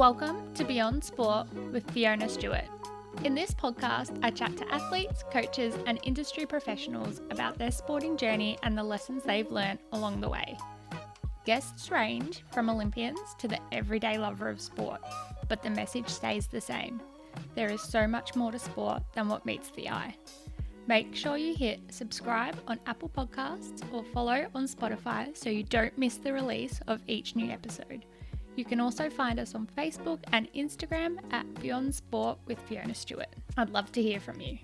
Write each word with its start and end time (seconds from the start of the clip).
Welcome 0.00 0.54
to 0.54 0.64
Beyond 0.64 1.04
Sport 1.04 1.46
with 1.72 1.90
Fiona 1.90 2.26
Stewart. 2.26 2.64
In 3.22 3.34
this 3.34 3.50
podcast, 3.50 4.18
I 4.22 4.30
chat 4.30 4.56
to 4.56 4.72
athletes, 4.72 5.22
coaches, 5.30 5.74
and 5.86 6.00
industry 6.04 6.46
professionals 6.46 7.20
about 7.30 7.58
their 7.58 7.70
sporting 7.70 8.16
journey 8.16 8.56
and 8.62 8.78
the 8.78 8.82
lessons 8.82 9.24
they've 9.24 9.50
learned 9.52 9.80
along 9.92 10.22
the 10.22 10.28
way. 10.30 10.56
Guests 11.44 11.90
range 11.90 12.42
from 12.50 12.70
Olympians 12.70 13.20
to 13.40 13.46
the 13.46 13.58
everyday 13.72 14.16
lover 14.16 14.48
of 14.48 14.58
sport, 14.58 15.02
but 15.50 15.62
the 15.62 15.68
message 15.68 16.08
stays 16.08 16.46
the 16.46 16.62
same. 16.62 17.02
There 17.54 17.70
is 17.70 17.82
so 17.82 18.06
much 18.06 18.34
more 18.34 18.52
to 18.52 18.58
sport 18.58 19.02
than 19.12 19.28
what 19.28 19.44
meets 19.44 19.68
the 19.68 19.90
eye. 19.90 20.16
Make 20.86 21.14
sure 21.14 21.36
you 21.36 21.54
hit 21.54 21.78
subscribe 21.90 22.56
on 22.66 22.80
Apple 22.86 23.10
Podcasts 23.10 23.82
or 23.92 24.02
follow 24.02 24.46
on 24.54 24.66
Spotify 24.66 25.36
so 25.36 25.50
you 25.50 25.62
don't 25.62 25.98
miss 25.98 26.16
the 26.16 26.32
release 26.32 26.80
of 26.86 27.02
each 27.06 27.36
new 27.36 27.50
episode. 27.50 28.06
You 28.56 28.64
can 28.64 28.80
also 28.80 29.08
find 29.08 29.38
us 29.38 29.54
on 29.54 29.68
Facebook 29.76 30.18
and 30.32 30.52
Instagram 30.52 31.18
at 31.32 31.46
Beyond 31.62 31.94
Sport 31.94 32.38
with 32.46 32.58
Fiona 32.60 32.94
Stewart. 32.94 33.28
I'd 33.56 33.70
love 33.70 33.90
to 33.92 34.02
hear 34.02 34.20
from 34.20 34.40
you. 34.40 34.58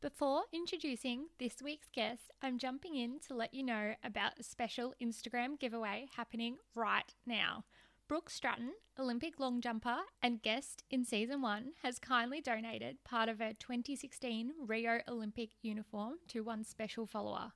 Before 0.00 0.44
introducing 0.50 1.26
this 1.38 1.60
week's 1.62 1.90
guest, 1.94 2.30
I'm 2.40 2.58
jumping 2.58 2.96
in 2.96 3.20
to 3.28 3.34
let 3.34 3.52
you 3.52 3.62
know 3.62 3.94
about 4.02 4.32
a 4.38 4.42
special 4.42 4.94
Instagram 5.02 5.58
giveaway 5.60 6.08
happening 6.16 6.56
right 6.74 7.14
now. 7.26 7.64
Brooke 8.10 8.28
Stratton, 8.28 8.72
Olympic 8.98 9.38
long 9.38 9.60
jumper 9.60 9.98
and 10.20 10.42
guest 10.42 10.82
in 10.90 11.04
season 11.04 11.42
one, 11.42 11.74
has 11.84 12.00
kindly 12.00 12.40
donated 12.40 13.04
part 13.04 13.28
of 13.28 13.38
her 13.38 13.52
2016 13.52 14.50
Rio 14.66 14.98
Olympic 15.06 15.50
uniform 15.62 16.14
to 16.26 16.40
one 16.40 16.64
special 16.64 17.06
follower. 17.06 17.52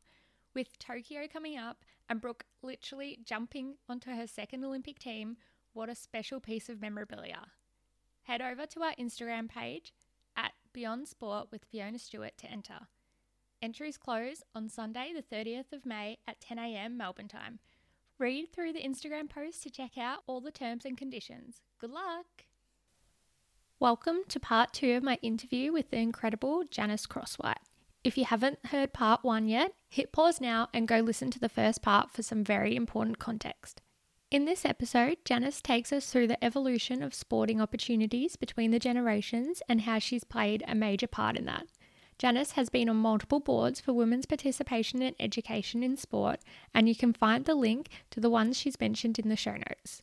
With 0.54 0.78
Tokyo 0.78 1.26
coming 1.26 1.58
up 1.58 1.78
and 2.08 2.20
Brooke 2.20 2.44
literally 2.62 3.18
jumping 3.24 3.78
onto 3.88 4.12
her 4.12 4.28
second 4.28 4.64
Olympic 4.64 5.00
team, 5.00 5.38
what 5.72 5.88
a 5.88 5.96
special 5.96 6.38
piece 6.38 6.68
of 6.68 6.80
memorabilia. 6.80 7.48
Head 8.22 8.40
over 8.40 8.64
to 8.64 8.82
our 8.82 8.94
Instagram 8.94 9.48
page 9.48 9.92
at 10.36 10.52
Beyond 10.72 11.08
Sport 11.08 11.48
with 11.50 11.64
Fiona 11.64 11.98
Stewart 11.98 12.38
to 12.38 12.46
enter. 12.48 12.86
Entries 13.60 13.96
close 13.96 14.44
on 14.54 14.68
Sunday, 14.68 15.12
the 15.12 15.36
30th 15.36 15.72
of 15.72 15.84
May 15.84 16.18
at 16.28 16.40
10am 16.40 16.96
Melbourne 16.96 17.26
time. 17.26 17.58
Read 18.16 18.52
through 18.52 18.72
the 18.72 18.82
Instagram 18.82 19.28
post 19.28 19.64
to 19.64 19.70
check 19.70 19.98
out 19.98 20.20
all 20.28 20.40
the 20.40 20.52
terms 20.52 20.84
and 20.84 20.96
conditions. 20.96 21.62
Good 21.80 21.90
luck! 21.90 22.44
Welcome 23.80 24.18
to 24.28 24.38
part 24.38 24.72
two 24.72 24.92
of 24.92 25.02
my 25.02 25.18
interview 25.20 25.72
with 25.72 25.90
the 25.90 25.96
incredible 25.96 26.62
Janice 26.70 27.08
Crosswhite. 27.08 27.56
If 28.04 28.16
you 28.16 28.24
haven't 28.24 28.66
heard 28.66 28.92
part 28.92 29.24
one 29.24 29.48
yet, 29.48 29.72
hit 29.88 30.12
pause 30.12 30.40
now 30.40 30.68
and 30.72 30.86
go 30.86 31.00
listen 31.00 31.32
to 31.32 31.40
the 31.40 31.48
first 31.48 31.82
part 31.82 32.12
for 32.12 32.22
some 32.22 32.44
very 32.44 32.76
important 32.76 33.18
context. 33.18 33.80
In 34.30 34.44
this 34.44 34.64
episode, 34.64 35.16
Janice 35.24 35.60
takes 35.60 35.92
us 35.92 36.06
through 36.06 36.28
the 36.28 36.42
evolution 36.42 37.02
of 37.02 37.14
sporting 37.14 37.60
opportunities 37.60 38.36
between 38.36 38.70
the 38.70 38.78
generations 38.78 39.60
and 39.68 39.80
how 39.80 39.98
she's 39.98 40.22
played 40.22 40.62
a 40.68 40.76
major 40.76 41.08
part 41.08 41.36
in 41.36 41.46
that. 41.46 41.66
Janice 42.18 42.52
has 42.52 42.68
been 42.68 42.88
on 42.88 42.96
multiple 42.96 43.40
boards 43.40 43.80
for 43.80 43.92
women's 43.92 44.26
participation 44.26 45.02
and 45.02 45.16
education 45.18 45.82
in 45.82 45.96
sport, 45.96 46.40
and 46.72 46.88
you 46.88 46.94
can 46.94 47.12
find 47.12 47.44
the 47.44 47.54
link 47.54 47.88
to 48.10 48.20
the 48.20 48.30
ones 48.30 48.58
she's 48.58 48.80
mentioned 48.80 49.18
in 49.18 49.28
the 49.28 49.36
show 49.36 49.56
notes. 49.56 50.02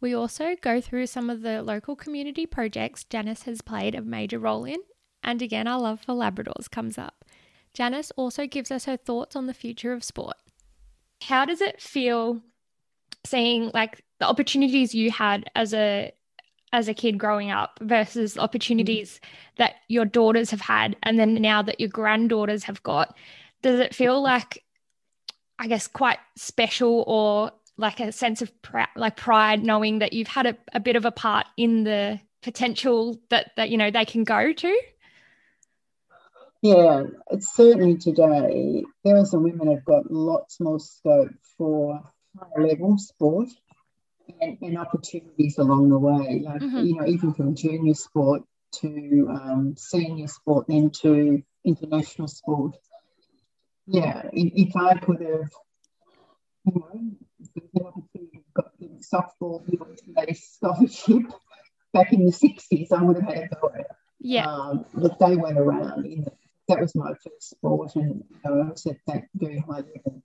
We 0.00 0.14
also 0.14 0.56
go 0.60 0.80
through 0.80 1.06
some 1.06 1.30
of 1.30 1.42
the 1.42 1.62
local 1.62 1.96
community 1.96 2.44
projects 2.44 3.04
Janice 3.04 3.44
has 3.44 3.62
played 3.62 3.94
a 3.94 4.02
major 4.02 4.38
role 4.38 4.64
in, 4.64 4.80
and 5.22 5.40
again, 5.40 5.66
our 5.66 5.80
love 5.80 6.00
for 6.00 6.12
Labradors 6.12 6.70
comes 6.70 6.98
up. 6.98 7.24
Janice 7.72 8.12
also 8.16 8.46
gives 8.46 8.70
us 8.70 8.84
her 8.84 8.96
thoughts 8.96 9.34
on 9.34 9.46
the 9.46 9.54
future 9.54 9.92
of 9.92 10.04
sport. 10.04 10.36
How 11.22 11.44
does 11.44 11.60
it 11.60 11.80
feel 11.80 12.42
seeing 13.24 13.70
like 13.74 14.04
the 14.18 14.26
opportunities 14.26 14.94
you 14.94 15.10
had 15.10 15.50
as 15.54 15.74
a 15.74 16.12
as 16.76 16.88
a 16.88 16.94
kid 16.94 17.18
growing 17.18 17.50
up 17.50 17.78
versus 17.82 18.32
mm-hmm. 18.32 18.40
opportunities 18.40 19.20
that 19.56 19.76
your 19.88 20.04
daughters 20.04 20.50
have 20.50 20.60
had 20.60 20.94
and 21.02 21.18
then 21.18 21.34
now 21.34 21.62
that 21.62 21.80
your 21.80 21.88
granddaughters 21.88 22.64
have 22.64 22.82
got 22.82 23.16
does 23.62 23.80
it 23.80 23.94
feel 23.94 24.16
mm-hmm. 24.16 24.24
like 24.24 24.62
i 25.58 25.66
guess 25.66 25.86
quite 25.86 26.18
special 26.36 27.02
or 27.06 27.50
like 27.78 28.00
a 28.00 28.12
sense 28.12 28.42
of 28.42 28.50
pr- 28.62 28.92
like 28.96 29.16
pride 29.16 29.62
knowing 29.62 29.98
that 29.98 30.12
you've 30.12 30.28
had 30.28 30.46
a, 30.46 30.56
a 30.72 30.80
bit 30.80 30.96
of 30.96 31.04
a 31.04 31.10
part 31.10 31.46
in 31.56 31.84
the 31.84 32.18
potential 32.42 33.20
that 33.30 33.50
that 33.56 33.70
you 33.70 33.76
know 33.76 33.90
they 33.90 34.04
can 34.04 34.24
go 34.24 34.52
to? 34.52 34.80
Yeah 36.62 37.04
it's 37.30 37.54
certainly 37.54 37.96
today. 37.96 38.84
Girls 39.04 39.34
and 39.34 39.44
women 39.44 39.68
have 39.74 39.84
got 39.84 40.10
lots 40.10 40.58
more 40.60 40.80
scope 40.80 41.34
for 41.58 42.00
higher 42.38 42.66
level 42.66 42.98
sport 42.98 43.48
and, 44.40 44.58
and 44.60 44.78
opportunities 44.78 45.58
along 45.58 45.90
the 45.90 45.98
way. 45.98 46.42
Like 46.44 46.60
mm-hmm. 46.60 46.84
you 46.84 46.96
know, 46.96 47.06
even 47.06 47.34
from 47.34 47.54
junior 47.54 47.94
sport 47.94 48.42
to 48.80 49.28
um, 49.30 49.74
senior 49.76 50.28
sport, 50.28 50.66
then 50.68 50.90
to 51.02 51.42
international 51.64 52.28
sport. 52.28 52.76
Yeah, 53.86 54.22
if, 54.32 54.68
if 54.68 54.76
I 54.76 54.94
could 54.98 55.20
have, 55.20 55.50
you 56.64 56.74
know, 56.74 57.00
the 57.54 57.84
opportunity 57.84 58.44
got 58.54 58.78
the 58.78 58.88
softball 59.00 59.62
scholarship 60.34 61.32
back 61.92 62.12
in 62.12 62.26
the 62.26 62.32
sixties, 62.32 62.90
I 62.92 63.02
would 63.02 63.16
have 63.16 63.28
had 63.28 63.44
a 63.44 63.48
go 63.48 63.70
at 63.72 63.80
it. 63.80 63.86
Yeah, 64.18 64.46
um, 64.46 64.86
but 64.94 65.18
they 65.18 65.36
went 65.36 65.58
around. 65.58 66.06
In 66.06 66.22
the, 66.22 66.32
that 66.68 66.80
was 66.80 66.96
my 66.96 67.12
first 67.12 67.50
sport, 67.50 67.94
and 67.94 68.24
you 68.28 68.36
know, 68.44 68.62
I 68.62 68.70
was 68.70 68.86
at 68.86 68.96
that 69.06 69.24
very 69.34 69.58
high 69.60 69.84
level. 69.94 70.22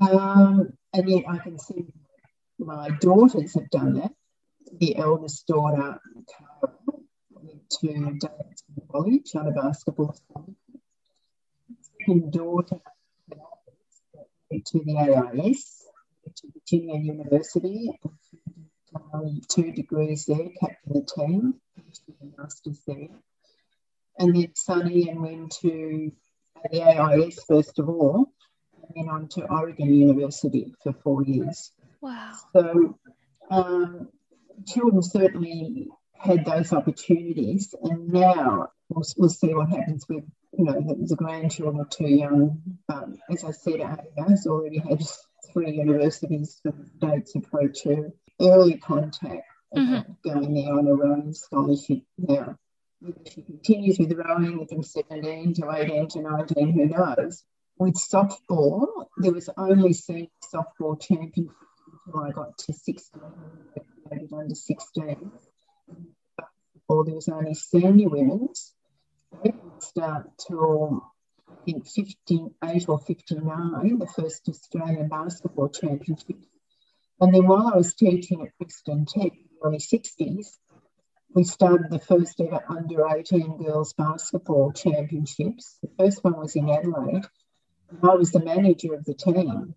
Um, 0.00 0.72
and 0.94 1.10
yet 1.10 1.24
I 1.28 1.38
can 1.38 1.58
see 1.58 1.84
my 2.58 2.90
daughters 3.00 3.54
have 3.54 3.70
done 3.70 3.94
that. 3.94 4.12
The 4.80 4.96
eldest 4.96 5.46
daughter 5.46 5.98
went 7.30 7.70
to 7.80 7.88
Davidson 7.88 8.82
College 8.90 9.30
on 9.34 9.48
a 9.48 9.52
basketball 9.52 10.12
school. 10.12 10.54
Second 12.00 12.32
daughter 12.32 12.80
went 14.50 14.66
to 14.66 14.82
the 14.84 14.96
AIS, 14.98 15.84
to 16.36 16.48
Virginia 16.52 16.98
University, 16.98 17.98
um, 19.14 19.40
two 19.48 19.72
degrees 19.72 20.26
there, 20.26 20.48
captain 20.60 20.92
the 20.92 21.02
team, 21.02 21.54
master's 22.36 22.80
there. 22.86 23.08
And 24.18 24.34
then 24.34 24.52
Sunny 24.54 25.08
and 25.08 25.22
went 25.22 25.52
to 25.60 26.12
the 26.70 26.82
AIS 26.82 27.38
first 27.46 27.78
of 27.78 27.88
all, 27.88 28.32
and 28.82 28.92
then 28.96 29.08
on 29.08 29.28
to 29.28 29.46
Oregon 29.46 29.94
University 29.94 30.74
for 30.82 30.92
four 30.92 31.22
years. 31.24 31.72
Wow. 32.00 32.32
So 32.52 32.98
um, 33.50 34.08
children 34.66 35.02
certainly 35.02 35.88
had 36.12 36.44
those 36.44 36.72
opportunities, 36.72 37.74
and 37.82 38.08
now 38.08 38.68
we'll, 38.88 39.04
we'll, 39.16 39.28
see 39.28 39.54
what 39.54 39.68
happens 39.68 40.06
with 40.08 40.24
you 40.52 40.64
know 40.64 40.80
the, 40.80 41.06
the 41.06 41.16
grandchildren 41.16 41.80
are 41.80 41.88
too 41.88 42.08
young. 42.08 42.60
But 42.86 43.08
as 43.30 43.44
I 43.44 43.52
said, 43.52 43.80
has 44.18 44.46
already 44.46 44.78
had 44.78 45.02
three 45.52 45.72
universities 45.72 46.60
for 46.62 46.72
dates 47.00 47.34
approach 47.34 47.84
her. 47.84 48.12
Early 48.40 48.78
contact 48.78 49.42
mm-hmm. 49.74 50.12
going 50.24 50.54
there 50.54 50.74
on 50.74 50.86
a 50.86 50.94
rowing 50.94 51.34
scholarship 51.34 52.02
now. 52.16 52.56
If 53.00 53.32
she 53.32 53.42
continues 53.42 53.98
with 53.98 54.12
rowing 54.12 54.66
from 54.66 54.82
17 54.82 55.54
to 55.54 55.70
18 55.70 56.08
to 56.08 56.22
19, 56.22 56.72
who 56.72 56.86
knows? 56.86 57.44
With 57.78 57.94
softball, 57.94 59.06
there 59.18 59.32
was 59.32 59.48
only 59.56 59.92
senior 59.92 60.26
softball 60.52 61.00
championship 61.00 61.54
I 62.14 62.30
got 62.30 62.56
to 62.58 62.72
16, 62.72 63.20
under 64.32 64.54
16. 64.54 65.32
Or 66.88 67.04
there 67.04 67.14
was 67.14 67.28
only 67.28 67.54
senior 67.54 68.08
women's. 68.08 68.74
They 69.32 69.50
didn't 69.50 69.82
start 69.82 70.30
till 70.38 71.02
I 71.50 71.54
think 71.64 71.86
58 71.86 72.88
or 72.88 72.98
59, 72.98 73.98
the 73.98 74.06
first 74.06 74.48
Australian 74.48 75.08
basketball 75.08 75.68
championship. 75.68 76.36
And 77.20 77.34
then 77.34 77.46
while 77.46 77.70
I 77.72 77.76
was 77.76 77.94
teaching 77.94 78.42
at 78.42 78.56
Brixton 78.58 79.04
Tech 79.04 79.32
in 79.32 79.44
the 79.50 79.66
early 79.66 79.78
60s, 79.78 80.58
we 81.34 81.44
started 81.44 81.90
the 81.90 81.98
first 81.98 82.40
ever 82.40 82.62
under 82.68 83.06
18 83.06 83.62
girls 83.62 83.92
basketball 83.92 84.72
championships. 84.72 85.78
The 85.82 85.90
first 85.98 86.24
one 86.24 86.38
was 86.38 86.56
in 86.56 86.70
Adelaide. 86.70 87.26
I 88.02 88.14
was 88.14 88.30
the 88.30 88.44
manager 88.44 88.94
of 88.94 89.04
the 89.04 89.14
team. 89.14 89.74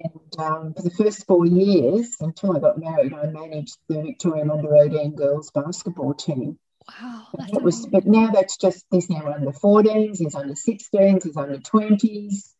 And 0.00 0.38
um, 0.38 0.74
for 0.74 0.82
the 0.82 0.90
first 0.90 1.26
four 1.26 1.46
years, 1.46 2.16
until 2.20 2.56
I 2.56 2.60
got 2.60 2.78
married, 2.78 3.12
I 3.14 3.26
managed 3.26 3.76
the 3.88 4.02
Victorian 4.02 4.50
under 4.50 4.74
18 4.76 5.14
girls 5.16 5.50
basketball 5.50 6.14
team. 6.14 6.58
Wow. 6.88 7.26
That 7.52 7.62
was, 7.62 7.86
but 7.86 8.06
now 8.06 8.30
that's 8.30 8.56
just, 8.56 8.84
there's 8.90 9.10
now 9.10 9.32
under 9.32 9.52
14s, 9.52 10.18
there's 10.18 10.34
under 10.34 10.54
16s, 10.54 11.22
there's 11.22 11.36
under 11.36 11.58
20s, 11.58 12.50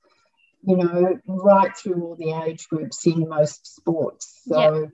you 0.63 0.77
know, 0.77 1.19
right 1.27 1.77
through 1.77 2.03
all 2.03 2.17
the 2.17 2.33
age 2.45 2.69
groups 2.69 3.07
in 3.07 3.29
most 3.29 3.77
sports. 3.77 4.43
So, 4.47 4.81
yep. 4.81 4.91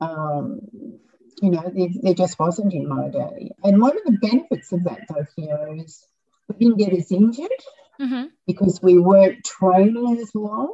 um, 0.00 0.60
you 1.42 1.50
know, 1.50 1.70
there, 1.74 1.88
there, 2.02 2.14
just 2.14 2.38
wasn't 2.38 2.72
in 2.72 2.88
my 2.88 3.08
day. 3.08 3.50
And 3.62 3.80
one 3.80 3.96
of 3.96 4.04
the 4.04 4.18
benefits 4.18 4.72
of 4.72 4.84
that, 4.84 5.00
though, 5.08 5.26
here 5.36 5.76
is 5.76 6.02
we 6.48 6.56
didn't 6.56 6.78
get 6.78 6.92
as 6.92 7.12
injured 7.12 7.50
Mm-hmm. 8.00 8.24
because 8.44 8.80
we 8.82 8.98
weren't 8.98 9.44
training 9.44 10.18
as 10.20 10.34
long. 10.34 10.72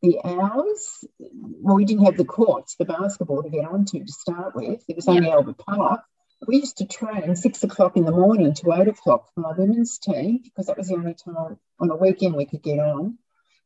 The 0.00 0.20
hours, 0.24 1.04
well, 1.18 1.74
we 1.74 1.84
didn't 1.84 2.04
have 2.04 2.16
the 2.16 2.24
courts 2.24 2.74
for 2.74 2.84
basketball 2.84 3.42
to 3.42 3.50
get 3.50 3.64
onto 3.64 4.04
to 4.04 4.12
start 4.12 4.54
with. 4.54 4.84
It 4.86 4.94
was 4.94 5.08
only 5.08 5.28
Albert 5.28 5.58
Park. 5.58 6.02
We 6.46 6.58
used 6.58 6.78
to 6.78 6.86
train 6.86 7.34
six 7.34 7.64
o'clock 7.64 7.96
in 7.96 8.04
the 8.04 8.12
morning 8.12 8.54
to 8.54 8.72
eight 8.74 8.86
o'clock 8.86 9.34
for 9.34 9.40
my 9.40 9.52
women's 9.58 9.98
team 9.98 10.38
because 10.44 10.66
that 10.66 10.78
was 10.78 10.86
the 10.86 10.94
only 10.94 11.14
time 11.14 11.58
on 11.80 11.90
a 11.90 11.96
weekend 11.96 12.36
we 12.36 12.46
could 12.46 12.62
get 12.62 12.78
on. 12.78 13.18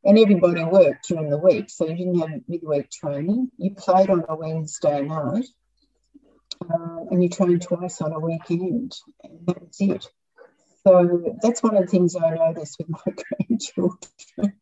And 0.05 0.19
everybody 0.19 0.65
worked 0.65 1.07
during 1.09 1.29
the 1.29 1.39
week, 1.39 1.69
so 1.69 1.87
you 1.87 1.97
didn't 1.97 2.19
have 2.19 2.41
midweek 2.49 2.91
training. 2.91 3.51
You 3.59 3.75
played 3.75 4.09
on 4.09 4.25
a 4.27 4.35
Wednesday 4.35 5.03
night, 5.03 5.45
uh, 6.63 7.05
and 7.11 7.23
you 7.23 7.29
trained 7.29 7.63
twice 7.63 8.01
on 8.01 8.13
a 8.13 8.19
weekend, 8.19 8.97
and 9.23 9.47
that 9.47 9.61
was 9.61 9.77
it. 9.81 10.11
So 10.85 11.37
that's 11.43 11.63
one 11.63 11.77
of 11.77 11.83
the 11.83 11.89
things 11.89 12.17
I 12.17 12.31
notice 12.31 12.77
with 12.79 12.89
my 12.89 13.13
grandchildren 13.49 14.61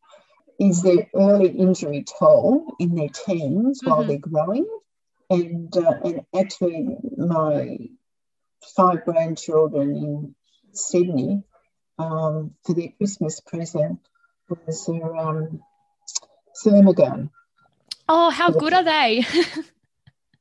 is 0.61 0.83
their 0.83 1.09
early 1.15 1.49
injury 1.49 2.05
toll 2.05 2.77
in 2.79 2.95
their 2.95 3.09
teens 3.09 3.81
while 3.83 4.05
Mhm. 4.05 4.09
they're 4.09 4.19
growing. 4.19 4.67
And, 5.31 5.75
uh, 5.77 5.99
and 6.05 6.27
actually, 6.37 6.99
my 7.17 7.79
five 8.77 9.05
grandchildren 9.05 9.97
in 9.97 10.35
Sydney 10.73 11.43
um, 11.99 12.55
for 12.65 12.75
their 12.75 12.91
Christmas 12.99 13.41
present 13.41 14.01
was 14.49 14.87
their 14.87 15.17
um, 15.17 15.63
thermogun. 16.65 17.31
Oh, 18.09 18.31
how 18.31 18.51
good 18.51 18.75
are 18.75 18.85
they? 18.85 19.25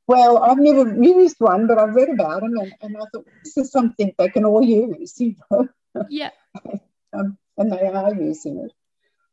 Well, 0.07 0.39
I've 0.39 0.57
never 0.57 0.92
used 1.04 1.36
one, 1.38 1.68
but 1.68 1.77
I've 1.77 1.94
read 1.94 2.10
about 2.10 2.42
them, 2.42 2.57
and, 2.57 2.74
and 2.81 2.98
I 2.98 3.06
thought 3.13 3.27
this 3.44 3.57
is 3.57 3.71
something 3.71 4.12
they 4.18 4.30
can 4.30 4.44
all 4.44 4.63
use, 4.63 5.19
you 5.21 5.36
know, 5.51 5.68
yeah. 6.10 6.31
um, 7.13 7.38
and 7.60 7.71
they 7.71 7.86
are 7.86 8.16
using 8.16 8.57
it. 8.57 8.71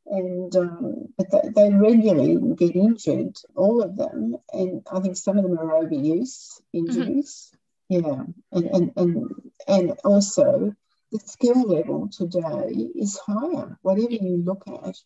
And 0.08 0.54
um, 0.54 1.08
but 1.18 1.30
they, 1.30 1.48
they 1.54 1.72
regularly 1.74 2.38
get 2.56 2.76
injured, 2.76 3.36
all 3.56 3.82
of 3.82 3.96
them, 3.96 4.36
and 4.52 4.86
I 4.92 5.00
think 5.00 5.16
some 5.16 5.36
of 5.36 5.42
them 5.44 5.58
are 5.58 5.82
overuse 5.82 6.60
injuries. 6.72 7.52
Yeah, 7.88 8.22
and 8.52 8.64
and 8.66 8.92
and 8.96 9.30
and 9.66 9.90
also 10.04 10.74
the 11.10 11.18
skill 11.18 11.62
level 11.62 12.08
today 12.08 12.88
is 12.94 13.18
higher. 13.18 13.78
Whatever 13.82 14.12
you 14.12 14.42
look 14.44 14.62
at 14.68 14.96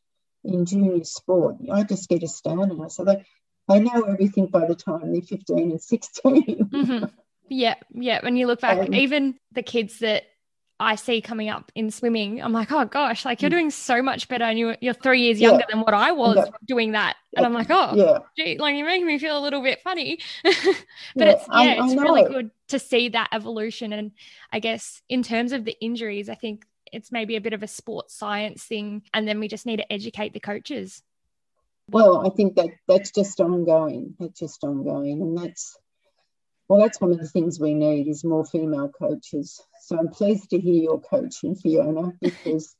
in 0.44 0.66
junior 0.66 1.04
sport, 1.04 1.56
I 1.72 1.82
just 1.84 2.08
get 2.08 2.22
astounded. 2.22 2.92
Say 2.92 3.04
they 3.04 3.24
they 3.68 3.80
know 3.80 4.02
everything 4.02 4.46
by 4.46 4.66
the 4.66 4.74
time 4.74 5.12
they're 5.12 5.22
fifteen 5.22 5.70
and 5.70 5.82
sixteen. 5.82 6.68
hmm 6.72 7.04
Yeah, 7.48 7.74
yeah. 7.94 8.20
When 8.22 8.36
you 8.36 8.46
look 8.46 8.60
back, 8.60 8.78
Um, 8.86 8.94
even 8.94 9.36
the 9.52 9.62
kids 9.62 9.98
that 10.00 10.24
I 10.80 10.94
see 10.94 11.20
coming 11.20 11.50
up 11.50 11.70
in 11.74 11.90
swimming, 11.90 12.42
I'm 12.42 12.52
like, 12.52 12.72
oh 12.72 12.86
gosh, 12.86 13.24
like 13.26 13.42
you're 13.42 13.50
Mm. 13.50 13.54
doing 13.54 13.70
so 13.70 14.02
much 14.02 14.26
better, 14.28 14.44
and 14.44 14.58
you're 14.58 14.76
you're 14.80 14.94
three 14.94 15.20
years 15.22 15.38
Yeah. 15.38 15.50
younger 15.50 15.66
than 15.68 15.80
what 15.82 15.92
I 15.94 16.10
was 16.12 16.38
Yeah. 16.38 16.44
doing 16.66 16.92
that, 16.92 17.16
and 17.36 17.44
I'm 17.44 17.52
like, 17.52 17.66
oh, 17.70 17.94
yeah. 17.94 18.18
gee, 18.36 18.56
like 18.58 18.74
you're 18.76 18.86
making 18.86 19.06
me 19.06 19.18
feel 19.18 19.38
a 19.38 19.44
little 19.44 19.62
bit 19.62 19.80
funny. 19.82 20.18
but 20.42 20.54
Yeah, 20.56 21.30
it's 21.32 21.46
yeah, 21.48 21.74
I 21.78 21.84
it's 21.84 21.94
really 22.02 22.22
good 22.22 22.50
to 22.68 22.78
see 22.78 23.10
that 23.10 23.28
evolution. 23.32 23.92
And 23.92 24.12
I 24.50 24.58
guess 24.60 25.02
in 25.08 25.22
terms 25.22 25.52
of 25.52 25.64
the 25.66 25.76
injuries, 25.80 26.28
I 26.30 26.34
think 26.34 26.64
it's 26.90 27.12
maybe 27.12 27.36
a 27.36 27.40
bit 27.40 27.52
of 27.52 27.62
a 27.62 27.68
sports 27.68 28.14
science 28.14 28.64
thing, 28.64 29.02
and 29.12 29.28
then 29.28 29.38
we 29.38 29.48
just 29.48 29.66
need 29.66 29.76
to 29.76 29.92
educate 29.92 30.32
the 30.32 30.40
coaches. 30.40 31.02
Well, 31.88 32.26
I 32.26 32.30
think 32.30 32.54
that 32.56 32.68
that's 32.88 33.10
just 33.10 33.38
ongoing. 33.40 34.14
That's 34.18 34.40
just 34.40 34.64
ongoing, 34.64 35.20
and 35.20 35.36
that's 35.36 35.76
well, 36.70 36.78
that's 36.78 37.00
one 37.00 37.10
of 37.10 37.18
the 37.18 37.26
things 37.26 37.58
we 37.58 37.74
need 37.74 38.06
is 38.06 38.22
more 38.22 38.44
female 38.44 38.88
coaches. 38.88 39.60
So 39.80 39.98
I'm 39.98 40.06
pleased 40.06 40.50
to 40.50 40.60
hear 40.60 40.80
your 40.80 41.00
coaching, 41.00 41.56
Fiona, 41.56 42.12
because 42.20 42.76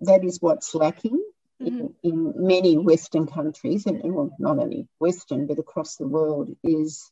that 0.00 0.24
is 0.24 0.38
what's 0.40 0.74
lacking 0.74 1.22
in, 1.60 1.92
in 2.02 2.32
many 2.36 2.78
Western 2.78 3.26
countries, 3.26 3.84
and, 3.84 4.02
and 4.02 4.14
well, 4.14 4.30
not 4.38 4.58
only 4.58 4.88
Western 4.98 5.46
but 5.46 5.58
across 5.58 5.96
the 5.96 6.08
world, 6.08 6.56
is 6.64 7.10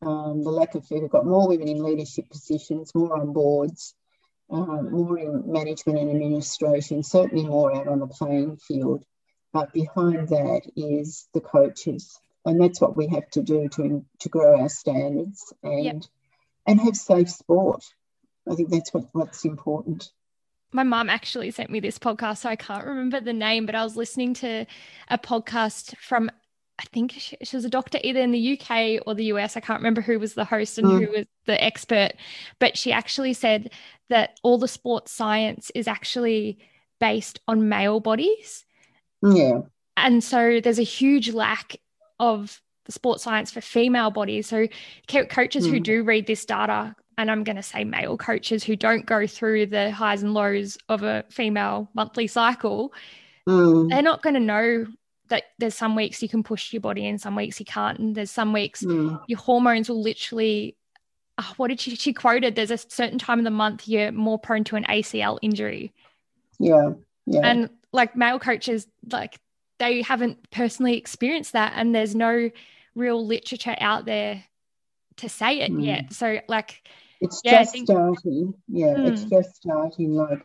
um, 0.00 0.42
the 0.42 0.50
lack 0.50 0.76
of. 0.76 0.86
We've 0.90 1.10
got 1.10 1.26
more 1.26 1.46
women 1.46 1.68
in 1.68 1.84
leadership 1.84 2.30
positions, 2.30 2.94
more 2.94 3.20
on 3.20 3.34
boards, 3.34 3.94
um, 4.50 4.92
more 4.92 5.18
in 5.18 5.52
management 5.52 5.98
and 5.98 6.08
administration, 6.08 7.02
certainly 7.02 7.44
more 7.44 7.76
out 7.76 7.86
on 7.86 7.98
the 7.98 8.06
playing 8.06 8.56
field. 8.56 9.04
But 9.52 9.74
behind 9.74 10.28
that 10.28 10.62
is 10.74 11.28
the 11.34 11.42
coaches, 11.42 12.18
and 12.44 12.60
that's 12.60 12.80
what 12.80 12.96
we 12.96 13.06
have 13.08 13.28
to 13.30 13.42
do 13.42 13.68
to 13.70 14.04
to 14.20 14.28
grow 14.28 14.60
our 14.60 14.68
standards 14.68 15.52
and 15.62 15.84
Yep. 15.84 16.02
and 16.66 16.80
have 16.80 16.96
safe 16.96 17.30
sport. 17.30 17.84
I 18.50 18.54
think 18.54 18.70
that's 18.70 18.92
what, 18.92 19.06
what's 19.12 19.44
important. 19.44 20.10
my 20.72 20.82
mum 20.82 21.08
actually 21.08 21.50
sent 21.52 21.70
me 21.70 21.80
this 21.80 21.98
podcast, 21.98 22.38
so 22.38 22.48
I 22.48 22.56
can't 22.56 22.84
remember 22.84 23.20
the 23.20 23.32
name, 23.32 23.64
but 23.64 23.76
I 23.76 23.84
was 23.84 23.96
listening 23.96 24.34
to 24.34 24.66
a 25.08 25.16
podcast 25.16 25.96
from, 25.98 26.30
I 26.80 26.84
think 26.92 27.12
she, 27.12 27.36
she 27.42 27.56
was 27.56 27.64
a 27.64 27.70
doctor 27.70 27.98
either 28.02 28.20
in 28.20 28.32
the 28.32 28.58
UK 28.58 29.00
or 29.06 29.14
the 29.14 29.26
US. 29.26 29.56
I 29.56 29.60
can't 29.60 29.78
remember 29.78 30.00
who 30.00 30.18
was 30.18 30.34
the 30.34 30.44
host 30.44 30.76
and 30.78 30.88
who 30.88 31.06
mm. 31.06 31.16
was 31.16 31.26
the 31.46 31.62
expert, 31.62 32.14
but 32.58 32.76
she 32.76 32.92
actually 32.92 33.34
said 33.34 33.70
that 34.10 34.38
all 34.42 34.58
the 34.58 34.68
sports 34.68 35.12
science 35.12 35.70
is 35.76 35.86
actually 35.86 36.58
based 36.98 37.38
on 37.46 37.68
male 37.68 38.00
bodies. 38.00 38.64
Yeah, 39.22 39.60
And 39.96 40.22
so 40.24 40.60
there's 40.60 40.80
a 40.80 40.82
huge 40.82 41.32
lack 41.32 41.76
of 42.20 42.60
the 42.86 42.92
sports 42.92 43.22
science 43.24 43.50
for 43.50 43.60
female 43.60 44.10
bodies. 44.10 44.46
So 44.46 44.66
co- 45.08 45.26
coaches 45.26 45.64
who 45.66 45.80
Mm. 45.80 45.82
do 45.82 46.02
read 46.04 46.26
this 46.26 46.44
data, 46.44 46.94
and 47.16 47.30
I'm 47.30 47.44
going 47.44 47.56
to 47.56 47.62
say 47.62 47.84
male 47.84 48.16
coaches 48.18 48.64
who 48.64 48.76
don't 48.76 49.06
go 49.06 49.26
through 49.26 49.66
the 49.66 49.90
highs 49.90 50.22
and 50.22 50.34
lows 50.34 50.76
of 50.88 51.02
a 51.02 51.24
female 51.30 51.88
monthly 51.94 52.26
cycle, 52.26 52.92
Mm, 53.46 53.90
they're 53.90 54.02
not 54.02 54.22
going 54.22 54.34
to 54.34 54.40
know 54.40 54.86
that 55.28 55.44
there's 55.58 55.74
some 55.74 55.94
weeks 55.96 56.22
you 56.22 56.28
can 56.28 56.42
push 56.42 56.72
your 56.72 56.80
body 56.80 57.06
and 57.06 57.20
some 57.20 57.36
weeks 57.36 57.58
you 57.60 57.66
can't. 57.66 57.98
And 57.98 58.14
there's 58.14 58.30
some 58.30 58.52
weeks 58.52 58.82
mm, 58.82 59.20
your 59.26 59.38
hormones 59.38 59.88
will 59.88 60.02
literally, 60.02 60.76
oh, 61.38 61.52
what 61.56 61.68
did 61.68 61.80
she, 61.80 61.94
she 61.96 62.12
quoted? 62.12 62.54
There's 62.54 62.70
a 62.70 62.78
certain 62.78 63.18
time 63.18 63.38
of 63.38 63.44
the 63.44 63.50
month 63.50 63.86
you're 63.88 64.12
more 64.12 64.38
prone 64.38 64.64
to 64.64 64.76
an 64.76 64.84
ACL 64.84 65.38
injury 65.42 65.92
yeah, 66.58 66.90
yeah. 67.26 67.40
and 67.42 67.70
like 67.92 68.16
male 68.16 68.38
coaches 68.38 68.86
like 69.10 69.38
they 69.78 70.02
haven't 70.02 70.50
personally 70.50 70.96
experienced 70.96 71.52
that 71.52 71.72
and 71.76 71.94
there's 71.94 72.14
no 72.14 72.50
real 72.94 73.26
literature 73.26 73.76
out 73.80 74.04
there 74.04 74.44
to 75.16 75.28
say 75.28 75.60
it 75.60 75.70
Mm. 75.72 75.84
yet 75.84 76.12
so 76.12 76.38
like 76.48 76.86
It's 77.20 77.40
Yeah, 77.44 77.60
just 77.62 77.72
think- 77.72 77.86
starting. 77.86 78.54
Yeah, 78.68 78.94
it's 79.06 79.24
Mm. 79.24 79.30
just 79.30 79.56
starting. 79.56 80.14
Like 80.14 80.44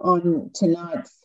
on 0.00 0.50
tonight's 0.54 1.24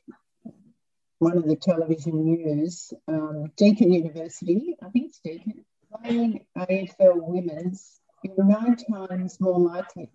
one 1.19 1.37
of 1.37 1.45
the 1.45 1.55
television 1.55 2.23
news, 2.25 2.93
um, 3.07 3.51
Deakin 3.55 3.91
University, 3.91 4.75
I 4.83 4.89
think 4.89 5.07
it's 5.07 5.19
Deakin, 5.21 5.65
playing 6.03 6.45
AFL 6.55 7.15
women's, 7.19 7.99
you're 8.23 8.43
nine 8.43 8.75
times 8.75 9.39
more 9.39 9.57
likely 9.59 10.11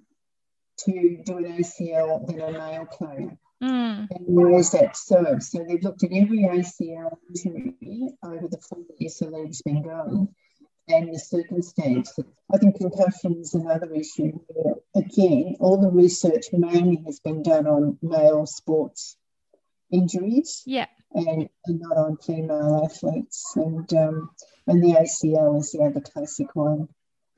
to 0.84 1.22
do 1.24 1.38
an 1.38 1.46
ACL 1.58 2.20
than 2.26 2.40
a 2.40 2.52
male 2.52 2.86
player. 2.86 3.36
Mm, 3.62 4.08
And 4.10 4.26
where 4.26 4.58
is 4.58 4.70
that 4.72 4.96
so? 4.96 5.38
So 5.38 5.64
they've 5.66 5.82
looked 5.82 6.04
at 6.04 6.12
every 6.12 6.44
ACL 6.44 7.16
injury 7.28 8.08
over 8.22 8.48
the 8.48 8.58
four 8.68 8.80
years 8.98 9.18
the 9.18 9.30
league's 9.30 9.62
been 9.62 9.82
going 9.82 10.28
and 10.88 11.14
the 11.14 11.18
circumstances. 11.18 12.24
I 12.52 12.58
think 12.58 12.76
concussion 12.76 13.38
is 13.40 13.54
another 13.54 13.92
issue 13.94 14.32
where, 14.48 14.74
again, 14.96 15.56
all 15.60 15.80
the 15.80 15.90
research 15.90 16.46
mainly 16.52 17.02
has 17.06 17.20
been 17.20 17.42
done 17.42 17.66
on 17.66 17.98
male 18.02 18.46
sports 18.46 19.16
injuries 19.92 20.62
yeah 20.66 20.86
and, 21.12 21.48
and 21.66 21.80
not 21.80 21.96
on 21.96 22.16
female 22.18 22.82
athletes. 22.84 23.52
And 23.56 23.92
um, 23.94 24.30
and 24.66 24.82
the 24.82 24.94
ACL 24.94 25.58
is 25.58 25.72
the 25.72 25.82
other 25.82 26.00
classic 26.00 26.54
one. 26.54 26.88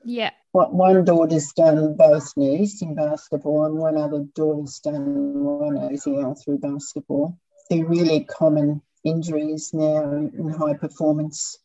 yeah 0.03 0.31
one 0.53 1.03
daughter's 1.03 1.51
done 1.53 1.95
both 1.95 2.35
knees 2.37 2.81
in 2.81 2.95
basketball, 2.95 3.65
and 3.65 3.75
one 3.75 3.97
other 3.97 4.23
daughter's 4.35 4.79
done 4.79 5.43
one 5.43 5.75
ACL 5.77 6.41
through 6.41 6.59
basketball. 6.59 7.37
They're 7.69 7.85
really 7.85 8.23
common 8.23 8.81
injuries 9.03 9.71
now 9.73 10.11
in 10.13 10.49
high 10.57 10.75
performance 10.75 11.57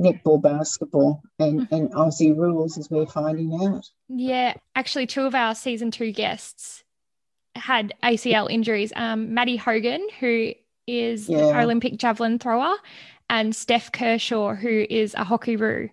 netball, 0.00 0.42
basketball, 0.42 1.22
and, 1.38 1.66
and 1.70 1.90
Aussie 1.92 2.36
rules, 2.36 2.76
as 2.78 2.90
we're 2.90 3.06
finding 3.06 3.54
out. 3.64 3.88
yeah 4.08 4.54
actually 4.76 5.06
two 5.06 5.22
of 5.22 5.34
our 5.34 5.54
season 5.54 5.90
two 5.90 6.12
guests 6.12 6.82
had 7.56 7.94
acl 8.02 8.50
injuries 8.50 8.92
um 8.96 9.32
maddie 9.32 9.56
hogan 9.56 10.06
who 10.20 10.52
is 10.86 11.28
Yeah. 11.28 11.46
an 11.56 11.62
olympic 11.62 11.96
javelin 11.96 12.38
thrower 12.40 12.74
and 13.30 13.54
steph 13.54 13.92
kershaw 13.92 14.54
who 14.54 14.84
is 14.90 15.14
a 15.14 15.22
hockey 15.24 15.56
roo 15.56 15.88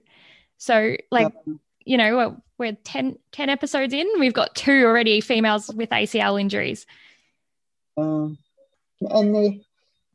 so 0.58 0.98
like 1.12 1.28
Um, 1.48 1.60
you 1.86 1.98
know 1.98 2.16
we're, 2.58 2.72
we're 2.72 2.78
10, 2.84 3.18
10 3.32 3.50
episodes 3.50 3.94
in 3.94 4.08
we've 4.20 4.34
got 4.34 4.56
two 4.56 4.84
already 4.86 5.22
females 5.22 5.70
with 5.74 5.90
acl 5.90 6.40
injuries 6.40 6.86
um, 7.98 8.38
and 9.02 9.36
they, 9.36 9.62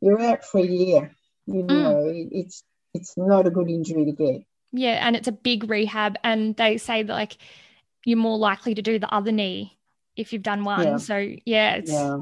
you're 0.01 0.19
out 0.21 0.43
for 0.43 0.59
a 0.59 0.65
year. 0.65 1.11
You 1.45 1.63
Mm. 1.63 1.67
know, 1.69 2.05
it, 2.09 2.27
it's 2.31 2.63
it's 2.93 3.15
not 3.17 3.47
a 3.47 3.51
good 3.51 3.69
injury 3.69 4.05
to 4.05 4.11
get. 4.11 4.41
Yeah, 4.71 5.05
and 5.05 5.15
it's 5.15 5.27
a 5.27 5.31
big 5.31 5.69
rehab, 5.69 6.17
and 6.23 6.55
they 6.55 6.77
say 6.77 7.03
that 7.03 7.13
like 7.13 7.37
you're 8.05 8.17
more 8.17 8.37
likely 8.37 8.75
to 8.75 8.81
do 8.81 8.99
the 8.99 9.13
other 9.13 9.31
knee 9.31 9.77
if 10.15 10.33
you've 10.33 10.43
done 10.43 10.63
one. 10.63 10.85
Yeah. 10.87 10.97
So 10.97 11.35
yeah, 11.45 11.75
it's 11.75 11.91
Yeah. 11.91 12.17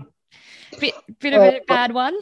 Bit, 0.79 0.93
bit 1.19 1.33
of 1.33 1.41
a 1.41 1.61
bad 1.67 1.93
one. 1.93 2.15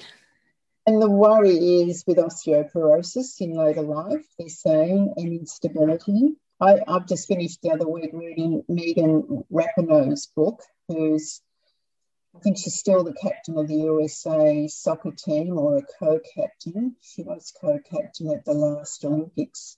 And 0.86 1.02
the 1.02 1.10
worry 1.10 1.56
is 1.58 2.04
with 2.06 2.18
osteoporosis 2.18 3.40
in 3.42 3.56
later 3.56 3.82
life, 3.82 4.26
they're 4.38 4.50
saying, 4.50 5.14
and 5.18 5.40
instability. 5.40 6.36
I, 6.64 6.80
have 6.88 7.08
just 7.08 7.28
finished 7.28 7.62
the 7.62 7.72
other 7.72 7.88
week 7.88 8.12
reading 8.14 8.64
Megan 8.70 9.44
Rapinoe's 9.52 10.28
book, 10.28 10.62
who's, 10.88 11.42
I 12.36 12.40
think 12.40 12.58
she's 12.58 12.76
still 12.76 13.04
the 13.04 13.14
captain 13.14 13.58
of 13.58 13.68
the 13.68 13.76
USA 13.76 14.68
soccer 14.68 15.12
team 15.12 15.58
or 15.58 15.78
a 15.78 15.82
co 16.00 16.20
captain. 16.36 16.96
She 17.02 17.24
was 17.24 17.54
co 17.60 17.80
captain 17.80 18.32
at 18.32 18.46
the 18.46 18.54
last 18.54 19.04
Olympics. 19.04 19.78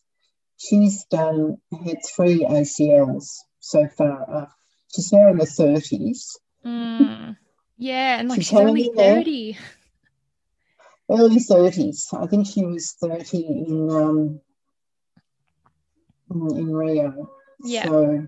She's 0.57 1.05
done, 1.05 1.57
had 1.71 1.97
three 2.15 2.45
ACLs 2.45 3.39
so 3.59 3.87
far. 3.87 4.43
Uh, 4.43 4.45
she's 4.93 5.11
now 5.11 5.29
in 5.29 5.37
the 5.37 5.45
30s. 5.45 6.37
Mm. 6.65 7.35
Yeah, 7.77 8.19
and 8.19 8.29
like 8.29 8.37
she's, 8.37 8.47
she's 8.47 8.59
only 8.59 8.91
30. 8.95 9.57
Early 11.09 11.37
30s. 11.37 12.13
I 12.13 12.27
think 12.27 12.47
she 12.47 12.63
was 12.63 12.95
30 13.01 13.37
in 13.37 13.89
um, 13.91 14.41
in 16.35 16.73
Rio. 16.73 17.29
Yeah. 17.63 17.85
So, 17.85 18.27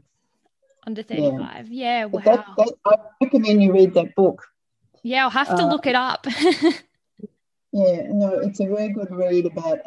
Under 0.86 1.04
35. 1.04 1.68
Yeah, 1.70 2.00
yeah 2.00 2.06
wow. 2.06 2.22
That, 2.24 2.46
that, 2.58 2.74
I 2.86 2.96
recommend 3.22 3.62
you 3.62 3.74
read 3.74 3.94
that 3.96 4.16
book. 4.16 4.46
Yeah, 5.04 5.24
I'll 5.24 5.30
have 5.30 5.48
to 5.48 5.64
uh, 5.64 5.70
look 5.70 5.86
it 5.86 5.96
up. 5.96 6.26
yeah, 7.72 8.08
no, 8.10 8.40
it's 8.44 8.60
a 8.60 8.66
very 8.66 8.90
good 8.90 9.12
read 9.12 9.46
about 9.46 9.80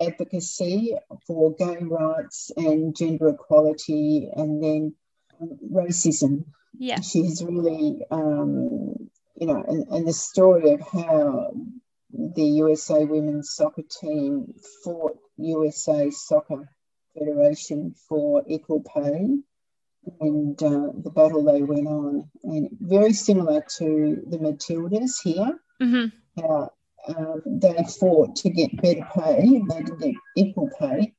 advocacy 0.00 0.94
for 1.26 1.54
gay 1.54 1.78
rights 1.80 2.50
and 2.56 2.96
gender 2.96 3.28
equality 3.28 4.30
and 4.34 4.62
then 4.62 4.94
um, 5.40 5.58
racism. 5.72 6.44
Yeah. 6.78 7.00
She's 7.00 7.42
really, 7.44 8.04
um, 8.10 9.08
you 9.36 9.46
know, 9.46 9.62
and, 9.66 9.86
and 9.88 10.08
the 10.08 10.12
story 10.12 10.72
of 10.72 10.80
how 10.80 11.52
the 12.12 12.44
USA 12.44 13.04
women's 13.04 13.52
soccer 13.52 13.82
team 14.00 14.54
fought 14.82 15.18
USA 15.36 16.10
Soccer 16.10 16.68
Federation 17.18 17.94
for 18.08 18.42
equal 18.46 18.82
pay 18.82 19.36
and 20.20 20.62
uh, 20.62 20.92
the 21.02 21.10
battle 21.10 21.44
they 21.44 21.62
went 21.62 21.86
on. 21.86 22.28
And 22.44 22.68
very 22.80 23.12
similar 23.12 23.64
to 23.78 24.22
the 24.28 24.38
Matildas 24.38 25.20
here, 25.22 25.58
mm-hmm. 25.82 26.06
how 26.40 26.70
um, 27.08 27.42
they 27.46 27.84
fought 27.98 28.36
to 28.36 28.50
get 28.50 28.80
better 28.80 29.06
pay, 29.14 29.60
they 29.68 29.82
didn't 29.82 30.00
get 30.00 30.14
equal 30.36 30.70
pay. 30.78 31.12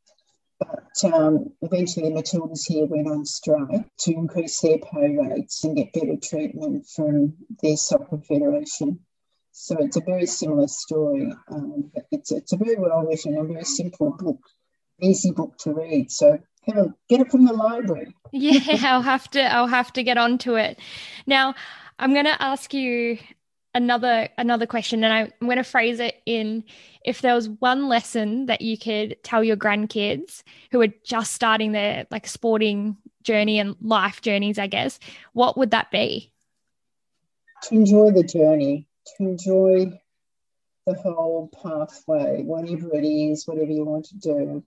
But 0.60 1.14
um, 1.14 1.54
eventually, 1.62 2.10
the 2.10 2.16
Matildas 2.16 2.66
here 2.68 2.86
went 2.86 3.08
on 3.08 3.26
strike 3.26 3.86
to 4.00 4.12
increase 4.12 4.60
their 4.62 4.80
pay 4.80 5.16
rates 5.16 5.64
and 5.64 5.76
get 5.76 5.94
better 5.94 6.16
treatment 6.22 6.88
from 6.88 7.34
their 7.62 7.78
soccer 7.78 8.18
federation. 8.18 9.00
So 9.52 9.76
it's 9.80 9.98
a 9.98 10.02
very 10.02 10.26
similar 10.28 10.68
story, 10.68 11.32
um, 11.50 11.92
it's, 12.12 12.32
it's 12.32 12.54
a 12.54 12.58
very 12.58 12.76
well 12.76 13.04
written 13.04 13.36
and 13.36 13.48
very 13.48 13.64
simple 13.64 14.12
book 14.12 14.40
easy 15.02 15.32
book 15.32 15.58
to 15.60 15.74
read. 15.74 16.12
So 16.12 16.40
get 16.66 16.78
it, 16.78 16.92
get 17.10 17.22
it 17.22 17.32
from 17.32 17.46
the 17.46 17.54
library. 17.54 18.16
yeah, 18.32 18.94
I'll 18.94 19.02
have 19.02 19.30
to 19.32 19.42
I'll 19.42 19.68
have 19.68 19.94
to 19.94 20.04
get 20.04 20.18
onto 20.18 20.56
it. 20.56 20.80
Now, 21.26 21.56
I'm 22.00 22.14
going 22.14 22.26
to 22.26 22.42
ask 22.42 22.74
you 22.74 23.18
another 23.74 24.28
another 24.38 24.66
question 24.66 25.04
and 25.04 25.14
I'm 25.14 25.32
going 25.40 25.58
to 25.58 25.64
phrase 25.64 26.00
it 26.00 26.22
in 26.26 26.64
if 27.06 27.22
there 27.22 27.36
was 27.36 27.48
one 27.48 27.88
lesson 27.88 28.48
that 28.48 28.62
you 28.62 28.78
could 28.78 29.18
tell 29.24 29.44
your 29.44 29.56
grandkids 29.56 30.42
who 30.72 30.82
are 30.82 30.94
just 31.04 31.34
starting 31.34 31.72
their 31.72 32.08
like 32.10 32.28
sporting 32.28 32.98
journey 33.24 33.60
and 33.60 33.76
life 33.82 34.22
journeys, 34.22 34.58
I 34.58 34.68
guess, 34.68 35.00
what 35.34 35.58
would 35.58 35.72
that 35.72 35.92
be? 35.92 36.32
To 37.64 37.76
enjoy 37.76 38.12
the 38.12 38.24
journey, 38.24 38.88
to 39.18 39.24
enjoy 39.24 40.00
the 40.86 40.94
whole 40.94 41.50
pathway, 41.62 42.44
whatever 42.44 42.96
it 42.96 43.06
is, 43.06 43.46
whatever 43.46 43.72
you 43.72 43.84
want 43.84 44.06
to 44.06 44.18
do. 44.18 44.64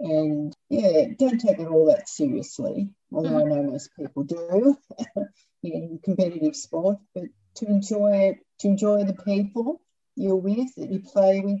And 0.00 0.54
yeah, 0.68 1.06
don't 1.18 1.40
take 1.40 1.58
it 1.58 1.66
all 1.66 1.86
that 1.86 2.08
seriously, 2.08 2.90
although 3.12 3.30
mm-hmm. 3.30 3.52
I 3.52 3.56
know 3.56 3.70
most 3.70 3.90
people 3.96 4.22
do 4.24 4.76
in 5.62 5.98
competitive 6.04 6.54
sport, 6.54 6.98
but 7.14 7.24
to 7.56 7.66
enjoy 7.66 8.28
it, 8.28 8.38
to 8.60 8.68
enjoy 8.68 9.04
the 9.04 9.14
people 9.14 9.80
you're 10.14 10.36
with, 10.36 10.74
that 10.76 10.90
you 10.90 11.00
play 11.00 11.40
with. 11.40 11.60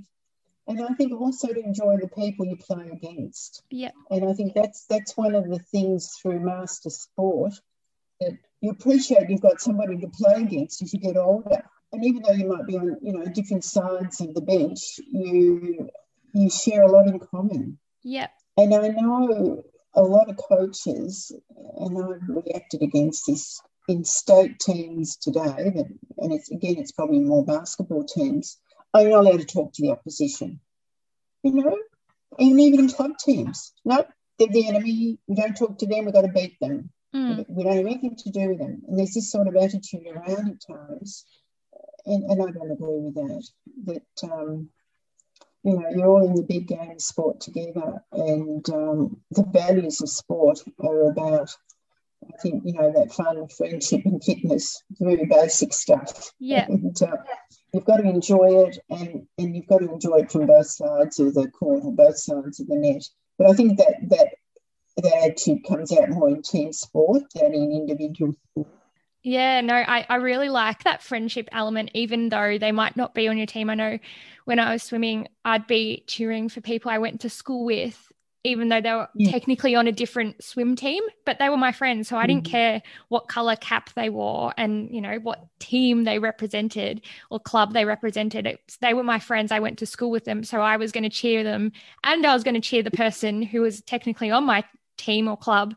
And 0.68 0.82
I 0.82 0.94
think 0.94 1.18
also 1.18 1.48
to 1.48 1.60
enjoy 1.60 1.96
the 1.96 2.08
people 2.08 2.46
you 2.46 2.56
play 2.56 2.90
against. 2.92 3.62
Yeah. 3.70 3.90
And 4.10 4.28
I 4.28 4.34
think 4.34 4.54
that's 4.54 4.84
that's 4.84 5.16
one 5.16 5.34
of 5.34 5.48
the 5.48 5.58
things 5.58 6.12
through 6.20 6.40
master 6.40 6.90
sport 6.90 7.54
that 8.20 8.38
you 8.60 8.70
appreciate 8.70 9.30
you've 9.30 9.40
got 9.40 9.60
somebody 9.60 9.96
to 9.98 10.08
play 10.08 10.42
against 10.42 10.82
as 10.82 10.92
you 10.92 11.00
get 11.00 11.16
older. 11.16 11.62
And 11.92 12.04
even 12.04 12.22
though 12.22 12.34
you 12.34 12.46
might 12.46 12.66
be 12.66 12.76
on, 12.76 12.98
you 13.00 13.14
know, 13.14 13.24
different 13.24 13.64
sides 13.64 14.20
of 14.20 14.34
the 14.34 14.42
bench, 14.42 15.00
you 15.10 15.88
you 16.34 16.50
share 16.50 16.82
a 16.82 16.90
lot 16.90 17.08
in 17.08 17.18
common. 17.18 17.78
Yep. 18.08 18.30
And 18.56 18.74
I 18.74 18.88
know 18.88 19.62
a 19.94 20.02
lot 20.02 20.30
of 20.30 20.38
coaches, 20.38 21.30
and 21.76 21.98
I've 21.98 22.22
reacted 22.26 22.82
against 22.82 23.26
this 23.26 23.60
in 23.86 24.02
state 24.02 24.58
teams 24.58 25.16
today, 25.16 25.72
and 26.16 26.32
it's 26.32 26.50
again, 26.50 26.76
it's 26.78 26.92
probably 26.92 27.20
more 27.20 27.44
basketball 27.44 28.04
teams, 28.04 28.58
are 28.94 29.04
not 29.04 29.26
allowed 29.26 29.40
to 29.40 29.44
talk 29.44 29.74
to 29.74 29.82
the 29.82 29.90
opposition. 29.90 30.58
You 31.42 31.52
know, 31.52 31.78
and 32.38 32.58
even 32.58 32.80
in 32.80 32.88
club 32.88 33.12
teams. 33.18 33.74
No, 33.84 34.06
they're 34.38 34.48
the 34.48 34.68
enemy. 34.68 35.18
We 35.26 35.36
don't 35.36 35.56
talk 35.56 35.76
to 35.78 35.86
them. 35.86 36.06
We've 36.06 36.14
got 36.14 36.22
to 36.22 36.28
beat 36.28 36.56
them. 36.60 36.90
Mm. 37.14 37.44
We 37.46 37.62
don't 37.62 37.76
have 37.76 37.86
anything 37.86 38.16
to 38.16 38.30
do 38.30 38.48
with 38.48 38.58
them. 38.58 38.82
And 38.88 38.98
there's 38.98 39.12
this 39.12 39.30
sort 39.30 39.48
of 39.48 39.56
attitude 39.56 40.06
around 40.06 40.48
at 40.48 40.76
times. 40.76 41.26
And, 42.06 42.24
and 42.24 42.42
I 42.42 42.50
don't 42.52 42.70
agree 42.70 43.00
with 43.00 43.14
that. 43.14 43.48
That 43.84 44.32
um, 44.32 44.70
you 45.64 45.78
know, 45.78 45.88
you're 45.90 46.06
all 46.06 46.26
in 46.26 46.34
the 46.34 46.42
big 46.42 46.68
game 46.68 46.92
of 46.92 47.00
sport 47.00 47.40
together, 47.40 48.02
and 48.12 48.68
um, 48.70 49.20
the 49.30 49.44
values 49.44 50.00
of 50.00 50.08
sport 50.08 50.60
are 50.80 51.10
about, 51.10 51.50
I 52.24 52.36
think, 52.42 52.62
you 52.64 52.74
know, 52.74 52.92
that 52.92 53.12
fun, 53.12 53.48
friendship, 53.48 54.02
and 54.04 54.22
fitness, 54.22 54.82
very 55.00 55.26
basic 55.26 55.72
stuff. 55.72 56.32
Yeah. 56.38 56.66
And 56.68 57.02
uh, 57.02 57.16
you've 57.74 57.84
got 57.84 57.98
to 57.98 58.08
enjoy 58.08 58.66
it, 58.66 58.78
and, 58.88 59.26
and 59.36 59.56
you've 59.56 59.66
got 59.66 59.78
to 59.78 59.92
enjoy 59.92 60.18
it 60.18 60.32
from 60.32 60.46
both 60.46 60.68
sides 60.68 61.18
of 61.18 61.34
the 61.34 61.48
court 61.48 61.82
or 61.84 61.92
both 61.92 62.18
sides 62.18 62.60
of 62.60 62.68
the 62.68 62.76
net. 62.76 63.02
But 63.36 63.50
I 63.50 63.52
think 63.52 63.78
that 63.78 63.94
that 64.08 64.28
that 65.02 65.16
attitude 65.24 65.64
comes 65.66 65.92
out 65.92 66.10
more 66.10 66.28
in 66.28 66.42
team 66.42 66.72
sport 66.72 67.22
than 67.34 67.54
in 67.54 67.72
individual 67.72 68.34
sport. 68.50 68.68
Yeah, 69.28 69.60
no, 69.60 69.74
I, 69.74 70.06
I 70.08 70.14
really 70.16 70.48
like 70.48 70.84
that 70.84 71.02
friendship 71.02 71.50
element, 71.52 71.90
even 71.92 72.30
though 72.30 72.56
they 72.56 72.72
might 72.72 72.96
not 72.96 73.14
be 73.14 73.28
on 73.28 73.36
your 73.36 73.46
team. 73.46 73.68
I 73.68 73.74
know 73.74 73.98
when 74.46 74.58
I 74.58 74.72
was 74.72 74.82
swimming, 74.82 75.28
I'd 75.44 75.66
be 75.66 76.02
cheering 76.06 76.48
for 76.48 76.62
people 76.62 76.90
I 76.90 76.96
went 76.96 77.20
to 77.20 77.28
school 77.28 77.66
with, 77.66 78.10
even 78.42 78.70
though 78.70 78.80
they 78.80 78.90
were 78.90 79.06
yeah. 79.14 79.30
technically 79.30 79.74
on 79.74 79.86
a 79.86 79.92
different 79.92 80.42
swim 80.42 80.76
team, 80.76 81.02
but 81.26 81.38
they 81.38 81.50
were 81.50 81.58
my 81.58 81.72
friends. 81.72 82.08
So 82.08 82.16
I 82.16 82.20
mm-hmm. 82.20 82.28
didn't 82.28 82.44
care 82.46 82.82
what 83.08 83.28
color 83.28 83.54
cap 83.56 83.90
they 83.92 84.08
wore 84.08 84.54
and, 84.56 84.88
you 84.90 85.02
know, 85.02 85.18
what 85.18 85.46
team 85.58 86.04
they 86.04 86.18
represented 86.18 87.02
or 87.28 87.38
club 87.38 87.74
they 87.74 87.84
represented. 87.84 88.46
It, 88.46 88.76
they 88.80 88.94
were 88.94 89.02
my 89.02 89.18
friends. 89.18 89.52
I 89.52 89.60
went 89.60 89.78
to 89.80 89.86
school 89.86 90.10
with 90.10 90.24
them. 90.24 90.42
So 90.42 90.62
I 90.62 90.78
was 90.78 90.90
going 90.90 91.04
to 91.04 91.10
cheer 91.10 91.44
them 91.44 91.72
and 92.02 92.24
I 92.24 92.32
was 92.32 92.44
going 92.44 92.54
to 92.54 92.62
cheer 92.62 92.82
the 92.82 92.90
person 92.90 93.42
who 93.42 93.60
was 93.60 93.82
technically 93.82 94.30
on 94.30 94.46
my 94.46 94.64
team 94.96 95.28
or 95.28 95.36
club 95.36 95.74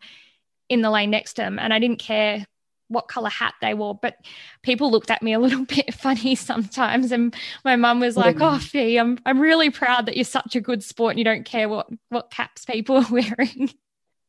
in 0.69 0.81
the 0.81 0.89
lane 0.89 1.09
next 1.09 1.33
to 1.33 1.41
them. 1.41 1.59
And 1.59 1.73
I 1.73 1.79
didn't 1.79 1.99
care 1.99 2.45
what 2.91 3.07
color 3.07 3.29
hat 3.29 3.53
they 3.61 3.73
wore, 3.73 3.95
but 3.95 4.17
people 4.61 4.91
looked 4.91 5.09
at 5.09 5.23
me 5.23 5.33
a 5.33 5.39
little 5.39 5.65
bit 5.77 5.93
funny 5.93 6.35
sometimes. 6.35 7.11
And 7.11 7.33
my 7.63 7.75
mum 7.75 7.99
was 7.99 8.17
like, 8.17 8.37
"Oh, 8.41 8.59
Fee, 8.59 8.97
I'm 8.97 9.17
I'm 9.25 9.39
really 9.39 9.69
proud 9.69 10.05
that 10.05 10.15
you're 10.15 10.25
such 10.25 10.55
a 10.55 10.61
good 10.61 10.83
sport 10.83 11.11
and 11.11 11.19
you 11.19 11.25
don't 11.25 11.45
care 11.45 11.69
what 11.69 11.87
what 12.09 12.29
caps 12.29 12.65
people 12.65 12.97
are 12.97 13.11
wearing." 13.11 13.73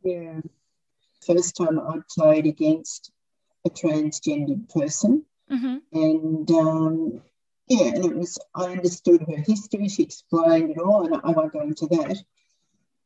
Yeah, 0.03 0.41
first 1.27 1.57
time 1.57 1.79
I 1.79 1.99
played 2.15 2.47
against 2.47 3.11
a 3.65 3.71
transgendered 3.71 4.69
person, 4.69 5.25
mm-hmm. 5.51 5.77
and 5.93 6.51
um, 6.51 7.23
yeah, 7.69 7.87
and 7.95 8.05
it 8.05 8.17
was 8.17 8.39
I 8.55 8.65
understood 8.67 9.23
her 9.23 9.39
history. 9.39 9.89
She 9.89 10.05
explained 10.05 10.71
it 10.71 10.79
all, 10.79 11.07
and 11.07 11.21
I 11.25 11.31
won't 11.31 11.53
go 11.53 11.61
into 11.61 11.87
that. 11.89 12.23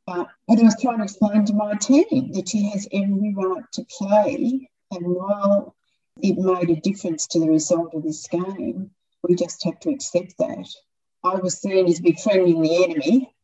But 0.07 0.29
I 0.49 0.55
was 0.55 0.81
trying 0.81 0.99
to 0.99 1.05
explain 1.05 1.45
to 1.47 1.53
my 1.53 1.75
team 1.75 2.31
that 2.33 2.49
she 2.49 2.71
has 2.71 2.87
every 2.93 3.35
right 3.35 3.65
to 3.73 3.85
play 3.99 4.71
and 4.91 5.07
while 5.07 5.75
it 6.23 6.39
made 6.39 6.71
a 6.71 6.81
difference 6.81 7.27
to 7.29 7.41
the 7.41 7.51
result 7.51 7.95
of 7.95 8.03
this 8.03 8.27
game, 8.29 8.91
we 9.23 9.35
just 9.35 9.65
have 9.65 9.79
to 9.81 9.91
accept 9.91 10.35
that. 10.39 10.69
I 11.25 11.37
was 11.37 11.61
seen 11.61 11.87
as 11.87 12.01
befriending 12.01 12.63
the 12.63 12.85
enemy 12.85 13.35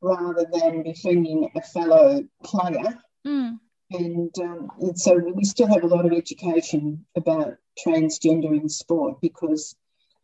rather 0.00 0.46
than 0.52 0.82
befriending 0.82 1.50
a 1.56 1.62
fellow 1.62 2.22
player. 2.44 2.98
Mm. 3.26 3.58
And, 3.90 4.38
um, 4.40 4.70
and 4.80 4.98
so 4.98 5.16
we 5.16 5.44
still 5.44 5.68
have 5.68 5.84
a 5.84 5.88
lot 5.88 6.04
of 6.04 6.12
education 6.12 7.04
about 7.16 7.56
transgender 7.84 8.60
in 8.60 8.68
sport 8.68 9.20
because 9.20 9.74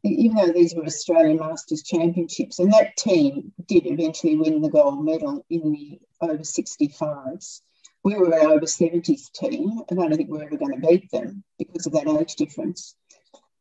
even 0.02 0.37
though 0.37 0.52
these 0.52 0.75
were 0.75 0.85
Australian 0.85 1.38
Masters 1.38 1.83
Championships, 1.83 2.59
and 2.59 2.73
that 2.73 2.97
team 2.97 3.52
did 3.67 3.87
eventually 3.87 4.37
win 4.37 4.62
the 4.62 4.71
gold 4.71 5.05
medal 5.05 5.45
in 5.50 5.73
the 5.73 6.00
over 6.21 6.38
65s, 6.38 7.61
we 8.02 8.14
were 8.14 8.33
an 8.33 8.47
over 8.47 8.66
70s 8.66 9.30
team, 9.33 9.83
and 9.88 10.00
I 10.00 10.09
don't 10.09 10.16
think 10.16 10.30
we 10.30 10.38
are 10.40 10.45
ever 10.45 10.57
going 10.57 10.80
to 10.80 10.87
beat 10.87 11.11
them 11.11 11.45
because 11.59 11.87
of 11.87 11.92
that 11.92 12.09
age 12.09 12.35
difference. 12.37 12.95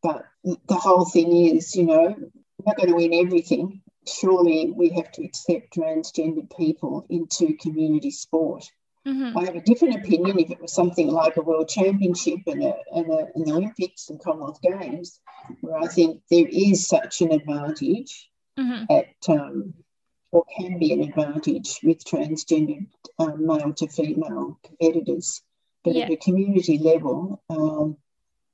but 0.01 0.25
the 0.43 0.75
whole 0.75 1.05
thing 1.05 1.35
is, 1.35 1.75
you 1.75 1.85
know, 1.85 2.15
we're 2.17 2.65
not 2.65 2.77
going 2.77 2.89
to 2.89 2.95
win 2.95 3.13
everything. 3.13 3.81
Surely 4.07 4.71
we 4.75 4.89
have 4.89 5.11
to 5.13 5.23
accept 5.23 5.75
transgendered 5.75 6.55
people 6.55 7.05
into 7.09 7.57
community 7.57 8.11
sport. 8.11 8.65
Mm-hmm. 9.07 9.37
I 9.37 9.45
have 9.45 9.55
a 9.55 9.61
different 9.61 9.95
opinion 9.95 10.39
if 10.39 10.51
it 10.51 10.61
was 10.61 10.73
something 10.73 11.07
like 11.07 11.37
a 11.37 11.41
world 11.41 11.69
championship 11.69 12.39
and, 12.47 12.63
a, 12.63 12.75
and, 12.93 13.11
a, 13.11 13.27
and 13.33 13.45
the 13.45 13.53
Olympics 13.53 14.09
and 14.09 14.21
Commonwealth 14.21 14.61
Games, 14.61 15.19
where 15.61 15.79
I 15.79 15.87
think 15.87 16.21
there 16.29 16.47
is 16.49 16.87
such 16.87 17.21
an 17.21 17.31
advantage 17.31 18.29
mm-hmm. 18.57 18.83
at, 18.89 19.07
um, 19.29 19.73
or 20.31 20.45
can 20.57 20.77
be 20.77 20.93
an 20.93 21.01
advantage 21.01 21.79
with 21.83 22.03
transgendered 22.03 22.87
um, 23.17 23.45
male 23.45 23.73
to 23.73 23.87
female 23.87 24.59
competitors. 24.63 25.41
But 25.83 25.95
yeah. 25.95 26.05
at 26.05 26.11
a 26.11 26.17
community 26.17 26.77
level, 26.77 27.41
um, 27.49 27.97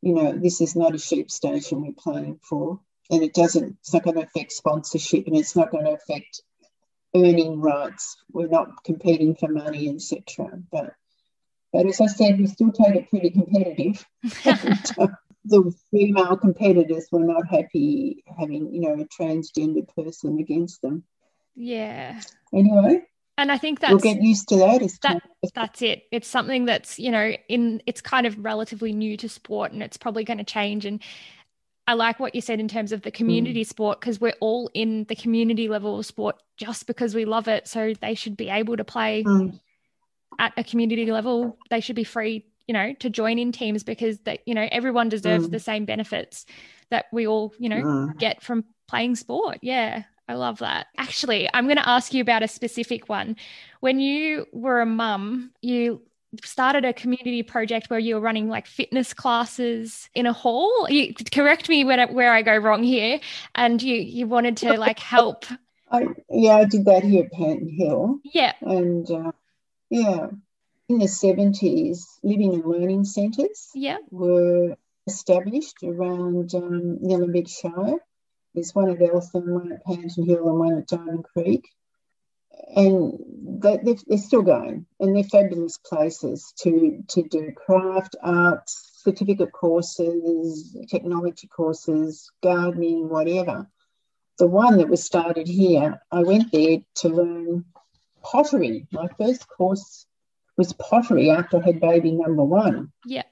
you 0.02 0.14
know, 0.14 0.34
this 0.34 0.62
is 0.62 0.76
not 0.76 0.96
a 0.96 1.00
sheep 1.00 1.32
station 1.32 1.82
we're 1.82 1.94
playing 1.98 2.40
for, 2.48 2.80
and 3.10 3.24
it 3.24 3.34
doesn't. 3.34 3.78
It's 3.80 3.94
not 3.94 4.04
going 4.04 4.18
to 4.18 4.24
affect 4.24 4.52
sponsorship, 4.52 5.28
and 5.28 5.36
it's 5.36 5.56
not 5.56 5.72
going 5.72 5.86
to 5.86 5.94
affect 5.94 6.42
earning 7.16 7.60
rights. 7.60 8.18
We're 8.32 8.48
not 8.48 8.84
competing 8.84 9.36
for 9.36 9.50
money, 9.50 9.90
etc. 9.90 10.60
But 10.72 10.94
but 11.74 11.88
as 11.88 12.00
I 12.00 12.08
said, 12.08 12.40
we 12.40 12.48
still 12.48 12.72
take 12.72 12.96
it 12.96 13.10
pretty 13.10 13.32
competitive. 13.32 14.06
the 15.46 15.74
female 15.92 16.38
competitors 16.38 17.08
were 17.12 17.24
not 17.24 17.48
happy 17.48 18.24
having, 18.38 18.74
you 18.74 18.82
know, 18.82 18.94
a 18.94 19.06
transgender 19.06 19.88
person 19.96 20.40
against 20.40 20.82
them. 20.82 21.04
Yeah. 21.56 22.22
Anyway. 22.54 23.04
And 23.38 23.52
I 23.52 23.58
think 23.58 23.82
that's 23.82 23.92
we'll 23.92 24.00
get 24.00 24.22
used 24.22 24.48
to 24.50 24.58
that. 24.58 24.82
that 25.02 25.22
that's 25.54 25.82
it. 25.82 26.04
It's 26.12 26.28
something 26.28 26.66
that's, 26.66 26.98
you 26.98 27.12
know, 27.12 27.34
in 27.50 27.82
it's 27.86 28.02
kind 28.02 28.26
of 28.26 28.44
relatively 28.44 28.94
new 28.94 29.18
to 29.18 29.28
sport 29.28 29.74
and 29.74 29.84
it's 29.84 29.98
probably 29.98 30.24
going 30.24 30.38
to 30.38 30.46
change. 30.46 30.86
And 30.86 31.02
I 31.88 31.94
like 31.94 32.20
what 32.20 32.34
you 32.34 32.42
said 32.42 32.60
in 32.60 32.68
terms 32.68 32.94
of 32.94 33.02
the 33.02 33.12
community 33.12 33.64
mm. 33.64 33.68
sport 33.68 34.00
because 34.00 34.22
we're 34.22 34.36
all 34.40 34.70
in 34.74 35.04
the 35.06 35.16
community 35.16 35.68
level 35.68 36.00
of 36.00 36.06
sport 36.06 36.38
just 36.58 36.88
because 36.88 37.14
we 37.14 37.26
love 37.26 37.48
it. 37.48 37.68
So 37.68 37.94
they 38.00 38.16
should 38.16 38.38
be 38.38 38.50
able 38.50 38.78
to 38.78 38.86
play 38.86 39.24
mm. 39.24 39.60
at 40.40 40.54
a 40.56 40.64
community 40.64 41.12
level. 41.12 41.58
They 41.70 41.82
should 41.82 41.98
be 41.98 42.06
free, 42.06 42.46
you 42.68 42.74
know, 42.74 42.94
to 43.02 43.10
join 43.10 43.38
in 43.38 43.52
teams 43.52 43.84
because 43.84 44.20
that, 44.20 44.40
you 44.46 44.56
know, 44.56 44.68
everyone 44.72 45.10
deserves 45.10 45.48
mm. 45.48 45.52
the 45.52 45.60
same 45.60 45.84
benefits 45.84 46.46
that 46.90 47.06
we 47.12 47.28
all, 47.28 47.54
you 47.60 47.68
know, 47.68 47.84
mm. 47.84 48.18
get 48.18 48.42
from 48.42 48.64
playing 48.88 49.16
sport. 49.16 49.60
Yeah. 49.62 50.04
I 50.28 50.34
love 50.34 50.60
that. 50.60 50.88
Actually, 50.98 51.50
I'm 51.54 51.66
going 51.66 51.78
to 51.78 51.88
ask 51.88 52.14
you 52.14 52.22
about 52.22 52.44
a 52.44 52.48
specific 52.48 53.10
one. 53.10 53.36
When 53.80 54.00
you 54.00 54.48
were 54.52 54.82
a 54.82 54.86
mum, 54.86 55.52
you 55.62 56.02
started 56.44 56.84
a 56.84 56.94
community 56.94 57.44
project 57.44 57.90
where 57.90 58.00
you 58.00 58.16
were 58.16 58.22
running 58.22 58.50
like 58.50 58.66
fitness 58.66 59.14
classes 59.14 60.10
in 60.16 60.26
a 60.26 60.34
hall. 60.34 60.88
You 60.90 61.14
correct 61.32 61.70
me 61.70 61.86
where, 61.86 62.08
where 62.08 62.34
I 62.34 62.42
go 62.42 62.58
wrong 62.58 62.84
here. 62.84 63.20
And 63.54 63.82
you 63.82 63.96
you 63.96 64.28
wanted 64.28 64.58
to 64.58 64.78
like 64.80 65.00
help. 65.00 65.46
I, 65.92 66.08
yeah, 66.30 66.56
I 66.56 66.66
did 66.66 66.86
that 66.86 67.04
here 67.04 67.26
at 67.26 67.32
Panton 67.32 67.70
Hill. 67.70 68.20
Yeah. 68.24 68.54
And 68.62 69.10
uh, 69.10 69.32
yeah, 69.90 70.28
in 70.90 70.98
the 71.00 71.06
70s, 71.06 72.00
living 72.24 72.56
and 72.56 72.66
learning 72.66 73.06
centres 73.06 73.70
yeah. 73.76 73.98
were 74.10 74.76
established 75.08 75.78
around 75.84 76.54
um, 76.56 76.98
the 77.00 77.08
Nillumbik 77.08 77.48
Shire. 77.48 78.00
There's 78.56 78.74
one 78.74 78.90
at 78.90 79.02
Eltham, 79.02 79.54
one 79.54 79.72
at 79.72 79.86
Panton 79.86 80.26
Hill, 80.26 80.50
and 80.50 80.60
one 80.60 80.78
at 80.78 80.88
Diamond 80.88 81.26
Creek 81.26 81.70
and 82.76 83.14
they, 83.62 83.96
are 84.12 84.18
still 84.18 84.42
going, 84.42 84.86
and 85.00 85.16
they're 85.16 85.24
fabulous 85.24 85.78
places 85.78 86.54
to 86.60 87.04
to 87.10 87.24
do 87.24 87.52
craft, 87.52 88.16
arts, 88.22 89.02
certificate 89.04 89.52
courses, 89.52 90.76
technology 90.90 91.48
courses, 91.48 92.30
gardening, 92.44 93.10
whatever. 93.10 93.68
The 94.38 94.48
one 94.48 94.78
that 94.78 94.90
was 94.90 95.04
started 95.04 95.48
here, 95.48 96.02
I 96.12 96.24
went 96.24 96.52
there 96.52 96.80
to 96.96 97.10
learn 97.10 97.66
pottery. 98.22 98.88
My 98.92 99.08
first 99.18 99.48
course 99.48 100.06
was 100.58 100.74
pottery 100.74 101.30
after 101.30 101.58
I 101.58 101.66
had 101.66 101.80
baby 101.80 102.12
number 102.12 102.44
one. 102.44 102.92
Yeah. 103.06 103.24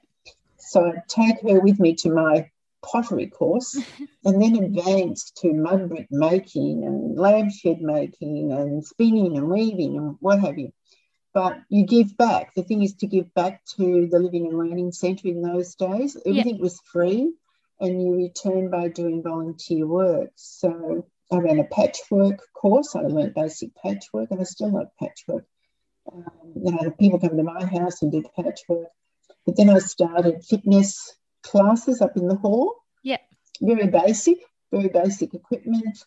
So 0.56 0.86
I'd 0.86 1.06
take 1.08 1.42
her 1.42 1.60
with 1.60 1.78
me 1.78 1.94
to 1.96 2.10
my 2.10 2.50
pottery 2.84 3.26
course 3.26 3.74
and 4.24 4.42
then 4.42 4.56
advanced 4.56 5.36
to 5.38 5.52
mud 5.52 5.88
brick 5.88 6.08
making 6.10 6.84
and 6.84 7.18
lampshade 7.18 7.80
making 7.80 8.52
and 8.52 8.84
spinning 8.84 9.36
and 9.36 9.48
weaving 9.48 9.96
and 9.96 10.16
what 10.20 10.40
have 10.40 10.58
you. 10.58 10.72
But 11.32 11.58
you 11.68 11.84
give 11.84 12.16
back. 12.16 12.54
The 12.54 12.62
thing 12.62 12.82
is 12.82 12.94
to 12.96 13.08
give 13.08 13.34
back 13.34 13.64
to 13.76 14.06
the 14.06 14.20
Living 14.20 14.46
and 14.46 14.56
Learning 14.56 14.92
Centre 14.92 15.28
in 15.28 15.42
those 15.42 15.74
days. 15.74 16.16
Everything 16.24 16.60
was 16.60 16.80
free 16.92 17.32
and 17.80 18.00
you 18.00 18.14
return 18.14 18.70
by 18.70 18.88
doing 18.88 19.22
volunteer 19.22 19.86
work. 19.86 20.30
So 20.36 21.06
I 21.32 21.36
ran 21.38 21.58
a 21.58 21.64
patchwork 21.64 22.40
course. 22.52 22.94
I 22.94 23.00
learned 23.00 23.34
basic 23.34 23.74
patchwork 23.74 24.30
and 24.30 24.40
I 24.40 24.44
still 24.44 24.72
like 24.72 24.88
patchwork. 25.00 25.44
Um, 26.12 26.24
you 26.54 26.70
know, 26.70 26.90
people 26.92 27.18
come 27.18 27.36
to 27.36 27.42
my 27.42 27.64
house 27.64 28.02
and 28.02 28.12
do 28.12 28.22
patchwork. 28.36 28.88
But 29.44 29.56
then 29.56 29.70
I 29.70 29.78
started 29.78 30.44
fitness 30.44 31.16
classes 31.44 32.00
up 32.00 32.16
in 32.16 32.26
the 32.26 32.34
hall. 32.34 32.74
Yeah. 33.02 33.18
Very 33.60 33.86
basic, 33.86 34.38
very 34.72 34.88
basic 34.88 35.34
equipment. 35.34 36.04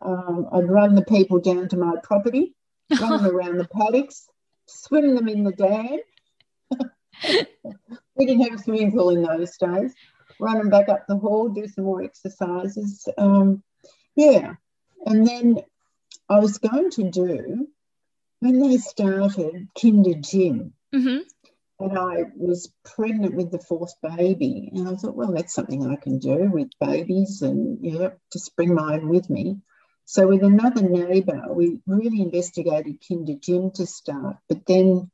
Um, 0.00 0.48
I'd 0.52 0.68
run 0.68 0.94
the 0.94 1.04
people 1.04 1.40
down 1.40 1.68
to 1.68 1.76
my 1.76 1.94
property, 2.02 2.54
run 3.00 3.22
them 3.22 3.34
around 3.34 3.58
the 3.58 3.68
paddocks, 3.68 4.26
swim 4.66 5.14
them 5.14 5.28
in 5.28 5.44
the 5.44 5.52
dam. 5.52 5.98
we 8.16 8.26
didn't 8.26 8.42
have 8.42 8.58
a 8.58 8.62
swimming 8.62 8.92
pool 8.92 9.10
in 9.10 9.22
those 9.22 9.56
days. 9.56 9.94
Run 10.40 10.58
them 10.58 10.70
back 10.70 10.88
up 10.88 11.06
the 11.06 11.16
hall, 11.16 11.48
do 11.48 11.66
some 11.68 11.84
more 11.84 12.02
exercises. 12.02 13.08
Um, 13.16 13.62
yeah. 14.16 14.54
And 15.06 15.26
then 15.26 15.60
I 16.28 16.40
was 16.40 16.58
going 16.58 16.90
to 16.92 17.10
do, 17.10 17.68
when 18.40 18.58
they 18.58 18.78
started 18.78 19.68
Kinder 19.80 20.14
Gym, 20.14 20.72
mm-hmm 20.94 21.20
and 21.82 21.98
I 21.98 22.24
was 22.36 22.72
pregnant 22.84 23.34
with 23.34 23.50
the 23.50 23.58
fourth 23.58 23.94
baby. 24.02 24.70
And 24.74 24.88
I 24.88 24.94
thought, 24.94 25.16
well, 25.16 25.32
that's 25.32 25.54
something 25.54 25.86
I 25.86 25.96
can 25.96 26.18
do 26.18 26.50
with 26.50 26.70
babies 26.80 27.42
and, 27.42 27.78
yeah, 27.82 28.10
just 28.32 28.54
bring 28.56 28.74
mine 28.74 29.08
with 29.08 29.28
me. 29.28 29.58
So, 30.04 30.26
with 30.26 30.42
another 30.42 30.82
neighbour, 30.82 31.44
we 31.50 31.78
really 31.86 32.20
investigated 32.20 33.02
Kinder 33.06 33.34
Gym 33.40 33.70
to 33.72 33.86
start, 33.86 34.36
but 34.48 34.66
then 34.66 35.10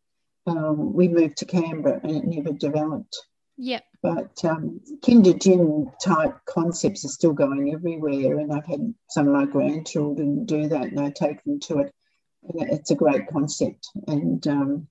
um, 0.46 0.94
we 0.94 1.09
moved 1.09 1.37
to 1.38 1.44
Canberra 1.44 2.00
and 2.02 2.16
it 2.16 2.24
never 2.24 2.52
developed. 2.52 3.16
Yep. 3.59 3.85
But 4.02 4.44
um, 4.44 4.81
Kinder 5.04 5.35
Gym 5.35 5.90
type 6.02 6.38
concepts 6.46 7.04
are 7.04 7.09
still 7.09 7.33
going 7.33 7.74
everywhere, 7.74 8.38
and 8.38 8.52
I've 8.52 8.66
had 8.66 8.94
some 9.11 9.26
of 9.26 9.35
my 9.35 9.44
grandchildren 9.44 10.46
do 10.46 10.68
that, 10.68 10.85
and 10.85 11.00
I 11.00 11.11
take 11.11 11.42
them 11.44 11.61
to 11.61 11.81
it. 11.81 11.94
It's 12.42 12.90
a 12.90 12.94
great 12.94 13.26
concept, 13.26 13.88
and 14.07 14.46
um, 14.46 14.88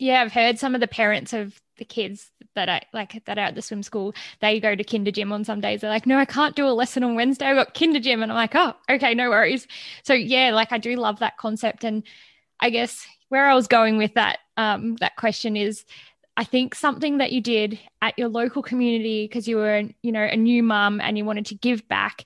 yeah, 0.00 0.22
I've 0.22 0.32
heard 0.32 0.58
some 0.58 0.74
of 0.74 0.80
the 0.80 0.88
parents 0.88 1.34
of 1.34 1.60
the 1.76 1.84
kids 1.84 2.30
that 2.54 2.70
I 2.70 2.82
like 2.94 3.22
that 3.26 3.38
are 3.38 3.42
at 3.42 3.54
the 3.54 3.62
swim 3.62 3.82
school, 3.82 4.14
they 4.40 4.58
go 4.58 4.74
to 4.74 4.82
kinder 4.82 5.10
gym 5.10 5.30
on 5.30 5.44
some 5.44 5.60
days. 5.60 5.82
They're 5.82 5.90
like, 5.90 6.06
no, 6.06 6.18
I 6.18 6.24
can't 6.24 6.56
do 6.56 6.66
a 6.66 6.70
lesson 6.72 7.04
on 7.04 7.14
Wednesday. 7.14 7.44
I've 7.44 7.56
got 7.56 7.74
kinder 7.74 8.00
gym. 8.00 8.22
And 8.22 8.32
I'm 8.32 8.36
like, 8.36 8.54
oh, 8.54 8.74
okay, 8.88 9.14
no 9.14 9.28
worries. 9.28 9.66
So 10.02 10.14
yeah, 10.14 10.52
like 10.52 10.72
I 10.72 10.78
do 10.78 10.96
love 10.96 11.18
that 11.18 11.36
concept. 11.36 11.84
And 11.84 12.02
I 12.60 12.70
guess 12.70 13.06
where 13.28 13.46
I 13.46 13.54
was 13.54 13.66
going 13.66 13.98
with 13.98 14.14
that, 14.14 14.38
um, 14.56 14.96
that 14.96 15.16
question 15.16 15.54
is 15.54 15.84
I 16.34 16.44
think 16.44 16.74
something 16.74 17.18
that 17.18 17.32
you 17.32 17.42
did 17.42 17.78
at 18.00 18.18
your 18.18 18.28
local 18.28 18.62
community 18.62 19.26
because 19.26 19.46
you 19.46 19.56
were, 19.56 19.82
you 20.02 20.12
know, 20.12 20.24
a 20.24 20.36
new 20.36 20.62
mum 20.62 21.02
and 21.02 21.18
you 21.18 21.26
wanted 21.26 21.46
to 21.46 21.54
give 21.54 21.86
back 21.88 22.24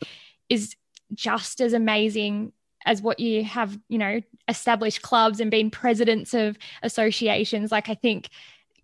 is 0.49 0.77
just 1.13 1.61
as 1.61 1.73
amazing 1.73 2.53
as 2.85 3.03
what 3.03 3.21
you 3.21 3.45
have, 3.45 3.79
you 3.89 3.99
know, 3.99 4.21
established 4.49 5.03
clubs 5.03 5.41
and 5.41 5.51
been 5.51 5.71
presidents 5.71 6.35
of 6.35 6.59
associations. 6.83 7.73
Like 7.73 7.89
I 7.89 7.95
think 7.95 8.29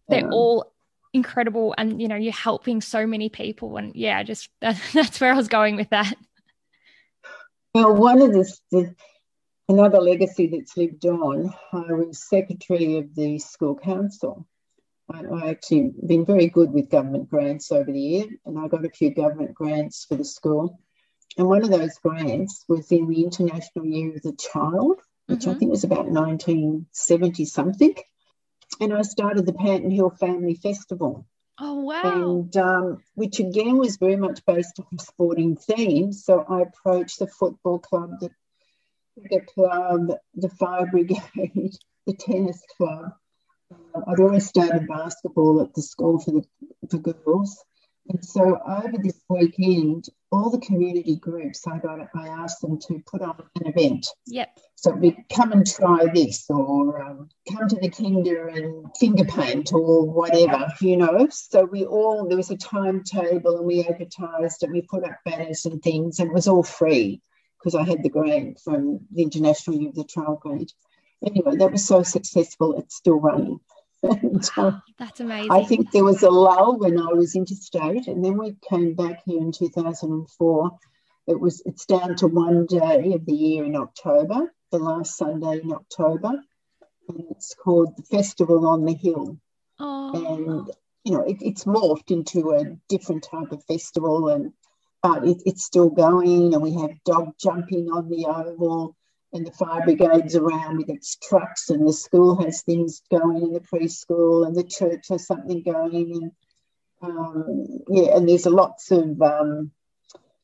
they're 0.08 0.20
yeah. 0.20 0.30
all 0.30 0.72
incredible 1.12 1.74
and 1.76 2.00
you 2.00 2.08
know, 2.08 2.16
you're 2.16 2.32
helping 2.32 2.80
so 2.80 3.06
many 3.06 3.28
people. 3.28 3.76
And 3.76 3.94
yeah, 3.94 4.22
just 4.22 4.48
that, 4.60 4.80
that's 4.92 5.20
where 5.20 5.32
I 5.32 5.36
was 5.36 5.48
going 5.48 5.76
with 5.76 5.90
that. 5.90 6.14
Well, 7.74 7.94
one 7.94 8.20
of 8.20 8.32
the, 8.32 8.52
the 8.72 8.94
another 9.68 10.00
legacy 10.00 10.48
that's 10.48 10.76
lived 10.76 11.06
on, 11.06 11.54
I 11.72 11.92
was 11.92 12.28
secretary 12.28 12.96
of 12.96 13.14
the 13.14 13.38
school 13.38 13.76
council. 13.76 14.46
I, 15.12 15.22
I 15.24 15.50
actually 15.50 15.92
been 16.06 16.24
very 16.24 16.48
good 16.48 16.72
with 16.72 16.90
government 16.90 17.30
grants 17.30 17.70
over 17.70 17.90
the 17.90 18.00
year, 18.00 18.26
and 18.44 18.58
I 18.58 18.68
got 18.68 18.84
a 18.84 18.90
few 18.90 19.14
government 19.14 19.54
grants 19.54 20.04
for 20.04 20.16
the 20.16 20.24
school. 20.24 20.80
And 21.40 21.48
one 21.48 21.64
of 21.64 21.70
those 21.70 21.96
grants 21.96 22.66
was 22.68 22.92
in 22.92 23.08
the 23.08 23.24
International 23.24 23.86
Year 23.86 24.14
of 24.14 24.20
the 24.20 24.34
Child, 24.34 25.00
which 25.24 25.38
mm-hmm. 25.38 25.50
I 25.50 25.54
think 25.54 25.70
was 25.70 25.84
about 25.84 26.04
1970 26.04 27.46
something. 27.46 27.94
And 28.78 28.92
I 28.92 29.00
started 29.00 29.46
the 29.46 29.54
Panton 29.54 29.90
Hill 29.90 30.10
Family 30.10 30.54
Festival. 30.54 31.24
Oh, 31.58 31.80
wow. 31.80 32.02
And 32.04 32.56
um, 32.58 33.02
which 33.14 33.40
again 33.40 33.78
was 33.78 33.96
very 33.96 34.16
much 34.16 34.44
based 34.44 34.80
on 34.80 34.98
sporting 34.98 35.56
themes. 35.56 36.26
So 36.26 36.44
I 36.46 36.60
approached 36.60 37.20
the 37.20 37.26
football 37.26 37.78
club, 37.78 38.20
the, 38.20 38.28
the 39.16 39.40
club, 39.40 40.12
the 40.34 40.50
fire 40.50 40.84
brigade, 40.90 41.22
the 42.06 42.16
tennis 42.18 42.62
club. 42.76 43.14
Uh, 43.72 44.00
I'd 44.08 44.20
always 44.20 44.46
started 44.46 44.86
basketball 44.86 45.62
at 45.62 45.72
the 45.72 45.80
school 45.80 46.18
for 46.18 46.32
the 46.32 46.44
for 46.90 46.98
girls 46.98 47.64
And 48.08 48.24
so 48.24 48.58
over 48.66 48.98
this 48.98 49.20
weekend, 49.28 50.08
all 50.32 50.50
the 50.50 50.58
community 50.58 51.16
groups, 51.16 51.66
I 51.66 51.78
got 51.78 52.00
I 52.14 52.28
asked 52.28 52.60
them 52.60 52.78
to 52.80 53.02
put 53.06 53.20
on 53.20 53.42
an 53.56 53.66
event. 53.66 54.06
Yep. 54.26 54.58
So 54.76 54.92
we 54.92 55.16
come 55.32 55.52
and 55.52 55.66
try 55.66 56.06
this, 56.12 56.46
or 56.48 57.02
um, 57.02 57.28
come 57.52 57.68
to 57.68 57.76
the 57.76 57.90
Kinder 57.90 58.48
and 58.48 58.86
finger 58.96 59.24
paint, 59.24 59.72
or 59.72 60.10
whatever, 60.10 60.72
you 60.80 60.96
know. 60.96 61.28
So 61.30 61.64
we 61.64 61.84
all 61.84 62.26
there 62.26 62.36
was 62.36 62.50
a 62.50 62.56
timetable, 62.56 63.58
and 63.58 63.66
we 63.66 63.84
advertised, 63.84 64.62
and 64.62 64.72
we 64.72 64.82
put 64.82 65.04
up 65.04 65.18
banners 65.24 65.66
and 65.66 65.82
things, 65.82 66.18
and 66.18 66.30
it 66.30 66.34
was 66.34 66.48
all 66.48 66.62
free 66.62 67.20
because 67.58 67.74
I 67.74 67.82
had 67.82 68.02
the 68.02 68.08
grant 68.08 68.60
from 68.60 69.00
the 69.12 69.22
International 69.22 69.76
Youth 69.76 69.94
the 69.94 70.04
Trial 70.04 70.38
Grant. 70.40 70.72
Anyway, 71.26 71.56
that 71.56 71.72
was 71.72 71.84
so 71.84 72.02
successful; 72.02 72.78
it's 72.78 72.96
still 72.96 73.20
running. 73.20 73.60
and, 74.02 74.50
uh, 74.56 74.72
That's 74.98 75.20
amazing. 75.20 75.50
I 75.50 75.64
think 75.64 75.90
there 75.90 76.04
was 76.04 76.22
a 76.22 76.30
lull 76.30 76.78
when 76.78 76.98
I 76.98 77.12
was 77.12 77.36
interstate, 77.36 78.06
and 78.06 78.24
then 78.24 78.38
we 78.38 78.56
came 78.68 78.94
back 78.94 79.22
here 79.24 79.40
in 79.40 79.52
2004. 79.52 80.70
It 81.26 81.38
was 81.38 81.62
it's 81.66 81.84
down 81.84 82.16
to 82.16 82.26
one 82.26 82.66
day 82.66 83.12
of 83.12 83.26
the 83.26 83.34
year 83.34 83.64
in 83.64 83.76
October, 83.76 84.52
the 84.70 84.78
last 84.78 85.16
Sunday 85.16 85.60
in 85.62 85.72
October, 85.72 86.32
and 87.08 87.24
it's 87.30 87.54
called 87.54 87.94
the 87.96 88.02
Festival 88.04 88.66
on 88.66 88.84
the 88.84 88.94
Hill. 88.94 89.38
Oh. 89.78 90.34
And 90.34 90.70
you 91.04 91.12
know, 91.12 91.24
it, 91.24 91.36
it's 91.40 91.64
morphed 91.64 92.10
into 92.10 92.52
a 92.52 92.76
different 92.88 93.26
type 93.30 93.52
of 93.52 93.64
festival, 93.64 94.30
and 94.30 94.52
but 95.02 95.26
it, 95.26 95.42
it's 95.44 95.64
still 95.64 95.90
going. 95.90 96.54
And 96.54 96.62
we 96.62 96.74
have 96.74 97.04
dog 97.04 97.34
jumping 97.38 97.88
on 97.90 98.08
the 98.08 98.26
oval 98.26 98.96
and 99.32 99.46
the 99.46 99.52
fire 99.52 99.82
brigade's 99.84 100.34
around 100.34 100.78
with 100.78 100.88
its 100.88 101.16
trucks, 101.16 101.70
and 101.70 101.86
the 101.86 101.92
school 101.92 102.42
has 102.42 102.62
things 102.62 103.02
going 103.10 103.42
in 103.42 103.52
the 103.52 103.60
preschool, 103.60 104.46
and 104.46 104.56
the 104.56 104.64
church 104.64 105.06
has 105.08 105.26
something 105.26 105.62
going, 105.62 106.12
and 106.12 106.32
um, 107.02 107.66
yeah, 107.88 108.16
and 108.16 108.28
there's 108.28 108.46
lots 108.46 108.90
of 108.90 109.20
um, 109.22 109.70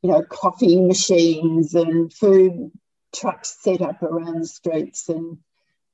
you 0.03 0.11
know 0.11 0.23
coffee 0.23 0.81
machines 0.81 1.75
and 1.75 2.13
food 2.13 2.71
trucks 3.15 3.57
set 3.61 3.83
up 3.83 4.03
around 4.03 4.41
the 4.41 4.47
streets, 4.47 5.09
and 5.09 5.39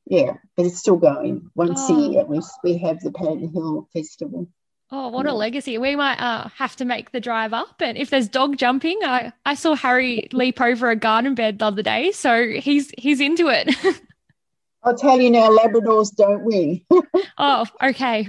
yeah, 0.06 0.34
but 0.56 0.66
it's 0.66 0.78
still 0.78 0.96
going. 0.96 1.50
Once 1.54 1.80
oh. 1.88 1.96
a 1.96 2.10
year, 2.10 2.24
we 2.24 2.40
we 2.62 2.78
have 2.78 3.00
the 3.00 3.12
Panton 3.12 3.52
Hill 3.52 3.88
Festival. 3.92 4.48
Oh, 4.94 5.08
what 5.08 5.24
a 5.24 5.32
legacy. 5.32 5.78
We 5.78 5.96
might 5.96 6.20
uh, 6.20 6.48
have 6.48 6.76
to 6.76 6.84
make 6.84 7.12
the 7.12 7.20
drive 7.20 7.54
up. 7.54 7.80
And 7.80 7.96
if 7.96 8.10
there's 8.10 8.28
dog 8.28 8.58
jumping, 8.58 8.98
I, 9.02 9.32
I 9.46 9.54
saw 9.54 9.74
Harry 9.74 10.28
leap 10.32 10.60
over 10.60 10.90
a 10.90 10.96
garden 10.96 11.34
bed 11.34 11.60
the 11.60 11.64
other 11.64 11.82
day. 11.82 12.12
So 12.12 12.46
he's 12.46 12.92
he's 12.98 13.18
into 13.18 13.48
it. 13.48 13.74
I'll 14.84 14.94
tell 14.96 15.18
you 15.18 15.30
now, 15.30 15.48
Labradors 15.48 16.14
don't 16.14 16.44
win. 16.44 16.82
oh, 17.38 17.64
okay. 17.82 18.28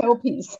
Kelpies. 0.00 0.56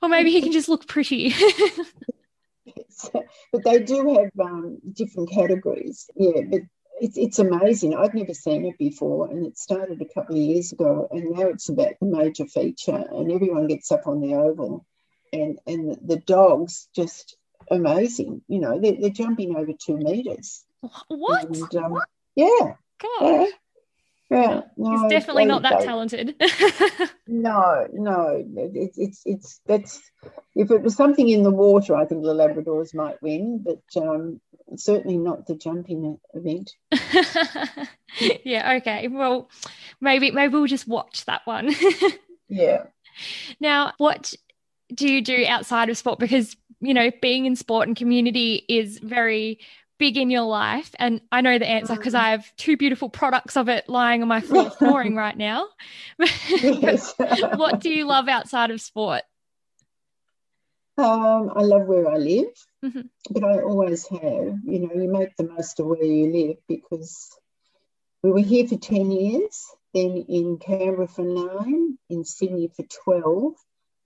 or 0.00 0.08
maybe 0.08 0.30
he 0.30 0.42
can 0.42 0.52
just 0.52 0.68
look 0.68 0.86
pretty. 0.86 1.34
but 3.12 3.64
they 3.64 3.80
do 3.80 4.14
have 4.14 4.30
um, 4.46 4.78
different 4.92 5.28
categories. 5.32 6.08
Yeah, 6.14 6.42
but 6.48 6.60
it's, 7.00 7.16
it's 7.16 7.38
amazing. 7.38 7.94
I've 7.94 8.14
never 8.14 8.34
seen 8.34 8.66
it 8.66 8.78
before, 8.78 9.30
and 9.30 9.46
it 9.46 9.58
started 9.58 10.00
a 10.02 10.14
couple 10.14 10.36
of 10.36 10.42
years 10.42 10.72
ago, 10.72 11.08
and 11.10 11.30
now 11.30 11.48
it's 11.48 11.68
about 11.68 11.94
the 12.00 12.06
major 12.06 12.46
feature, 12.46 13.04
and 13.10 13.32
everyone 13.32 13.66
gets 13.66 13.90
up 13.90 14.06
on 14.06 14.20
the 14.20 14.34
oval, 14.34 14.84
and 15.32 15.58
and 15.66 15.96
the 16.06 16.18
dogs 16.18 16.88
just 16.94 17.36
amazing. 17.70 18.42
You 18.48 18.60
know, 18.60 18.80
they're, 18.80 18.96
they're 19.00 19.10
jumping 19.10 19.56
over 19.56 19.72
two 19.72 19.96
meters. 19.96 20.64
What? 21.08 21.44
And, 21.44 21.74
um, 21.76 22.00
yeah. 22.36 22.74
God. 22.98 23.20
Yeah. 23.20 23.46
Yeah, 24.30 24.60
no, 24.76 24.90
he's 24.92 25.10
definitely 25.10 25.46
not 25.46 25.62
that 25.62 25.80
talented. 25.80 26.36
no, 27.26 27.88
no, 27.92 28.44
it's 28.56 28.96
it's 28.96 29.22
it's 29.24 29.60
that's 29.66 30.00
if 30.54 30.70
it 30.70 30.82
was 30.82 30.94
something 30.94 31.28
in 31.28 31.42
the 31.42 31.50
water, 31.50 31.96
I 31.96 32.06
think 32.06 32.22
the 32.22 32.32
Labradors 32.32 32.94
might 32.94 33.20
win, 33.20 33.64
but 33.64 33.82
um, 34.00 34.40
certainly 34.76 35.18
not 35.18 35.46
the 35.46 35.54
jumping 35.54 36.18
event. 36.34 36.72
yeah. 38.44 38.74
Okay. 38.76 39.08
Well, 39.08 39.50
maybe 40.00 40.30
maybe 40.30 40.54
we'll 40.54 40.66
just 40.66 40.88
watch 40.88 41.24
that 41.26 41.42
one. 41.44 41.74
yeah. 42.48 42.84
Now, 43.58 43.92
what 43.98 44.34
do 44.94 45.12
you 45.12 45.22
do 45.22 45.44
outside 45.46 45.88
of 45.88 45.96
sport? 45.96 46.18
Because 46.18 46.56
you 46.80 46.94
know, 46.94 47.10
being 47.20 47.46
in 47.46 47.56
sport 47.56 47.88
and 47.88 47.96
community 47.96 48.64
is 48.68 48.98
very 48.98 49.58
big 50.00 50.16
in 50.16 50.30
your 50.30 50.42
life? 50.42 50.92
And 50.98 51.20
I 51.30 51.42
know 51.42 51.58
the 51.58 51.68
answer 51.68 51.94
because 51.94 52.14
mm. 52.14 52.18
I 52.20 52.30
have 52.30 52.50
two 52.56 52.76
beautiful 52.76 53.08
products 53.08 53.56
of 53.56 53.68
it 53.68 53.88
lying 53.88 54.22
on 54.22 54.28
my 54.28 54.40
floor 54.40 54.70
flooring 54.78 55.14
right 55.14 55.36
now. 55.36 55.68
what 56.16 57.78
do 57.78 57.90
you 57.90 58.06
love 58.06 58.26
outside 58.28 58.72
of 58.72 58.80
sport? 58.80 59.22
Um, 60.98 61.52
I 61.54 61.62
love 61.62 61.86
where 61.86 62.10
I 62.10 62.16
live, 62.16 62.52
mm-hmm. 62.84 63.00
but 63.30 63.44
I 63.44 63.60
always 63.60 64.06
have. 64.08 64.20
You 64.64 64.80
know, 64.80 64.94
you 64.94 65.08
make 65.10 65.36
the 65.36 65.48
most 65.48 65.80
of 65.80 65.86
where 65.86 66.02
you 66.02 66.32
live 66.32 66.56
because 66.68 67.30
we 68.22 68.30
were 68.30 68.40
here 68.40 68.66
for 68.66 68.76
10 68.76 69.10
years, 69.10 69.66
then 69.94 70.24
in 70.28 70.58
Canberra 70.58 71.08
for 71.08 71.24
nine, 71.24 71.98
in 72.08 72.24
Sydney 72.24 72.70
for 72.74 72.84
12, 73.04 73.54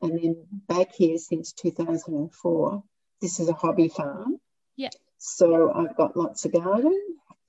and 0.03 0.19
then 0.19 0.37
back 0.69 0.95
here 0.95 1.19
since 1.19 1.53
2004. 1.53 2.83
This 3.21 3.41
is 3.41 3.49
a 3.49 3.55
hobby 3.55 3.89
farm. 3.89 4.39
Yeah. 4.77 4.91
So 5.19 5.73
I've 5.73 5.97
got 5.97 6.17
lots 6.17 6.45
of 6.45 6.53
garden, 6.53 7.01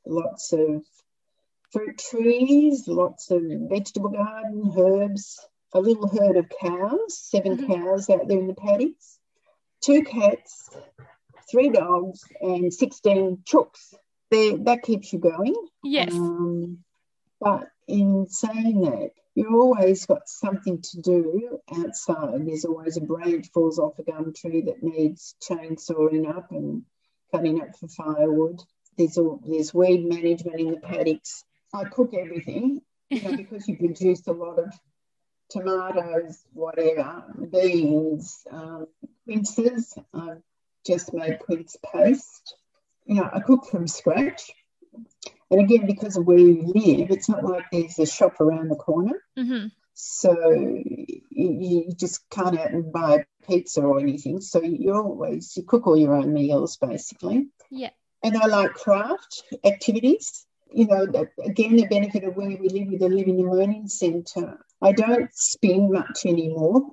lots 0.05 0.53
of 0.53 0.83
fruit 1.71 1.97
trees, 1.97 2.87
lots 2.87 3.31
of 3.31 3.41
vegetable 3.43 4.11
garden, 4.11 4.73
herbs, 4.77 5.39
a 5.73 5.79
little 5.79 6.07
herd 6.07 6.37
of 6.37 6.49
cows, 6.61 7.19
7 7.19 7.57
mm-hmm. 7.57 7.73
cows 7.73 8.09
out 8.09 8.27
there 8.27 8.39
in 8.39 8.47
the 8.47 8.53
paddocks, 8.53 9.19
two 9.81 10.03
cats, 10.03 10.69
three 11.49 11.69
dogs, 11.69 12.23
and 12.41 12.73
16 12.73 13.43
chooks. 13.45 13.93
There, 14.31 14.57
that 14.57 14.83
keeps 14.83 15.13
you 15.13 15.19
going. 15.19 15.55
Yes. 15.83 16.13
Um, 16.13 16.79
but 17.39 17.69
in 17.87 18.27
saying 18.29 18.81
that, 18.81 19.11
you've 19.35 19.53
always 19.53 20.05
got 20.05 20.27
something 20.27 20.81
to 20.81 21.01
do 21.01 21.59
outside. 21.73 22.45
There's 22.45 22.65
always 22.65 22.97
a 22.97 23.01
branch 23.01 23.49
falls 23.53 23.77
off 23.77 23.99
a 23.99 24.03
gum 24.03 24.33
tree 24.33 24.61
that 24.61 24.81
needs 24.81 25.35
chainsawing 25.47 26.27
up 26.27 26.51
and 26.51 26.83
cutting 27.31 27.61
up 27.61 27.75
for 27.77 27.87
firewood. 27.87 28.61
There's 28.97 29.17
all 29.17 29.41
there's 29.45 29.73
weed 29.73 30.05
management 30.05 30.59
in 30.59 30.71
the 30.71 30.77
paddocks. 30.77 31.43
I 31.73 31.83
cook 31.83 32.13
everything, 32.13 32.81
you 33.09 33.21
know, 33.21 33.35
because 33.37 33.67
you 33.67 33.77
produce 33.77 34.25
a 34.27 34.31
lot 34.31 34.57
of 34.57 34.73
tomatoes, 35.49 36.41
whatever, 36.53 37.23
beans, 37.51 38.47
um, 38.49 38.87
quinces. 39.25 39.97
I've 40.13 40.41
just 40.85 41.13
made 41.13 41.39
quince 41.39 41.77
paste. 41.93 42.55
You 43.05 43.15
know, 43.15 43.29
I 43.31 43.39
cook 43.39 43.65
from 43.65 43.87
scratch. 43.87 44.51
And 45.51 45.61
again, 45.61 45.85
because 45.85 46.17
of 46.17 46.25
where 46.25 46.37
you 46.37 46.71
live, 46.73 47.11
it's 47.11 47.29
not 47.29 47.43
like 47.43 47.65
there's 47.71 47.99
a 47.99 48.05
shop 48.05 48.41
around 48.41 48.69
the 48.69 48.75
corner. 48.75 49.21
Mm-hmm. 49.37 49.67
So 49.93 50.51
you, 51.29 51.89
just 51.97 52.29
can't 52.29 52.59
out 52.59 52.71
and 52.71 52.91
buy 52.91 53.25
pizza 53.47 53.81
or 53.81 53.99
anything. 53.99 54.41
So 54.41 54.61
you 54.61 54.93
always 54.93 55.55
you 55.55 55.63
cook 55.63 55.87
all 55.87 55.97
your 55.97 56.15
own 56.15 56.33
meals 56.33 56.77
basically. 56.77 57.47
Yeah. 57.69 57.91
And 58.23 58.35
I 58.37 58.47
like 58.47 58.73
craft 58.73 59.43
activities. 59.63 60.45
You 60.71 60.87
know, 60.87 61.27
again, 61.43 61.77
the 61.77 61.87
benefit 61.87 62.25
of 62.25 62.35
where 62.35 62.49
we 62.49 62.67
live 62.67 62.87
with 62.89 62.99
the 62.99 63.07
Living 63.07 63.39
and 63.39 63.51
Learning 63.51 63.87
Centre. 63.87 64.57
I 64.81 64.91
don't 64.91 65.33
spin 65.33 65.91
much 65.91 66.25
anymore. 66.25 66.91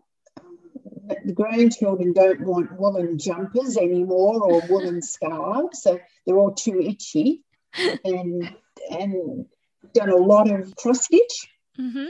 The 1.25 1.33
grandchildren 1.33 2.13
don't 2.13 2.43
want 2.43 2.79
woolen 2.79 3.19
jumpers 3.19 3.77
anymore 3.77 4.43
or 4.43 4.63
woolen 4.69 5.03
scarves, 5.15 5.83
so 5.83 5.99
they're 6.27 6.37
all 6.37 6.55
too 6.55 6.81
itchy. 6.81 7.43
And 8.05 8.55
and 8.91 9.47
done 9.95 10.11
a 10.11 10.17
lot 10.17 10.51
of 10.51 10.75
cross 10.77 11.05
stitch. 11.05 11.49
Mm-hmm 11.79 12.09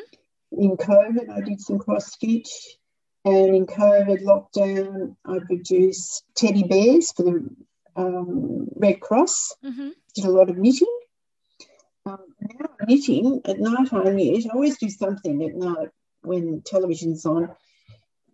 in 0.59 0.77
COVID, 0.77 1.31
I 1.31 1.41
did 1.41 1.61
some 1.61 1.79
cross 1.79 2.13
stitch. 2.13 2.77
And 3.25 3.55
in 3.55 3.67
COVID 3.67 4.23
lockdown, 4.23 5.17
I 5.25 5.39
produced 5.39 6.25
teddy 6.35 6.65
bears 6.65 7.13
for 7.13 7.23
the 7.23 7.49
um, 7.95 8.69
Red 8.75 9.01
Cross. 9.01 9.55
Mm-hmm. 9.65 9.91
Did 10.15 10.25
a 10.25 10.31
lot 10.31 10.51
of 10.51 10.59
knitting. 10.59 10.95
Um, 12.05 12.19
now 12.41 12.71
knitting 12.87 13.43
at 13.45 13.61
night. 13.61 13.93
I 13.93 14.11
knit. 14.11 14.47
I 14.47 14.55
always 14.55 14.79
do 14.79 14.89
something 14.89 15.45
at 15.45 15.55
night 15.55 15.91
when 16.23 16.63
television's 16.63 17.25
on. 17.25 17.51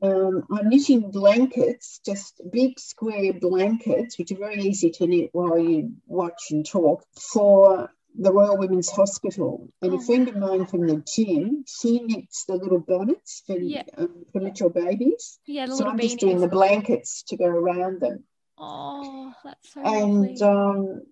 Um, 0.01 0.45
I'm 0.53 0.69
knitting 0.69 1.11
blankets, 1.11 2.01
just 2.05 2.41
big 2.53 2.79
square 2.79 3.33
blankets, 3.33 4.19
which 4.19 4.31
are 4.33 4.39
very 4.39 4.63
easy 4.63 4.91
to 4.93 5.07
knit 5.07 5.31
while 5.33 5.59
you 5.59 5.95
watch 6.07 6.51
and 6.51 6.65
talk 6.65 7.05
for 7.33 7.91
the 8.17 8.33
Royal 8.33 8.59
Women's 8.59 8.91
Hospital, 8.91 9.69
and 9.81 9.93
oh. 9.93 9.97
a 9.97 10.01
friend 10.01 10.29
of 10.29 10.37
mine 10.37 10.67
from 10.67 10.87
the 10.87 11.03
gym, 11.15 11.65
she 11.67 12.01
knits 12.01 12.45
the 12.47 12.57
little 12.57 12.81
bonnets 12.81 13.43
for, 13.47 13.59
yeah. 13.59 13.83
um, 13.97 14.25
for 14.33 14.41
little 14.41 14.71
babies. 14.71 15.39
Yeah, 15.47 15.67
so 15.67 15.87
I'm 15.87 15.99
just 15.99 16.19
doing 16.19 16.41
the 16.41 16.49
blankets 16.49 17.23
to 17.29 17.37
go 17.37 17.47
around 17.47 18.01
them. 18.01 18.25
Oh, 18.57 19.33
that's 19.45 19.73
so 19.73 19.83
And 19.83 20.43
um, 20.43 21.03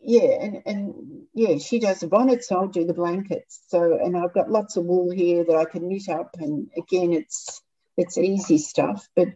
yeah, 0.00 0.38
and, 0.40 0.62
and 0.64 0.94
yeah, 1.34 1.58
she 1.58 1.80
does 1.80 2.00
the 2.00 2.08
bonnets, 2.08 2.48
so 2.48 2.56
I'll 2.56 2.68
do 2.68 2.86
the 2.86 2.94
blankets. 2.94 3.60
So, 3.68 3.98
and 4.02 4.16
I've 4.16 4.32
got 4.32 4.50
lots 4.50 4.76
of 4.76 4.84
wool 4.84 5.10
here 5.10 5.44
that 5.44 5.56
I 5.56 5.64
can 5.66 5.88
knit 5.88 6.08
up, 6.08 6.36
and 6.38 6.68
again, 6.78 7.12
it's 7.12 7.62
it's 7.96 8.18
easy 8.18 8.58
stuff, 8.58 9.08
but 9.16 9.28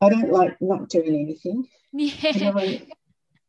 I 0.00 0.08
don't 0.08 0.30
like 0.30 0.56
not 0.60 0.88
doing 0.88 1.14
anything. 1.14 1.68
Yeah. 1.92 2.12
And, 2.34 2.58
I, 2.58 2.86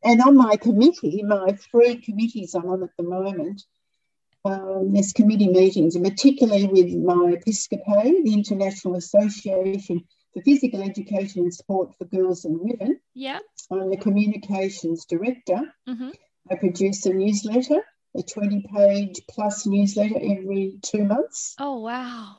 and 0.04 0.22
on 0.22 0.38
my 0.38 0.56
committee, 0.56 1.24
my 1.24 1.52
three 1.72 1.98
committees 1.98 2.56
I'm 2.56 2.68
on 2.68 2.84
at 2.84 2.90
the 2.98 3.04
moment, 3.04 3.64
um, 4.46 4.94
there's 4.94 5.12
committee 5.14 5.50
meetings, 5.50 5.96
and 5.96 6.06
particularly 6.06 6.68
with 6.68 6.94
my 6.94 7.36
Episcopae, 7.36 8.24
the 8.24 8.34
International 8.34 8.96
Association 8.96 10.04
for 10.34 10.42
Physical 10.44 10.82
Education 10.84 11.42
and 11.44 11.54
Sport 11.54 11.96
for 11.98 12.06
Girls 12.06 12.46
and 12.46 12.60
Women. 12.60 13.00
Yeah. 13.14 13.40
I'm 13.72 13.90
the 13.90 13.98
communications 13.98 15.06
director. 15.06 15.62
hmm 15.86 16.10
I 16.50 16.56
produce 16.56 17.06
a 17.06 17.14
newsletter, 17.14 17.82
a 18.16 18.24
20 18.24 18.66
page 18.74 19.20
plus 19.30 19.66
newsletter 19.66 20.16
every 20.16 20.80
two 20.82 21.04
months. 21.04 21.56
Oh 21.60 21.80
wow. 21.80 22.38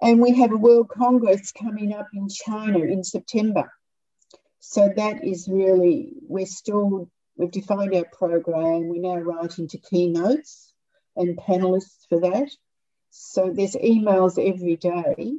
And 0.00 0.20
we 0.20 0.34
have 0.34 0.52
a 0.52 0.56
World 0.56 0.88
Congress 0.88 1.52
coming 1.52 1.92
up 1.92 2.08
in 2.12 2.28
China 2.28 2.78
in 2.80 3.02
September. 3.02 3.72
So 4.60 4.92
that 4.94 5.24
is 5.24 5.48
really, 5.48 6.12
we're 6.22 6.46
still, 6.46 7.10
we've 7.36 7.50
defined 7.50 7.94
our 7.94 8.04
program. 8.04 8.88
We're 8.88 9.00
now 9.00 9.16
writing 9.16 9.68
to 9.68 9.78
keynotes 9.78 10.72
and 11.14 11.38
panelists 11.38 12.06
for 12.08 12.20
that. 12.20 12.50
So 13.10 13.50
there's 13.52 13.74
emails 13.76 14.38
every 14.38 14.76
day 14.76 15.32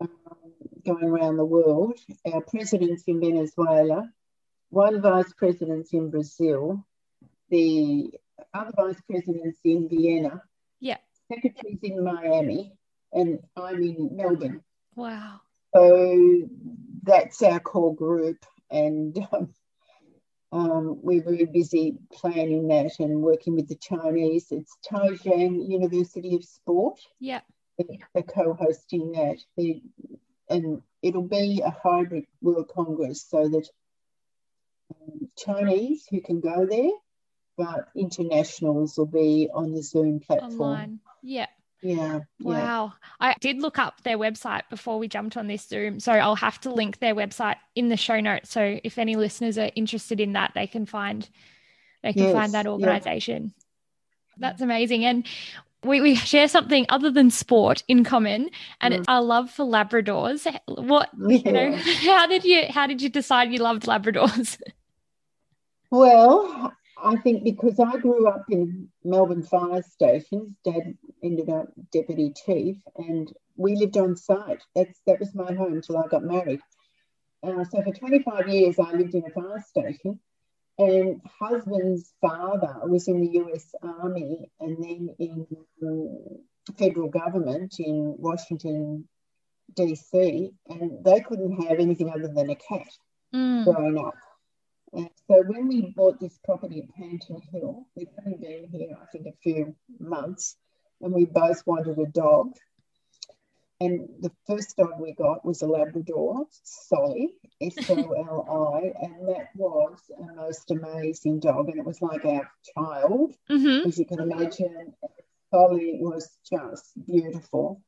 um, 0.00 0.08
going 0.86 1.04
around 1.04 1.36
the 1.36 1.44
world. 1.44 1.98
Our 2.32 2.40
president's 2.40 3.04
in 3.06 3.20
Venezuela, 3.20 4.10
one 4.70 5.02
vice 5.02 5.32
president's 5.34 5.92
in 5.92 6.10
Brazil, 6.10 6.86
the 7.50 8.14
other 8.54 8.72
vice 8.74 9.00
president's 9.02 9.58
in 9.64 9.88
Vienna, 9.90 10.42
Yeah. 10.80 10.96
secretary's 11.30 11.80
in 11.82 12.02
Miami, 12.02 12.72
and 13.12 13.40
I'm 13.56 13.82
in 13.82 14.16
Melbourne. 14.16 14.62
Wow. 14.94 15.40
So 15.74 16.48
that's 17.02 17.42
our 17.42 17.60
core 17.60 17.94
group, 17.94 18.44
and 18.70 19.16
um, 19.32 19.54
um, 20.52 20.98
we're 21.02 21.22
very 21.22 21.46
busy 21.46 21.96
planning 22.12 22.68
that 22.68 22.92
and 22.98 23.22
working 23.22 23.56
with 23.56 23.68
the 23.68 23.76
Chinese. 23.76 24.48
It's 24.50 24.76
Taizhang 24.86 25.66
University 25.68 26.34
of 26.36 26.44
Sport. 26.44 27.00
Yeah. 27.20 27.40
They're 27.78 28.22
co-hosting 28.22 29.12
that, 29.12 29.38
They- 29.56 29.82
and 30.50 30.82
it'll 31.00 31.22
be 31.26 31.62
a 31.64 31.70
hybrid 31.70 32.26
World 32.42 32.68
Congress 32.68 33.22
so 33.22 33.48
that 33.48 33.66
um, 34.94 35.30
Chinese 35.38 36.06
who 36.10 36.20
can 36.20 36.40
go 36.40 36.66
there, 36.66 36.90
but 37.56 37.88
internationals 37.96 38.98
will 38.98 39.06
be 39.06 39.48
on 39.52 39.72
the 39.72 39.82
Zoom 39.82 40.20
platform. 40.20 40.60
Online. 40.60 41.00
Yeah. 41.22 41.46
Yeah, 41.82 41.96
yeah. 41.96 42.20
Wow. 42.40 42.92
I 43.18 43.34
did 43.40 43.60
look 43.60 43.78
up 43.78 44.02
their 44.02 44.16
website 44.18 44.62
before 44.70 44.98
we 44.98 45.08
jumped 45.08 45.36
on 45.36 45.48
this 45.48 45.66
Zoom. 45.66 45.98
So 46.00 46.12
I'll 46.12 46.36
have 46.36 46.60
to 46.60 46.72
link 46.72 46.98
their 47.00 47.14
website 47.14 47.56
in 47.74 47.88
the 47.88 47.96
show 47.96 48.20
notes. 48.20 48.50
So 48.50 48.78
if 48.84 48.98
any 48.98 49.16
listeners 49.16 49.58
are 49.58 49.70
interested 49.74 50.20
in 50.20 50.34
that, 50.34 50.52
they 50.54 50.66
can 50.68 50.86
find 50.86 51.28
they 52.02 52.12
can 52.12 52.22
Yes, 52.24 52.32
find 52.34 52.52
that 52.54 52.64
yeah. 52.66 52.70
organization. 52.72 53.52
That's 54.38 54.60
amazing. 54.60 55.04
And 55.04 55.26
we, 55.84 56.00
we 56.00 56.14
share 56.14 56.46
something 56.48 56.86
other 56.88 57.10
than 57.10 57.30
sport 57.30 57.82
in 57.88 58.04
common 58.04 58.50
and 58.80 58.94
Mm. 58.94 58.98
it's 58.98 59.08
our 59.08 59.20
love 59.22 59.50
for 59.50 59.64
Labradors. 59.66 60.46
What 60.68 61.10
you 61.18 61.42
know, 61.52 61.72
how 62.04 62.26
did 62.28 62.44
you 62.44 62.66
how 62.70 62.86
did 62.86 63.02
you 63.02 63.08
decide 63.08 63.52
you 63.52 63.58
loved 63.58 63.82
Labradors? 63.84 64.60
Well, 65.90 66.72
I 67.02 67.16
think 67.16 67.44
because 67.44 67.80
I 67.80 67.98
grew 67.98 68.28
up 68.28 68.44
in 68.50 68.88
Melbourne 69.04 69.42
fire 69.42 69.82
stations, 69.82 70.54
Dad 70.64 70.96
ended 71.22 71.50
up 71.50 71.68
deputy 71.92 72.32
chief, 72.46 72.76
and 72.96 73.32
we 73.56 73.76
lived 73.76 73.96
on 73.96 74.16
site. 74.16 74.62
That's 74.74 75.00
that 75.06 75.20
was 75.20 75.34
my 75.34 75.52
home 75.52 75.80
till 75.82 75.98
I 75.98 76.06
got 76.08 76.22
married. 76.22 76.60
Uh, 77.42 77.64
so 77.64 77.82
for 77.82 77.92
25 77.92 78.48
years, 78.48 78.78
I 78.78 78.92
lived 78.92 79.14
in 79.14 79.24
a 79.26 79.30
fire 79.30 79.62
station, 79.66 80.20
and 80.78 81.20
husband's 81.40 82.12
father 82.20 82.80
was 82.84 83.08
in 83.08 83.20
the 83.20 83.32
U.S. 83.38 83.74
Army 83.82 84.50
and 84.60 84.82
then 84.82 85.08
in 85.18 85.46
the 85.80 86.42
federal 86.78 87.08
government 87.08 87.74
in 87.80 88.14
Washington 88.18 89.08
D.C. 89.74 90.52
And 90.68 91.04
they 91.04 91.20
couldn't 91.20 91.62
have 91.62 91.80
anything 91.80 92.10
other 92.10 92.28
than 92.28 92.50
a 92.50 92.56
cat 92.56 92.88
Mm, 93.34 93.64
growing 93.64 93.98
up. 93.98 94.14
And 94.92 95.08
so 95.26 95.42
when 95.46 95.68
we 95.68 95.92
bought 95.96 96.20
this 96.20 96.38
property 96.44 96.80
at 96.80 96.94
Panton 96.94 97.40
Hill, 97.50 97.86
we've 97.96 98.08
only 98.24 98.38
been 98.38 98.68
here, 98.70 98.96
I 99.00 99.06
think, 99.06 99.26
a 99.26 99.36
few 99.42 99.74
months, 99.98 100.56
and 101.00 101.12
we 101.12 101.24
both 101.24 101.66
wanted 101.66 101.98
a 101.98 102.06
dog. 102.06 102.52
And 103.80 104.08
the 104.20 104.30
first 104.46 104.76
dog 104.76 105.00
we 105.00 105.12
got 105.12 105.44
was 105.44 105.62
a 105.62 105.66
Labrador, 105.66 106.46
Solly, 106.62 107.34
S 107.60 107.90
O 107.90 108.12
L 108.12 108.74
I, 108.76 108.92
and 109.04 109.28
that 109.28 109.48
was 109.56 109.98
a 110.16 110.34
most 110.36 110.70
amazing 110.70 111.40
dog. 111.40 111.68
And 111.68 111.78
it 111.78 111.84
was 111.84 112.00
like 112.00 112.24
our 112.24 112.48
child, 112.76 113.34
mhm. 113.50 113.86
as 113.86 113.98
you 113.98 114.04
can 114.06 114.20
imagine. 114.20 114.94
Solly 115.50 115.98
was 116.00 116.30
just 116.48 116.92
beautiful. 117.06 117.82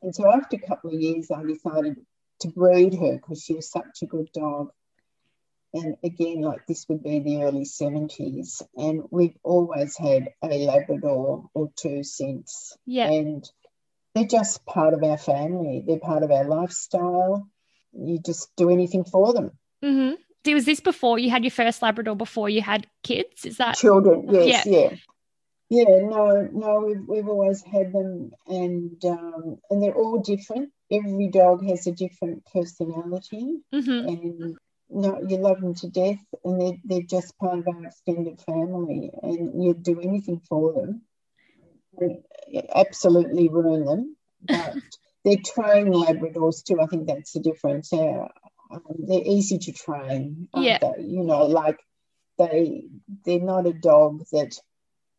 And 0.00 0.14
so 0.14 0.30
after 0.30 0.56
a 0.56 0.66
couple 0.66 0.90
of 0.90 1.00
years, 1.00 1.30
I 1.30 1.42
decided 1.42 1.96
to 2.40 2.48
breed 2.48 2.94
her 2.94 3.16
because 3.16 3.42
she 3.42 3.54
was 3.54 3.70
such 3.70 4.02
a 4.02 4.06
good 4.06 4.30
dog. 4.32 4.70
And 5.74 5.96
again, 6.04 6.42
like 6.42 6.66
this 6.66 6.86
would 6.88 7.02
be 7.02 7.20
the 7.20 7.44
early 7.44 7.64
70s. 7.64 8.62
And 8.76 9.04
we've 9.10 9.36
always 9.42 9.96
had 9.96 10.28
a 10.42 10.66
Labrador 10.66 11.48
or 11.54 11.70
two 11.76 12.02
since. 12.02 12.76
Yeah. 12.84 13.10
And 13.10 13.48
they're 14.14 14.26
just 14.26 14.66
part 14.66 14.92
of 14.92 15.02
our 15.02 15.18
family, 15.18 15.82
they're 15.86 15.98
part 15.98 16.22
of 16.22 16.30
our 16.30 16.44
lifestyle. 16.44 17.48
You 17.92 18.18
just 18.24 18.54
do 18.56 18.70
anything 18.70 19.04
for 19.04 19.32
them. 19.32 19.52
Mm 19.82 20.16
hmm 20.44 20.52
Was 20.54 20.64
this 20.64 20.80
before 20.80 21.18
you 21.18 21.30
had 21.30 21.44
your 21.44 21.50
first 21.50 21.82
Labrador 21.82 22.16
before 22.16 22.48
you 22.48 22.62
had 22.62 22.86
kids? 23.02 23.44
Is 23.44 23.56
that 23.58 23.76
Children, 23.76 24.28
yes, 24.30 24.66
yeah. 24.66 24.94
Yeah, 25.70 26.00
no, 26.02 26.48
no, 26.52 26.80
we've, 26.86 27.08
we've 27.08 27.28
always 27.28 27.62
had 27.62 27.94
them 27.94 28.32
and 28.46 29.02
um, 29.06 29.56
and 29.70 29.82
they're 29.82 29.94
all 29.94 30.20
different. 30.20 30.70
Every 30.90 31.28
dog 31.28 31.66
has 31.66 31.86
a 31.86 31.92
different 31.92 32.44
personality 32.52 33.62
Mhm. 33.72 34.08
and 34.08 34.56
no, 34.92 35.20
you 35.26 35.38
love 35.38 35.60
them 35.60 35.74
to 35.76 35.88
death 35.88 36.24
and 36.44 36.60
they're, 36.60 36.78
they're 36.84 37.06
just 37.08 37.36
part 37.38 37.58
of 37.58 37.68
our 37.68 37.86
extended 37.86 38.40
family 38.42 39.10
and 39.22 39.62
you'd 39.62 39.82
do 39.82 40.00
anything 40.00 40.40
for 40.48 40.72
them. 40.72 41.02
And 41.98 42.22
absolutely 42.74 43.48
ruin 43.48 43.84
them, 43.84 44.16
but 44.46 44.74
they're 45.24 45.36
trained 45.44 45.94
Labradors 45.94 46.64
too. 46.64 46.80
I 46.80 46.86
think 46.86 47.06
that's 47.06 47.32
the 47.32 47.40
difference. 47.40 47.90
They're, 47.90 48.28
um, 48.70 48.82
they're 48.98 49.22
easy 49.24 49.58
to 49.58 49.72
train, 49.72 50.48
Yeah. 50.54 50.78
they? 50.78 51.02
You 51.02 51.24
know, 51.24 51.44
like 51.46 51.78
they 52.38 52.84
they're 53.24 53.40
not 53.40 53.66
a 53.66 53.72
dog 53.72 54.24
that 54.32 54.58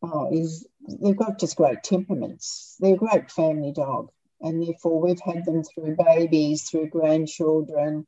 oh 0.01 0.29
is 0.31 0.67
they've 1.01 1.15
got 1.15 1.39
just 1.39 1.55
great 1.55 1.83
temperaments. 1.83 2.75
They're 2.79 2.95
a 2.95 2.97
great 2.97 3.31
family 3.31 3.71
dog, 3.71 4.09
and 4.41 4.65
therefore 4.65 4.99
we've 4.99 5.21
had 5.21 5.45
them 5.45 5.63
through 5.63 5.95
babies, 5.95 6.63
through 6.63 6.89
grandchildren, 6.89 8.07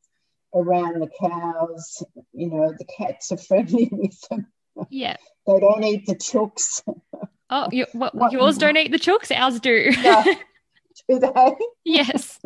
around 0.55 1.01
the 1.01 1.09
cows. 1.19 2.03
You 2.33 2.49
know, 2.49 2.73
the 2.77 2.85
cats 2.97 3.31
are 3.31 3.37
friendly 3.37 3.89
with 3.91 4.19
them. 4.29 4.47
Yeah. 4.89 5.17
They 5.47 5.59
don't 5.59 5.83
eat 5.83 6.05
the 6.05 6.15
chooks, 6.15 6.81
Oh, 7.49 7.67
you, 7.71 7.85
what, 7.93 8.31
yours 8.31 8.57
don't 8.57 8.75
eat 8.75 8.91
the 8.91 8.97
chooks, 8.97 9.31
ours 9.31 9.59
do. 9.59 9.91
No. 10.03 10.23
do 11.09 11.19
they? 11.19 11.55
yes. 11.83 12.39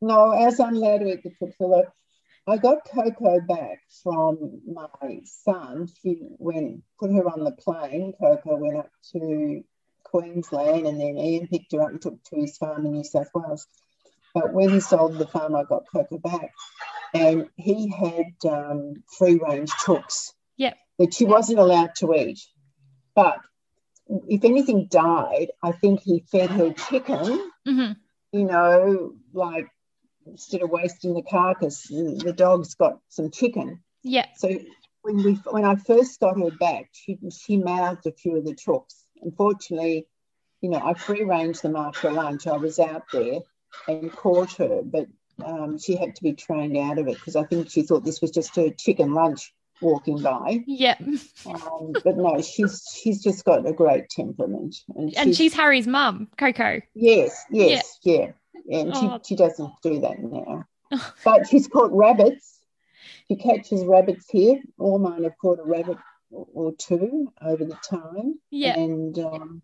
No, 0.00 0.32
as 0.32 0.58
I'm 0.58 0.74
allowed 0.74 0.98
to 0.98 1.12
eat 1.12 1.22
the 1.22 1.30
chooks, 1.40 1.54
although 1.60 1.86
I 2.48 2.56
got 2.56 2.88
Coco 2.88 3.40
back 3.40 3.78
from 4.02 4.60
my 4.66 4.88
son. 5.24 5.88
She 6.02 6.18
went, 6.38 6.82
put 6.98 7.12
her 7.12 7.28
on 7.28 7.44
the 7.44 7.52
plane. 7.52 8.14
Coco 8.20 8.56
went 8.56 8.78
up 8.78 8.90
to 9.12 9.62
Queensland 10.04 10.86
and 10.86 11.00
then 11.00 11.18
Ian 11.18 11.48
picked 11.48 11.72
her 11.72 11.82
up 11.82 11.90
and 11.90 12.02
took 12.02 12.22
to 12.24 12.36
his 12.36 12.56
farm 12.56 12.86
in 12.86 12.92
New 12.92 13.04
South 13.04 13.28
Wales. 13.34 13.66
But 14.34 14.52
when 14.52 14.70
he 14.70 14.80
sold 14.80 15.18
the 15.18 15.26
farm, 15.26 15.56
I 15.56 15.64
got 15.64 15.84
Coco 15.90 16.18
back. 16.18 16.52
And 17.16 17.48
he 17.56 17.88
had 17.88 18.50
um, 18.50 19.02
free 19.18 19.38
range 19.38 19.70
chooks 19.70 20.32
Yep. 20.56 20.76
that 20.98 21.14
she 21.14 21.24
wasn't 21.24 21.58
allowed 21.58 21.94
to 21.96 22.14
eat. 22.14 22.40
But 23.14 23.38
if 24.28 24.44
anything 24.44 24.86
died, 24.90 25.48
I 25.62 25.72
think 25.72 26.00
he 26.02 26.24
fed 26.30 26.50
her 26.50 26.72
chicken 26.72 27.50
hmm 27.64 27.92
you 28.32 28.44
know, 28.44 29.14
like 29.32 29.66
instead 30.26 30.62
of 30.62 30.70
wasting 30.70 31.14
the 31.14 31.22
carcass, 31.22 31.84
the 31.88 32.20
the 32.22 32.32
dog's 32.32 32.74
got 32.74 32.98
some 33.08 33.30
chicken. 33.30 33.82
Yeah. 34.02 34.26
So 34.36 34.48
when 35.02 35.22
we 35.22 35.34
when 35.50 35.64
I 35.64 35.76
first 35.76 36.20
got 36.20 36.38
her 36.38 36.50
back, 36.50 36.90
she 36.92 37.18
she 37.30 37.56
mouthed 37.56 38.06
a 38.06 38.12
few 38.12 38.36
of 38.36 38.44
the 38.44 38.54
chooks. 38.54 39.06
Unfortunately, 39.22 40.06
you 40.60 40.70
know, 40.70 40.80
I 40.84 40.94
free 40.94 41.24
ranged 41.24 41.62
them 41.62 41.76
after 41.76 42.10
lunch. 42.10 42.46
I 42.46 42.56
was 42.56 42.78
out 42.78 43.04
there 43.12 43.40
and 43.88 44.12
caught 44.12 44.52
her, 44.54 44.82
but 44.84 45.06
um, 45.44 45.78
she 45.78 45.96
had 45.96 46.14
to 46.16 46.22
be 46.22 46.32
trained 46.32 46.76
out 46.76 46.98
of 46.98 47.08
it 47.08 47.14
because 47.14 47.36
I 47.36 47.44
think 47.44 47.70
she 47.70 47.82
thought 47.82 48.04
this 48.04 48.20
was 48.20 48.30
just 48.30 48.56
her 48.56 48.70
chicken 48.70 49.12
lunch 49.12 49.52
walking 49.80 50.20
by. 50.22 50.64
Yeah. 50.66 50.96
Um, 51.46 51.92
but 52.04 52.16
no, 52.16 52.40
she's 52.40 52.82
she's 52.94 53.22
just 53.22 53.44
got 53.44 53.66
a 53.66 53.72
great 53.72 54.08
temperament, 54.08 54.76
and, 54.94 55.14
And 55.16 55.36
she's 55.36 55.54
Harry's 55.54 55.86
mum, 55.86 56.28
Coco. 56.38 56.80
Yes, 56.94 57.44
yes, 57.50 57.98
yeah. 58.02 58.32
And 58.70 58.92
Oh. 58.94 59.20
she, 59.22 59.34
she 59.34 59.36
doesn't 59.36 59.72
do 59.82 60.00
that 60.00 60.18
now. 60.18 60.64
but 61.24 61.46
she's 61.48 61.68
caught 61.68 61.92
rabbits. 61.92 62.58
She 63.28 63.36
catches 63.36 63.84
rabbits 63.84 64.28
here. 64.30 64.60
All 64.78 64.98
mine 64.98 65.24
have 65.24 65.36
caught 65.38 65.58
a 65.58 65.64
rabbit 65.64 65.98
or 66.30 66.72
two 66.76 67.32
over 67.42 67.64
the 67.64 67.76
time. 67.88 68.38
Yeah. 68.50 68.78
And 68.78 69.18
um, 69.18 69.62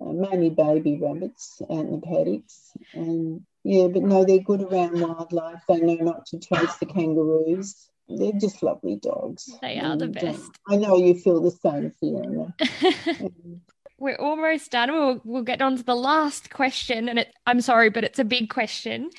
uh, 0.00 0.12
mainly 0.12 0.50
baby 0.50 0.98
rabbits 1.00 1.60
out 1.62 1.70
in 1.70 1.92
the 1.92 1.98
paddocks. 2.06 2.72
And 2.92 3.42
yeah, 3.66 3.88
but 3.88 4.02
no, 4.02 4.24
they're 4.24 4.38
good 4.38 4.62
around 4.62 5.00
wildlife. 5.00 5.62
They 5.68 5.80
know 5.80 5.96
not 5.96 6.26
to 6.26 6.38
chase 6.38 6.76
the 6.76 6.86
kangaroos. 6.86 7.88
They're 8.08 8.32
just 8.40 8.62
lovely 8.62 8.96
dogs. 8.96 9.50
They 9.60 9.78
are 9.80 9.96
the 9.96 10.04
And, 10.04 10.18
um, 10.18 10.24
best. 10.32 10.50
I 10.68 10.76
know 10.76 10.96
you 10.96 11.14
feel 11.14 11.40
the 11.40 11.50
same, 11.50 11.92
Fiona. 12.00 12.54
Um, 13.20 13.60
We're 13.98 14.16
almost 14.16 14.70
done. 14.72 14.92
We'll, 14.92 15.20
we'll 15.24 15.42
get 15.42 15.62
on 15.62 15.76
to 15.78 15.82
the 15.82 15.96
last 15.96 16.50
question. 16.50 17.08
And 17.08 17.18
it, 17.18 17.32
I'm 17.46 17.62
sorry, 17.62 17.88
but 17.88 18.04
it's 18.04 18.18
a 18.18 18.24
big 18.24 18.50
question. 18.50 19.10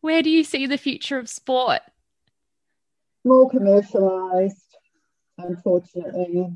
Where 0.00 0.22
do 0.22 0.28
you 0.28 0.42
see 0.42 0.66
the 0.66 0.76
future 0.76 1.18
of 1.18 1.28
sport? 1.28 1.80
more 3.24 3.50
commercialised, 3.50 4.66
unfortunately, 5.38 6.54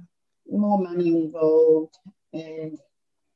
more 0.50 0.78
money 0.78 1.08
involved, 1.08 1.96
and 2.32 2.78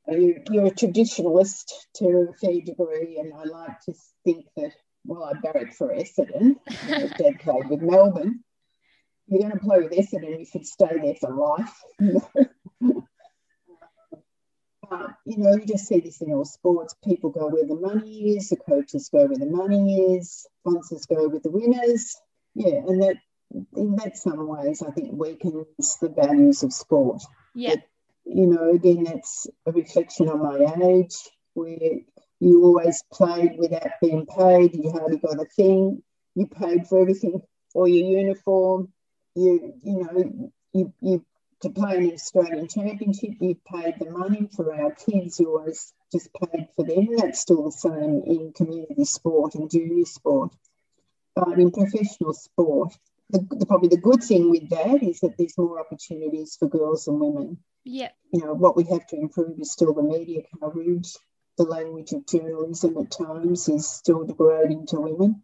you're 0.07 0.65
a 0.65 0.71
traditionalist 0.71 1.71
to 1.95 2.29
a 2.29 2.33
fair 2.33 2.61
degree. 2.61 3.17
And 3.19 3.33
I 3.33 3.43
like 3.43 3.79
to 3.81 3.93
think 4.23 4.45
that, 4.57 4.71
well, 5.05 5.23
I 5.23 5.33
barracked 5.39 5.75
for 5.75 5.93
Essendon, 5.93 6.55
Dad 6.87 7.39
played 7.39 7.69
with 7.69 7.81
Melbourne. 7.81 8.43
You're 9.27 9.41
going 9.41 9.53
to 9.53 9.59
play 9.59 9.79
with 9.79 9.91
Essendon, 9.91 10.39
you 10.39 10.45
should 10.45 10.65
stay 10.65 10.99
there 11.01 11.15
for 11.15 11.33
life. 11.33 11.83
But 14.89 15.15
you 15.25 15.37
know, 15.37 15.55
you 15.55 15.65
just 15.65 15.87
see 15.87 15.99
this 16.01 16.21
in 16.21 16.31
all 16.31 16.45
sports. 16.45 16.95
People 17.03 17.31
go 17.31 17.47
where 17.47 17.65
the 17.65 17.75
money 17.75 18.35
is, 18.35 18.49
the 18.49 18.57
coaches 18.57 19.09
go 19.09 19.25
where 19.25 19.37
the 19.37 19.45
money 19.45 20.17
is, 20.17 20.45
sponsors 20.59 21.05
go 21.05 21.27
with 21.27 21.43
the 21.43 21.49
winners. 21.49 22.15
Yeah, 22.53 22.75
and 22.87 23.01
that 23.01 23.15
in 23.75 23.95
that 23.97 24.17
some 24.17 24.47
ways 24.47 24.81
I 24.81 24.91
think 24.91 25.13
weakens 25.13 25.97
the 26.01 26.09
values 26.09 26.63
of 26.63 26.73
sport. 26.73 27.21
Yeah. 27.55 27.75
You 28.25 28.47
know, 28.47 28.71
again, 28.71 29.03
that's 29.03 29.47
a 29.65 29.71
reflection 29.71 30.29
on 30.29 30.41
my 30.41 30.73
age 30.83 31.15
where 31.53 31.99
you 32.39 32.63
always 32.63 33.03
played 33.11 33.57
without 33.57 33.99
being 34.01 34.25
paid. 34.25 34.75
You 34.75 34.91
hardly 34.91 35.17
got 35.17 35.41
a 35.41 35.45
thing. 35.45 36.01
You 36.35 36.47
paid 36.47 36.87
for 36.87 37.01
everything, 37.01 37.41
or 37.73 37.87
your 37.87 38.19
uniform. 38.19 38.91
You, 39.35 39.73
you 39.83 40.03
know, 40.03 40.51
you, 40.73 40.93
you 41.01 41.25
to 41.61 41.69
play 41.69 41.95
in 41.95 42.03
an 42.03 42.13
Australian 42.13 42.67
Championship, 42.67 43.31
you 43.39 43.55
paid 43.65 43.95
the 43.97 44.09
money 44.09 44.49
for 44.53 44.73
our 44.73 44.91
kids. 44.91 45.39
You 45.39 45.57
always 45.57 45.93
just 46.11 46.29
paid 46.33 46.67
for 46.75 46.85
them. 46.85 47.15
That's 47.15 47.39
still 47.39 47.63
the 47.63 47.71
same 47.71 48.21
in 48.25 48.51
community 48.53 49.05
sport 49.05 49.55
and 49.55 49.71
junior 49.71 50.05
sport. 50.05 50.53
But 51.35 51.57
in 51.59 51.71
professional 51.71 52.33
sport, 52.33 52.93
the, 53.29 53.39
the, 53.51 53.65
probably 53.65 53.89
the 53.89 53.97
good 53.97 54.23
thing 54.23 54.49
with 54.49 54.69
that 54.69 55.01
is 55.03 55.19
that 55.21 55.35
there's 55.37 55.57
more 55.57 55.79
opportunities 55.79 56.55
for 56.59 56.67
girls 56.67 57.07
and 57.07 57.19
women. 57.19 57.57
Yeah. 57.83 58.09
You 58.31 58.41
know, 58.45 58.53
what 58.53 58.77
we 58.77 58.83
have 58.85 59.05
to 59.07 59.15
improve 59.15 59.59
is 59.59 59.71
still 59.71 59.93
the 59.93 60.03
media 60.03 60.41
coverage. 60.59 61.15
The 61.57 61.63
language 61.63 62.11
of 62.13 62.25
journalism 62.25 62.97
at 62.97 63.11
times 63.11 63.69
is 63.69 63.87
still 63.89 64.25
degrading 64.25 64.87
to 64.87 64.99
women, 64.99 65.43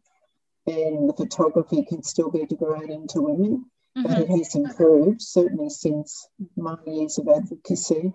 and 0.66 1.08
the 1.10 1.14
photography 1.14 1.86
can 1.86 2.02
still 2.04 2.32
be 2.32 2.46
degrading 2.46 3.08
to 3.10 3.22
women 3.22 3.66
but 3.96 4.12
Mhm. 4.12 4.22
it 4.22 4.30
has 4.30 4.56
improved 4.56 5.22
certainly 5.22 5.70
since 5.70 6.28
my 6.56 6.78
years 6.86 7.18
of 7.18 7.28
advocacy. 7.28 8.14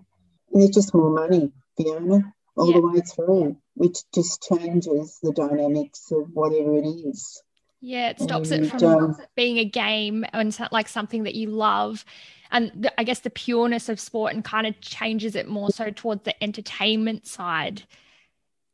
And 0.53 0.63
there's 0.63 0.71
just 0.71 0.95
more 0.95 1.11
money, 1.11 1.53
Fiona, 1.77 2.33
all 2.57 2.69
Yeah. 2.71 2.77
the 2.81 2.87
way 2.87 3.01
through, 3.01 3.57
which 3.75 3.99
just 4.15 4.41
changes 4.43 5.19
the 5.23 5.33
dynamics 5.33 6.11
of 6.13 6.31
whatever 6.33 6.75
it 6.75 6.87
is. 6.87 7.43
Yeah, 7.87 8.09
it 8.09 8.19
stops 8.19 8.51
it 8.51 8.71
from 8.71 8.83
um, 8.85 9.17
being 9.37 9.59
a 9.59 9.65
game 9.67 10.25
and 10.33 10.55
so- 10.55 10.69
like 10.73 10.89
something 10.89 11.25
that 11.25 11.35
you 11.35 11.51
love. 11.51 12.07
And 12.51 12.73
the, 12.75 12.99
I 12.99 13.05
guess 13.05 13.21
the 13.21 13.29
pureness 13.29 13.91
of 13.91 14.01
sport 14.01 14.33
and 14.33 14.43
kind 14.43 14.67
of 14.67 14.81
changes 14.81 15.35
it 15.35 15.49
more 15.49 15.71
so 15.71 15.91
towards 15.91 16.23
the 16.23 16.43
entertainment 16.43 17.27
side. 17.27 17.83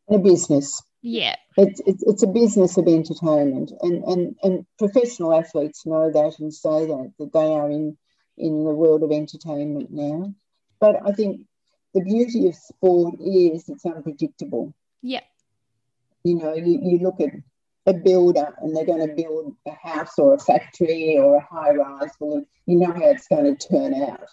A 0.09 0.19
business. 0.19 0.81
Yeah. 1.03 1.35
It's, 1.57 1.81
it's, 1.87 2.05
it's 2.05 2.23
a 2.23 2.29
business 2.29 2.77
of 2.77 2.87
entertainment, 2.87 3.73
and, 3.81 4.05
and, 4.05 4.37
and 4.45 4.67
professional 4.79 5.35
athletes 5.35 5.85
know 5.85 6.13
that 6.13 6.39
and 6.39 6.55
say 6.55 6.87
that, 6.87 7.13
that 7.19 7.33
they 7.33 7.53
are 7.53 7.69
in, 7.69 7.97
in 8.39 8.65
the 8.65 8.71
world 8.71 9.03
of 9.03 9.11
entertainment 9.11 9.91
now. 9.91 10.33
But 10.79 10.97
I 11.05 11.11
think 11.13 11.47
the 11.95 12.03
beauty 12.05 12.47
of 12.47 12.55
sport 12.55 13.15
is 13.19 13.69
it's 13.69 13.85
unpredictable. 13.85 14.73
Yeah. 15.03 15.23
you 16.23 16.37
know, 16.37 16.55
you, 16.55 16.79
you 16.83 16.99
look 16.99 17.21
at 17.21 17.31
a 17.87 17.95
builder 17.95 18.55
and 18.61 18.77
they're 18.77 18.85
going 18.85 19.07
to 19.07 19.15
build 19.15 19.55
a 19.67 19.73
house 19.73 20.19
or 20.19 20.35
a 20.35 20.39
factory 20.39 21.17
or 21.19 21.37
a 21.37 21.41
high 21.41 21.73
rise, 21.73 22.11
well, 22.21 22.45
you 22.67 22.79
know 22.79 22.93
how 22.93 23.09
it's 23.11 23.27
going 23.29 23.57
to 23.57 23.69
turn 23.69 23.95
out. 23.95 24.29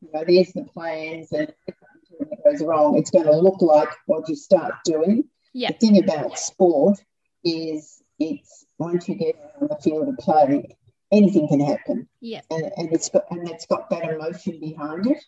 You 0.00 0.08
know, 0.14 0.24
there's 0.26 0.52
the 0.52 0.62
plans, 0.62 1.32
and 1.32 1.52
if 1.66 1.74
something 2.18 2.38
goes 2.44 2.62
wrong, 2.62 2.96
it's 2.96 3.10
going 3.10 3.24
to 3.26 3.36
look 3.36 3.60
like 3.60 3.88
what 4.06 4.28
you 4.28 4.36
start 4.36 4.74
doing. 4.84 5.24
Yeah. 5.52 5.72
The 5.72 5.78
thing 5.78 5.98
about 6.04 6.38
sport 6.38 6.98
is 7.44 8.00
it's 8.20 8.64
once 8.78 9.08
you 9.08 9.16
get 9.16 9.34
on 9.60 9.68
the 9.68 9.76
field 9.76 10.08
of 10.08 10.16
play, 10.18 10.76
anything 11.10 11.48
can 11.48 11.60
happen, 11.60 12.08
Yeah. 12.20 12.42
and, 12.50 12.70
and 12.76 12.92
it's 12.92 13.08
got 13.08 13.24
and 13.30 13.48
it's 13.48 13.66
got 13.66 13.90
that 13.90 14.04
emotion 14.04 14.60
behind 14.60 15.06
it. 15.06 15.18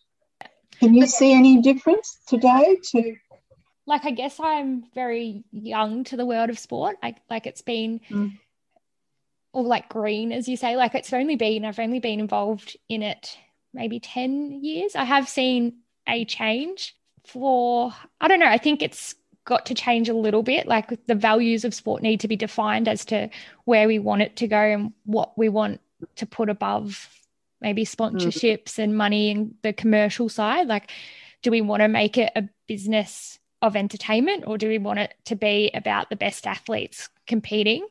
Can 0.78 0.94
you 0.94 1.06
see 1.06 1.32
any 1.32 1.60
difference 1.60 2.20
today 2.26 2.78
to 2.92 3.16
Like 3.86 4.04
I 4.04 4.10
guess 4.10 4.38
I'm 4.40 4.84
very 4.94 5.44
young 5.52 6.04
to 6.04 6.16
the 6.16 6.26
world 6.26 6.50
of 6.50 6.58
sport. 6.58 6.96
Like 7.02 7.16
like 7.28 7.46
it's 7.46 7.62
been 7.62 8.00
Mm. 8.10 8.38
or 9.52 9.62
like 9.64 9.88
green 9.88 10.32
as 10.32 10.48
you 10.48 10.56
say. 10.56 10.76
Like 10.76 10.94
it's 10.94 11.12
only 11.12 11.36
been 11.36 11.64
I've 11.64 11.78
only 11.78 12.00
been 12.00 12.20
involved 12.20 12.76
in 12.88 13.02
it 13.02 13.36
maybe 13.72 14.00
10 14.00 14.62
years. 14.64 14.94
I 14.96 15.04
have 15.04 15.28
seen 15.28 15.78
a 16.08 16.24
change 16.24 16.94
for 17.26 17.92
I 18.20 18.28
don't 18.28 18.40
know, 18.40 18.46
I 18.46 18.58
think 18.58 18.82
it's 18.82 19.14
got 19.44 19.66
to 19.66 19.74
change 19.74 20.08
a 20.08 20.14
little 20.14 20.42
bit. 20.42 20.66
Like 20.68 21.06
the 21.06 21.14
values 21.14 21.64
of 21.64 21.74
sport 21.74 22.02
need 22.02 22.20
to 22.20 22.28
be 22.28 22.36
defined 22.36 22.86
as 22.88 23.04
to 23.06 23.28
where 23.64 23.88
we 23.88 23.98
want 23.98 24.22
it 24.22 24.36
to 24.36 24.46
go 24.46 24.56
and 24.60 24.92
what 25.04 25.36
we 25.36 25.48
want 25.48 25.80
to 26.16 26.26
put 26.26 26.48
above 26.48 27.08
maybe 27.60 27.84
sponsorships 27.84 28.78
and 28.78 28.96
money 28.96 29.30
and 29.30 29.54
the 29.62 29.72
commercial 29.72 30.28
side. 30.30 30.66
Like, 30.66 30.90
do 31.42 31.50
we 31.50 31.60
want 31.60 31.82
to 31.82 31.88
make 31.88 32.16
it 32.16 32.32
a 32.34 32.48
business 32.66 33.38
of 33.62 33.76
entertainment 33.76 34.44
or 34.46 34.56
do 34.58 34.68
we 34.68 34.78
want 34.78 34.98
it 34.98 35.14
to 35.26 35.36
be 35.36 35.70
about 35.74 36.10
the 36.10 36.16
best 36.16 36.46
athletes 36.46 37.08
competing? 37.26 37.86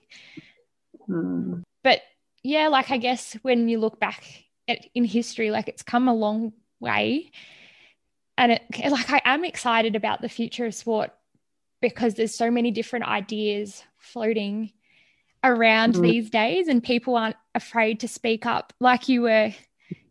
Hmm. 1.05 1.61
But 1.83 2.01
yeah, 2.43 2.67
like 2.67 2.91
I 2.91 2.97
guess 2.97 3.33
when 3.41 3.69
you 3.69 3.79
look 3.79 3.99
back 3.99 4.23
at, 4.67 4.85
in 4.95 5.05
history, 5.05 5.51
like 5.51 5.67
it's 5.67 5.83
come 5.83 6.07
a 6.07 6.13
long 6.13 6.53
way. 6.79 7.31
And 8.37 8.53
it, 8.53 8.63
like 8.89 9.11
I 9.11 9.21
am 9.25 9.45
excited 9.45 9.95
about 9.95 10.21
the 10.21 10.29
future 10.29 10.65
of 10.65 10.73
sport 10.73 11.11
because 11.81 12.15
there's 12.15 12.35
so 12.35 12.51
many 12.51 12.71
different 12.71 13.05
ideas 13.05 13.83
floating 13.97 14.71
around 15.43 15.93
Mm. 15.93 16.01
these 16.01 16.29
days 16.29 16.67
and 16.67 16.83
people 16.83 17.15
aren't 17.15 17.37
afraid 17.55 18.01
to 18.01 18.07
speak 18.09 18.45
up 18.45 18.73
like 18.81 19.07
you 19.07 19.21
were 19.21 19.53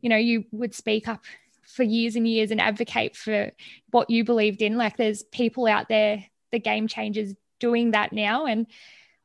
you 0.00 0.08
know 0.08 0.16
you 0.16 0.44
would 0.52 0.74
speak 0.74 1.06
up 1.06 1.22
for 1.68 1.82
years 1.82 2.16
and 2.16 2.26
years 2.26 2.50
and 2.50 2.60
advocate 2.60 3.16
for 3.16 3.52
what 3.90 4.10
you 4.10 4.24
believed 4.24 4.62
in. 4.62 4.76
Like 4.76 4.96
there's 4.96 5.22
people 5.22 5.66
out 5.66 5.88
there 5.88 6.24
the 6.50 6.58
game 6.58 6.88
changers 6.88 7.34
doing 7.60 7.92
that 7.92 8.12
now. 8.12 8.46
And 8.46 8.66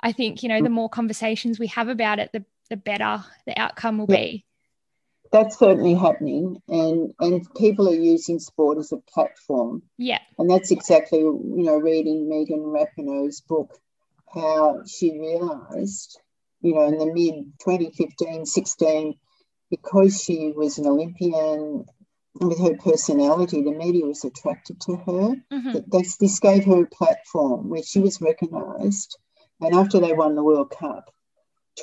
i 0.06 0.12
think 0.12 0.44
you 0.44 0.50
know 0.50 0.62
the 0.62 0.68
mm. 0.68 0.74
more 0.74 0.90
conversations 0.90 1.58
we 1.58 1.68
have 1.68 1.88
about 1.88 2.20
it 2.20 2.30
the 2.34 2.44
the 2.70 2.76
better 2.78 3.24
the 3.46 3.58
outcome 3.60 3.98
will 3.98 4.08
Yeah. 4.10 4.18
be. 4.18 4.46
That's 5.32 5.58
certainly 5.58 5.96
happening. 5.96 6.62
And 6.68 7.14
and 7.20 7.48
people 7.56 7.90
are 7.90 7.96
using 7.96 8.40
sport 8.40 8.78
as 8.78 8.92
a 8.92 8.98
platform. 8.98 9.82
Yeah. 9.98 10.20
And 10.38 10.50
that's 10.50 10.72
exactly 10.72 11.20
you 11.20 11.64
know 11.68 11.78
reading 11.78 12.30
megan 12.30 12.60
rapinoe's 12.60 13.42
book 13.42 13.78
how 14.34 14.84
she 14.86 15.12
realized 15.20 16.20
you 16.62 16.74
know 16.74 16.88
in 16.88 16.98
the 16.98 17.06
mid 17.06 17.36
2015 17.60 18.46
16 18.46 19.14
because 19.70 20.24
she 20.24 20.52
was 20.56 20.80
an 20.80 20.88
olympian 20.88 21.86
with 22.40 22.60
her 22.60 22.76
personality 22.78 23.62
the 23.62 23.72
media 23.72 24.06
was 24.06 24.24
attracted 24.24 24.80
to 24.82 24.96
her 24.96 25.36
Mhm. 25.52 25.74
that 25.74 25.92
this, 25.92 26.18
this 26.18 26.40
gave 26.40 26.66
her 26.66 26.84
a 26.84 26.88
platform 26.88 27.70
where 27.70 27.84
she 27.84 28.00
was 28.00 28.22
recognized 28.22 29.18
and 29.62 29.76
after 29.76 30.00
they 30.00 30.14
won 30.14 30.36
the 30.36 30.44
world 30.44 30.72
cup 30.72 31.14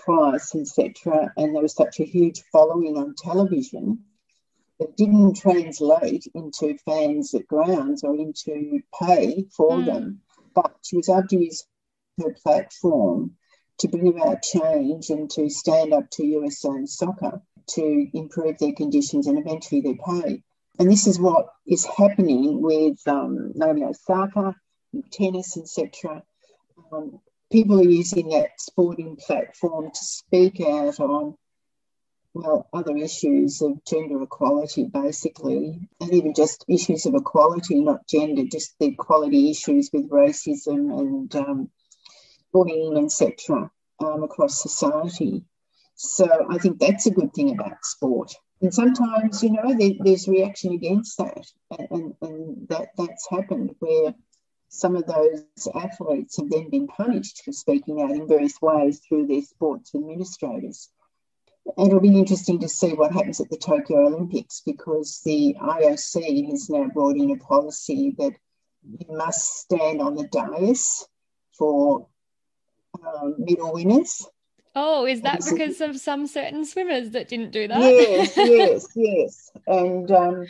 twice 0.04 0.54
etc 0.54 1.32
and 1.36 1.54
there 1.54 1.62
was 1.62 1.74
such 1.74 2.00
a 2.00 2.04
huge 2.04 2.42
following 2.52 2.96
on 2.96 3.14
television 3.16 4.04
it 4.78 4.96
didn't 4.96 5.34
translate 5.36 6.26
into 6.34 6.76
fans 6.86 7.34
at 7.34 7.46
grounds 7.46 8.02
or 8.02 8.14
into 8.16 8.80
pay 9.00 9.44
for 9.56 9.78
Mm. 9.78 9.86
them 9.86 10.20
but 10.54 10.74
she 10.82 10.96
was 10.96 11.08
able 11.08 11.28
to 11.28 11.44
use 11.44 11.66
her 12.20 12.32
platform 12.42 13.36
to 13.78 13.88
bring 13.88 14.08
about 14.08 14.42
change 14.42 15.10
and 15.10 15.30
to 15.30 15.48
stand 15.48 15.92
up 15.92 16.10
to 16.10 16.26
USA 16.26 16.70
and 16.70 16.88
soccer 16.88 17.40
to 17.74 18.08
improve 18.14 18.58
their 18.58 18.72
conditions 18.72 19.26
and 19.26 19.38
eventually 19.38 19.80
their 19.80 19.94
pay. 19.94 20.42
And 20.78 20.90
this 20.90 21.06
is 21.06 21.18
what 21.18 21.46
is 21.66 21.84
happening 21.84 22.62
with 22.62 22.98
um, 23.06 23.52
Naomi 23.54 23.84
Osaka, 23.84 24.54
tennis, 25.12 25.56
etc. 25.56 26.22
Um, 26.92 27.20
people 27.50 27.80
are 27.80 27.84
using 27.84 28.30
that 28.30 28.58
sporting 28.58 29.16
platform 29.16 29.90
to 29.90 30.04
speak 30.04 30.60
out 30.60 30.98
on 31.00 31.36
well, 32.32 32.68
other 32.72 32.96
issues 32.96 33.60
of 33.60 33.84
gender 33.84 34.22
equality, 34.22 34.84
basically, 34.84 35.88
and 36.00 36.12
even 36.12 36.32
just 36.32 36.64
issues 36.68 37.06
of 37.06 37.14
equality, 37.14 37.80
not 37.80 38.06
gender, 38.06 38.44
just 38.50 38.78
the 38.78 38.86
equality 38.86 39.50
issues 39.50 39.90
with 39.92 40.08
racism 40.10 40.96
and 40.98 41.34
um, 41.34 41.70
bullying, 42.52 43.04
etc., 43.04 43.70
um, 44.04 44.22
across 44.22 44.62
society. 44.62 45.44
So 46.02 46.46
I 46.48 46.56
think 46.56 46.78
that's 46.78 47.04
a 47.04 47.10
good 47.10 47.34
thing 47.34 47.50
about 47.52 47.84
sport. 47.84 48.32
And 48.62 48.72
sometimes, 48.72 49.42
you 49.42 49.52
know, 49.52 49.76
there, 49.76 49.92
there's 50.00 50.26
reaction 50.26 50.72
against 50.72 51.18
that, 51.18 51.46
and, 51.90 52.14
and, 52.22 52.68
that 52.70 52.88
that's 52.96 53.28
happened 53.28 53.74
where 53.80 54.14
some 54.70 54.96
of 54.96 55.04
those 55.04 55.44
athletes 55.74 56.38
have 56.38 56.48
then 56.48 56.70
been 56.70 56.86
punished 56.86 57.42
for 57.44 57.52
speaking 57.52 58.00
out 58.00 58.12
in 58.12 58.26
various 58.26 58.62
ways 58.62 59.00
through 59.00 59.26
their 59.26 59.42
sports 59.42 59.94
administrators. 59.94 60.88
And 61.76 61.88
it'll 61.88 62.00
be 62.00 62.18
interesting 62.18 62.60
to 62.60 62.68
see 62.68 62.94
what 62.94 63.12
happens 63.12 63.38
at 63.40 63.50
the 63.50 63.58
Tokyo 63.58 64.06
Olympics 64.06 64.62
because 64.64 65.20
the 65.26 65.54
IOC 65.60 66.48
has 66.48 66.70
now 66.70 66.88
brought 66.88 67.16
in 67.16 67.30
a 67.30 67.36
policy 67.36 68.14
that 68.16 68.32
you 68.88 69.16
must 69.16 69.58
stand 69.58 70.00
on 70.00 70.14
the 70.14 70.26
dais 70.28 71.06
for 71.58 72.08
um, 73.04 73.34
medal 73.38 73.74
winners. 73.74 74.26
Oh, 74.74 75.04
is 75.04 75.22
that 75.22 75.40
because 75.50 75.80
of 75.80 75.98
some 75.98 76.26
certain 76.26 76.64
swimmers 76.64 77.10
that 77.10 77.28
didn't 77.28 77.50
do 77.50 77.66
that? 77.68 77.80
Yes, 77.80 78.36
yes, 78.36 78.86
yes. 78.94 79.50
And 79.66 80.10
um, 80.10 80.46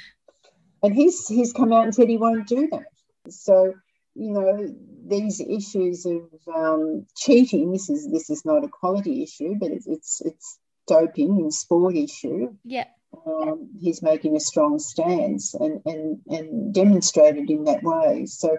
and 0.82 0.94
he's 0.94 1.26
he's 1.26 1.52
come 1.52 1.72
out 1.72 1.84
and 1.84 1.94
said 1.94 2.08
he 2.08 2.18
won't 2.18 2.46
do 2.46 2.68
that. 2.70 3.32
So 3.32 3.74
you 4.14 4.30
know 4.32 4.74
these 5.06 5.40
issues 5.40 6.06
of 6.06 6.28
um, 6.54 7.06
cheating. 7.16 7.72
This 7.72 7.88
is 7.88 8.10
this 8.10 8.28
is 8.30 8.44
not 8.44 8.64
a 8.64 8.68
quality 8.68 9.22
issue, 9.22 9.54
but 9.58 9.70
it's 9.70 9.86
it's, 9.86 10.20
it's 10.22 10.58
doping 10.86 11.38
in 11.40 11.50
sport 11.50 11.96
issue. 11.96 12.54
Yeah. 12.64 12.86
Um, 13.26 13.70
he's 13.80 14.02
making 14.02 14.36
a 14.36 14.40
strong 14.40 14.78
stance 14.78 15.54
and, 15.54 15.80
and, 15.84 16.20
and 16.28 16.72
demonstrated 16.72 17.50
in 17.50 17.64
that 17.64 17.82
way. 17.82 18.26
So 18.26 18.56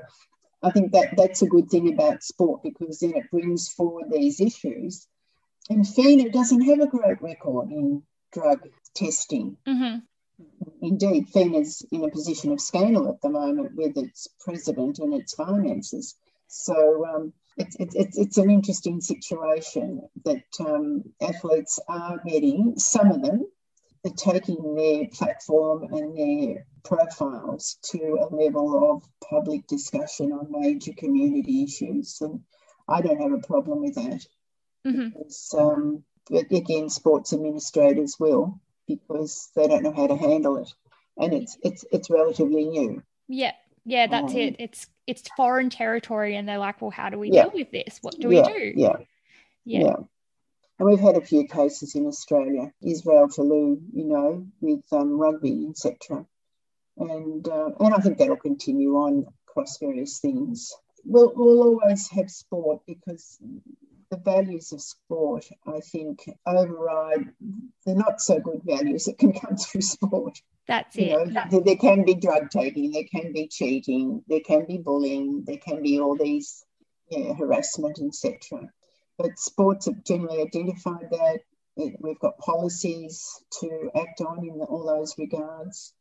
I 0.62 0.72
think 0.72 0.92
that 0.92 1.16
that's 1.16 1.42
a 1.42 1.48
good 1.48 1.70
thing 1.70 1.94
about 1.94 2.24
sport 2.24 2.62
because 2.64 3.00
then 3.00 3.14
it 3.16 3.32
brings 3.32 3.70
forward 3.70 4.06
these 4.10 4.40
issues. 4.42 5.08
And 5.70 5.88
FINA 5.88 6.32
doesn't 6.32 6.62
have 6.62 6.80
a 6.80 6.88
great 6.88 7.22
record 7.22 7.72
in 7.72 8.04
drug 8.34 8.68
testing. 8.94 9.58
Mm-hmm. 9.68 10.00
Indeed, 10.82 11.30
FINA's 11.30 11.86
in 11.92 12.04
a 12.04 12.10
position 12.10 12.52
of 12.52 12.60
scandal 12.60 13.08
at 13.10 13.22
the 13.22 13.30
moment 13.30 13.76
with 13.76 13.98
its 13.98 14.28
president 14.40 15.00
and 15.00 15.14
its 15.14 15.36
finances. 15.36 16.16
So 16.48 17.06
um, 17.06 17.34
it's, 17.58 17.76
it's, 17.80 18.18
it's 18.18 18.38
an 18.38 18.50
interesting 18.50 19.02
situation 19.02 20.02
that 20.26 20.44
um, 20.60 21.04
athletes 21.22 21.80
are 21.88 22.20
getting, 22.26 22.74
some 22.78 23.12
of 23.12 23.22
them 23.22 23.46
are 24.06 24.12
taking 24.18 24.76
their 24.76 25.08
platform 25.14 25.94
and 25.94 26.18
their 26.18 26.66
profiles 26.84 27.78
to 27.92 28.18
a 28.22 28.34
level 28.36 28.92
of 28.92 29.04
public 29.30 29.68
discussion 29.68 30.32
on 30.32 30.48
major 30.50 30.94
community 30.98 31.64
issues. 31.64 32.20
And 32.22 32.42
I 32.88 33.02
don't 33.02 33.22
have 33.22 33.34
a 33.34 33.48
problem 33.48 33.82
with 33.82 33.96
that. 33.96 34.26
Mm-hmm. 34.86 35.58
Um, 35.58 36.04
but 36.30 36.52
again, 36.52 36.90
sports 36.90 37.34
administrators 37.34 38.16
will 38.20 38.60
because 38.88 39.50
they 39.56 39.68
don't 39.68 39.84
know 39.84 39.94
how 39.94 40.08
to 40.08 40.16
handle 40.16 40.58
it. 40.58 40.74
And 41.18 41.34
it's 41.34 41.58
it's 41.64 41.86
it's 41.92 42.10
relatively 42.10 42.66
new. 42.66 43.04
Yeah, 43.28 43.54
yeah, 43.86 44.08
that's 44.08 44.34
um, 44.34 44.40
it. 44.40 44.56
It's 44.60 44.88
it's 45.08 45.24
foreign 45.36 45.70
territory, 45.70 46.36
and 46.36 46.48
they're 46.48 46.58
like, 46.58 46.82
well, 46.82 46.92
how 46.92 47.10
do 47.10 47.20
we 47.20 47.32
yeah. 47.32 47.44
deal 47.44 47.52
with 47.54 47.72
this? 47.72 48.00
What 48.02 48.18
do 48.20 48.32
yeah, 48.32 48.48
we 48.48 48.60
do? 48.60 48.74
Yeah. 48.76 48.96
yeah, 49.66 49.80
yeah. 49.80 49.96
And 50.80 50.90
we've 50.90 51.00
had 51.00 51.16
a 51.16 51.22
few 51.22 51.48
cases 51.48 51.96
in 51.96 52.08
Australia, 52.08 52.72
Israel 52.82 53.28
Folau, 53.28 53.80
you 53.94 54.06
know, 54.06 54.48
with 54.62 54.84
um, 54.92 55.20
rugby, 55.20 55.68
etc. 55.70 56.26
And 56.98 57.48
uh, 57.48 57.72
and 57.80 57.94
I 57.94 57.98
think 58.00 58.18
that'll 58.18 58.38
continue 58.38 58.96
on 58.96 59.28
across 59.48 59.78
various 59.78 60.20
things. 60.20 60.74
We'll, 61.04 61.34
we'll 61.36 61.62
always 61.64 62.10
have 62.10 62.30
sport 62.30 62.82
because 62.88 63.40
the 64.12 64.18
values 64.18 64.74
of 64.74 64.82
sport, 64.82 65.46
I 65.66 65.80
think, 65.80 66.30
override 66.46 67.30
the 67.86 67.96
not 67.96 68.20
so 68.20 68.40
good 68.40 68.62
values 68.64 69.06
that 69.06 69.18
can 69.18 69.34
come 69.34 69.56
through 69.58 69.82
sport. 69.82 70.40
That's 70.68 70.96
you 70.96 71.18
it. 71.18 71.30
Know, 71.30 71.44
there, 71.50 71.62
there 71.62 71.76
can 71.78 72.04
be 72.04 72.16
drug 72.16 72.50
taking, 72.50 72.92
there 72.92 73.06
can 73.10 73.32
be 73.34 73.48
cheating, 73.48 74.24
there 74.28 74.42
can 74.42 74.66
be 74.66 74.78
bullying, 74.78 75.44
there 75.46 75.58
can 75.58 75.82
be 75.82 76.00
all 76.00 76.18
these 76.18 76.64
yeah, 77.10 77.34
harassment, 77.34 78.00
etc. 78.00 78.70
But 79.18 79.40
sports 79.40 79.86
have 79.86 80.04
generally 80.04 80.42
identified 80.42 81.10
that. 81.12 81.40
We've 81.76 82.20
got 82.20 82.38
policies 82.38 83.44
to 83.62 83.90
act 83.96 84.22
on 84.22 84.46
in 84.46 84.62
all 84.62 84.86
those 84.86 85.18
regards. 85.18 85.94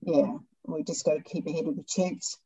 Yeah, 0.00 0.38
we 0.66 0.82
just 0.82 1.04
got 1.04 1.14
to 1.14 1.22
keep 1.22 1.46
ahead 1.46 1.68
of 1.68 1.76
the 1.76 1.84
checks. 1.84 2.36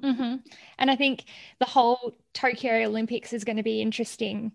Mm-hmm. 0.00 0.36
And 0.78 0.90
I 0.90 0.96
think 0.96 1.24
the 1.58 1.66
whole 1.66 2.16
Tokyo 2.34 2.84
Olympics 2.84 3.32
is 3.32 3.44
going 3.44 3.56
to 3.56 3.62
be 3.62 3.80
interesting 3.82 4.52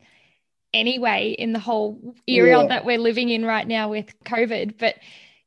anyway 0.73 1.35
in 1.37 1.53
the 1.53 1.59
whole 1.59 2.15
era 2.27 2.61
yeah. 2.61 2.67
that 2.67 2.85
we're 2.85 2.97
living 2.97 3.29
in 3.29 3.45
right 3.45 3.67
now 3.67 3.89
with 3.89 4.13
COVID. 4.25 4.77
But 4.77 4.95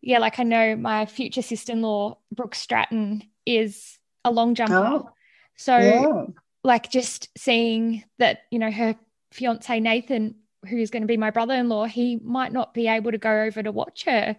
yeah, 0.01 0.19
like 0.19 0.39
I 0.39 0.45
know 0.45 0.77
my 0.77 1.07
future 1.07 1.43
sister 1.43 1.73
in 1.73 1.83
law, 1.83 2.19
Brooke 2.33 2.55
Stratton, 2.55 3.25
is 3.45 3.99
a 4.25 4.31
long 4.31 4.55
jumper. 4.55 4.75
Oh, 4.75 5.11
so, 5.57 5.79
yeah. 5.79 6.25
like, 6.63 6.91
just 6.91 7.31
seeing 7.37 8.05
that, 8.19 8.41
you 8.51 8.59
know, 8.59 8.71
her 8.71 8.95
fiance 9.33 9.81
Nathan, 9.81 10.37
who's 10.69 10.91
going 10.91 11.03
to 11.03 11.09
be 11.09 11.17
my 11.17 11.31
brother 11.31 11.55
in 11.55 11.69
law, 11.69 11.87
he 11.87 12.17
might 12.23 12.53
not 12.53 12.75
be 12.75 12.89
able 12.89 13.11
to 13.11 13.19
go 13.19 13.43
over 13.43 13.63
to 13.63 13.73
watch 13.73 14.05
her. 14.05 14.37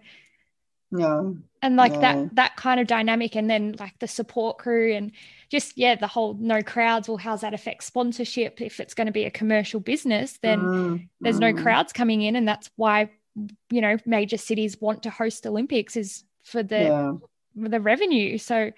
No. 0.90 1.36
And 1.60 1.76
like 1.76 1.92
no. 1.92 2.00
that 2.00 2.34
that 2.36 2.56
kind 2.56 2.80
of 2.80 2.86
dynamic 2.86 3.36
and 3.36 3.50
then 3.50 3.74
like 3.78 3.98
the 3.98 4.08
support 4.08 4.58
crew 4.58 4.94
and 4.94 5.12
just 5.50 5.76
yeah, 5.76 5.96
the 5.96 6.06
whole 6.06 6.34
no 6.34 6.62
crowds, 6.62 7.08
well, 7.08 7.16
how's 7.16 7.40
that 7.42 7.54
affect 7.54 7.84
sponsorship? 7.84 8.60
If 8.60 8.80
it's 8.80 8.94
going 8.94 9.06
to 9.06 9.12
be 9.12 9.24
a 9.24 9.30
commercial 9.30 9.80
business, 9.80 10.38
then 10.40 10.60
mm, 10.60 11.08
there's 11.20 11.38
mm. 11.38 11.54
no 11.54 11.62
crowds 11.62 11.92
coming 11.92 12.22
in. 12.22 12.36
And 12.36 12.46
that's 12.46 12.70
why, 12.76 13.10
you 13.70 13.80
know, 13.80 13.96
major 14.06 14.36
cities 14.36 14.80
want 14.80 15.02
to 15.02 15.10
host 15.10 15.46
Olympics 15.46 15.96
is 15.96 16.24
for 16.44 16.62
the 16.62 16.78
yeah. 16.80 17.12
the 17.68 17.80
revenue. 17.80 18.38
So 18.38 18.70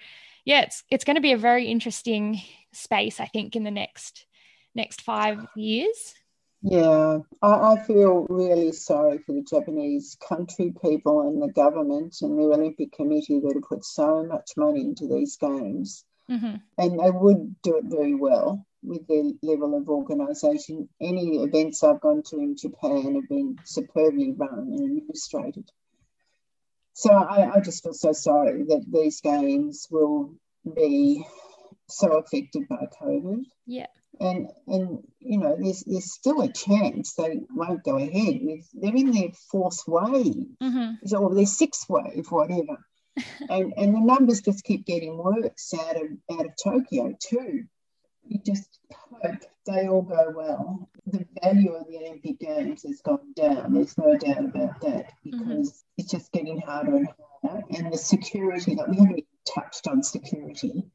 yeah, 0.43 0.61
it's 0.61 0.83
it's 0.89 1.05
going 1.05 1.15
to 1.15 1.21
be 1.21 1.33
a 1.33 1.37
very 1.37 1.67
interesting 1.67 2.41
space, 2.73 3.19
I 3.19 3.25
think, 3.25 3.55
in 3.55 3.63
the 3.63 3.71
next 3.71 4.25
next 4.73 5.01
five 5.01 5.45
years. 5.55 6.15
Yeah, 6.63 7.19
I, 7.41 7.73
I, 7.73 7.83
feel 7.87 8.27
really 8.29 8.71
sorry 8.71 9.17
for 9.17 9.33
the 9.33 9.41
Japanese 9.41 10.15
country 10.27 10.71
people 10.79 11.21
and 11.27 11.41
the 11.41 11.51
government 11.51 12.17
and 12.21 12.37
the 12.37 12.43
Olympic 12.43 12.91
Committee 12.91 13.39
that 13.39 13.53
have 13.55 13.63
put 13.63 13.83
so 13.83 14.23
much 14.23 14.51
money 14.55 14.81
into 14.81 15.07
these 15.07 15.37
games. 15.37 16.05
Mm-hmm. 16.29 16.57
And 16.77 16.99
they 16.99 17.09
would 17.09 17.55
do 17.63 17.77
it 17.77 17.85
very 17.85 18.13
well 18.13 18.63
with 18.83 19.07
their 19.07 19.23
level 19.41 19.75
of 19.75 19.89
organisation. 19.89 20.87
Any 21.01 21.43
events 21.43 21.83
I've 21.83 21.99
gone 21.99 22.21
to 22.27 22.37
in 22.37 22.55
Japan 22.55 23.15
have 23.15 23.27
been 23.27 23.57
superbly 23.63 24.31
run 24.37 24.71
and 24.71 24.99
administrated. 24.99 25.67
So 26.93 27.11
I, 27.11 27.55
I 27.55 27.59
just 27.61 27.81
feel 27.81 27.93
so 27.93 28.11
sorry 28.11 28.65
that 28.65 28.85
these 28.87 29.19
games 29.21 29.87
will 29.89 30.35
be 30.75 31.25
so 31.89 32.19
affected 32.19 32.67
by 32.67 32.87
COVID. 33.01 33.45
Yeah 33.65 33.87
and 34.19 34.49
and 34.67 35.03
you 35.19 35.37
know 35.37 35.55
there's 35.59 35.83
there's 35.85 36.11
still 36.11 36.41
a 36.41 36.51
chance 36.51 37.13
they 37.13 37.39
won't 37.51 37.83
go 37.83 37.97
ahead 37.97 38.39
with 38.41 38.67
they're 38.73 38.95
in 38.95 39.11
their 39.11 39.29
fourth 39.49 39.81
wave 39.87 40.47
mm-hmm. 40.61 41.15
or 41.15 41.33
their 41.33 41.45
sixth 41.45 41.89
wave 41.89 42.25
whatever 42.29 42.77
and 43.49 43.73
and 43.77 43.95
the 43.95 43.99
numbers 43.99 44.41
just 44.41 44.63
keep 44.63 44.85
getting 44.85 45.17
worse 45.17 45.73
out 45.79 45.95
of 45.95 46.07
out 46.31 46.45
of 46.45 46.51
Tokyo 46.61 47.13
too 47.19 47.63
you 48.27 48.39
just 48.45 48.79
hope 48.89 49.41
they 49.65 49.87
all 49.87 50.01
go 50.01 50.31
well 50.35 50.89
the 51.07 51.25
value 51.41 51.73
of 51.73 51.87
the 51.87 51.97
Olympic 51.97 52.39
Games 52.39 52.83
has 52.83 53.01
gone 53.01 53.33
down 53.35 53.73
there's 53.73 53.97
no 53.97 54.17
doubt 54.17 54.45
about 54.45 54.81
that 54.81 55.11
mm-hmm. 55.25 55.39
because 55.39 55.69
mm-hmm. 55.69 55.97
it's 55.97 56.11
just 56.11 56.31
getting 56.31 56.59
harder 56.59 56.97
and 56.97 57.07
harder 57.43 57.63
and 57.71 57.91
the 57.91 57.97
security 57.97 58.75
that 58.75 58.89
we 58.89 58.97
haven't 58.97 59.25
touched 59.45 59.87
on 59.87 60.03
security 60.03 60.85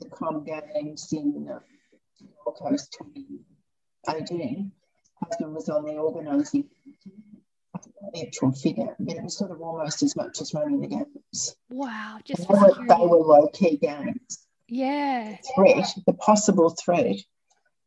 the 0.00 0.08
Com 0.10 0.44
Games 0.44 1.12
in 1.12 1.48
Coast 2.44 2.96
2018, 2.98 4.72
husband 5.22 5.54
was 5.54 5.68
on 5.68 5.84
the 5.84 5.92
organising 5.92 6.68
the 8.12 8.26
actual 8.26 8.52
figure, 8.52 8.94
but 8.98 9.16
it 9.16 9.22
was 9.22 9.36
sort 9.36 9.50
of 9.50 9.60
almost 9.60 10.02
as 10.02 10.16
much 10.16 10.40
as 10.40 10.54
running 10.54 10.80
the 10.80 10.88
games. 10.88 11.56
Wow, 11.68 12.18
just 12.24 12.48
they 12.48 12.54
were, 12.54 12.74
they 12.88 13.06
were 13.06 13.18
low 13.18 13.48
key 13.48 13.76
games. 13.76 14.46
Yeah. 14.68 15.36
The 15.36 15.48
threat, 15.54 15.88
the 16.06 16.12
possible 16.14 16.70
threat 16.70 17.16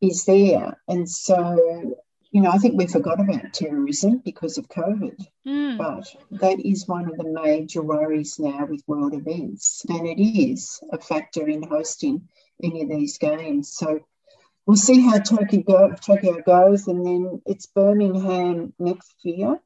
is 0.02 0.26
there. 0.26 0.78
And 0.88 1.10
so, 1.10 1.96
you 2.32 2.42
know, 2.42 2.52
I 2.52 2.58
think 2.58 2.78
we 2.78 2.88
forgot 2.88 3.20
about 3.20 3.54
terrorism 3.54 4.22
because 4.24 4.58
of 4.58 4.68
COVID. 4.68 5.26
Mm. 5.48 5.78
But 5.78 6.40
that 6.40 6.60
is 6.60 6.88
one 6.88 7.10
of 7.10 7.18
the 7.18 7.24
major 7.24 7.82
worries 7.82 8.38
now 8.40 8.66
with 8.66 8.84
world 8.88 9.14
events. 9.14 9.86
And 9.88 10.06
it 10.08 10.22
is 10.22 10.82
a 10.92 11.00
factor 11.00 11.48
in 11.48 11.64
hosting 11.64 12.28
any 12.62 12.84
of 12.84 12.90
these 12.90 13.18
games. 13.18 13.74
So 13.74 14.02
we'll 14.66 14.78
see 14.78 15.02
how 15.02 15.20
Tokyo, 15.20 15.62
go, 15.62 15.94
Tokyo 15.94 16.42
goes, 16.42 16.88
and 16.88 17.06
then 17.06 17.42
it's 17.46 17.66
Birmingham 17.68 18.74
next 18.80 19.14
year 19.24 19.60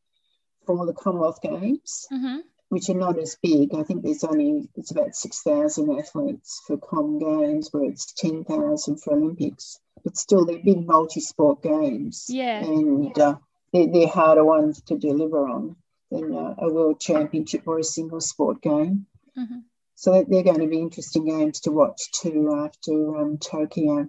for 0.66 0.86
the 0.86 0.94
Commonwealth 0.94 1.42
Games, 1.42 2.08
Mm-hmm. 2.12 2.38
which 2.70 2.90
are 2.90 2.94
not 2.96 3.18
as 3.18 3.38
big. 3.42 3.74
I 3.76 3.84
think 3.84 4.04
there's 4.04 4.24
only 4.24 4.70
it's 4.76 4.92
about 4.92 5.16
six 5.16 5.42
thousand 5.42 5.98
athletes 5.98 6.62
for 6.68 6.78
Com 6.78 7.20
Games, 7.20 7.70
where 7.72 7.84
it's 7.90 8.12
ten 8.14 8.44
thousand 8.44 9.02
for 9.02 9.14
Olympics. 9.14 9.80
But 10.04 10.18
still, 10.18 10.46
they're 10.46 10.60
big 10.64 10.86
multi-sport 10.86 11.62
games, 11.64 12.26
Yeah. 12.30 12.60
and 12.64 13.18
uh, 13.20 13.36
they're, 13.74 13.88
they're 13.92 14.08
harder 14.08 14.44
ones 14.46 14.82
to 14.84 14.98
deliver 14.98 15.48
on 15.48 15.76
than 16.12 16.34
uh, 16.34 16.56
a 16.60 16.72
world 16.72 17.00
championship 17.02 17.64
or 17.68 17.80
a 17.80 17.84
single 17.84 18.22
sport 18.22 18.62
game. 18.62 19.06
Mhm. 19.38 19.64
So 19.96 20.12
they're- 20.12 20.26
they're 20.30 20.44
going 20.44 20.60
to 20.62 20.68
be 20.68 20.80
interesting 20.80 21.26
games 21.26 21.62
to 21.62 21.72
watch 21.72 22.12
too 22.12 22.54
after 22.56 23.18
um, 23.18 23.38
Tokyo. 23.40 24.08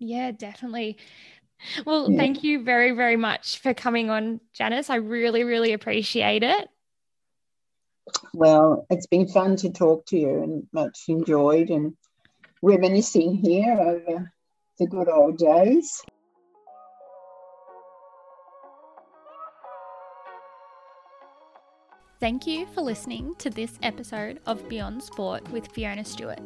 Yeah, 0.00 0.32
definitely. 0.32 0.96
Well, 1.84 2.10
Yeah. 2.10 2.16
thank 2.16 2.42
you 2.42 2.64
very, 2.64 2.92
very 2.92 3.16
much 3.16 3.58
for 3.58 3.74
coming 3.74 4.08
on, 4.08 4.40
Janice. 4.54 4.88
I 4.88 4.96
really, 4.96 5.44
really 5.44 5.74
appreciate 5.74 6.42
it. 6.42 6.68
Well, 8.34 8.86
it's 8.90 9.06
been 9.06 9.28
fun 9.28 9.56
to 9.56 9.70
talk 9.70 10.06
to 10.06 10.18
you 10.18 10.42
and 10.42 10.66
much 10.72 11.04
enjoyed 11.08 11.68
and 11.68 11.94
reminiscing 12.62 13.34
here 13.34 13.78
over 13.78 14.32
the 14.78 14.86
good 14.86 15.08
old 15.08 15.36
days. 15.36 16.02
Thank 22.20 22.46
you 22.46 22.66
for 22.66 22.80
listening 22.80 23.34
to 23.36 23.50
this 23.50 23.78
episode 23.82 24.40
of 24.46 24.66
Beyond 24.68 25.02
Sport 25.02 25.48
with 25.50 25.68
Fiona 25.68 26.04
Stewart. 26.04 26.40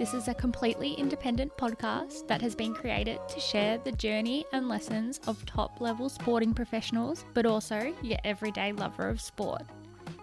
This 0.00 0.14
is 0.14 0.28
a 0.28 0.34
completely 0.34 0.94
independent 0.94 1.54
podcast 1.58 2.26
that 2.26 2.40
has 2.40 2.54
been 2.54 2.72
created 2.72 3.18
to 3.28 3.38
share 3.38 3.76
the 3.76 3.92
journey 3.92 4.46
and 4.50 4.66
lessons 4.66 5.20
of 5.26 5.44
top 5.44 5.78
level 5.78 6.08
sporting 6.08 6.54
professionals, 6.54 7.26
but 7.34 7.44
also 7.44 7.92
your 8.00 8.16
everyday 8.24 8.72
lover 8.72 9.10
of 9.10 9.20
sport. 9.20 9.60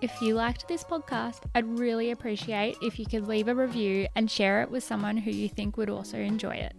If 0.02 0.20
you 0.20 0.34
liked 0.34 0.68
this 0.68 0.84
podcast, 0.84 1.42
I'd 1.54 1.78
really 1.78 2.10
appreciate 2.10 2.76
if 2.82 2.98
you 2.98 3.06
could 3.06 3.28
leave 3.28 3.50
a 3.50 3.54
review 3.54 4.08
and 4.16 4.32
share 4.32 4.64
it 4.64 4.72
with 4.72 4.84
someone 4.84 5.16
who 5.16 5.30
you 5.30 5.48
think 5.48 5.78
would 5.78 5.92
also 5.92 6.18
enjoy 6.18 6.56
it. 6.56 6.74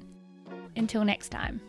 Until 0.75 1.05
next 1.05 1.29
time. 1.29 1.61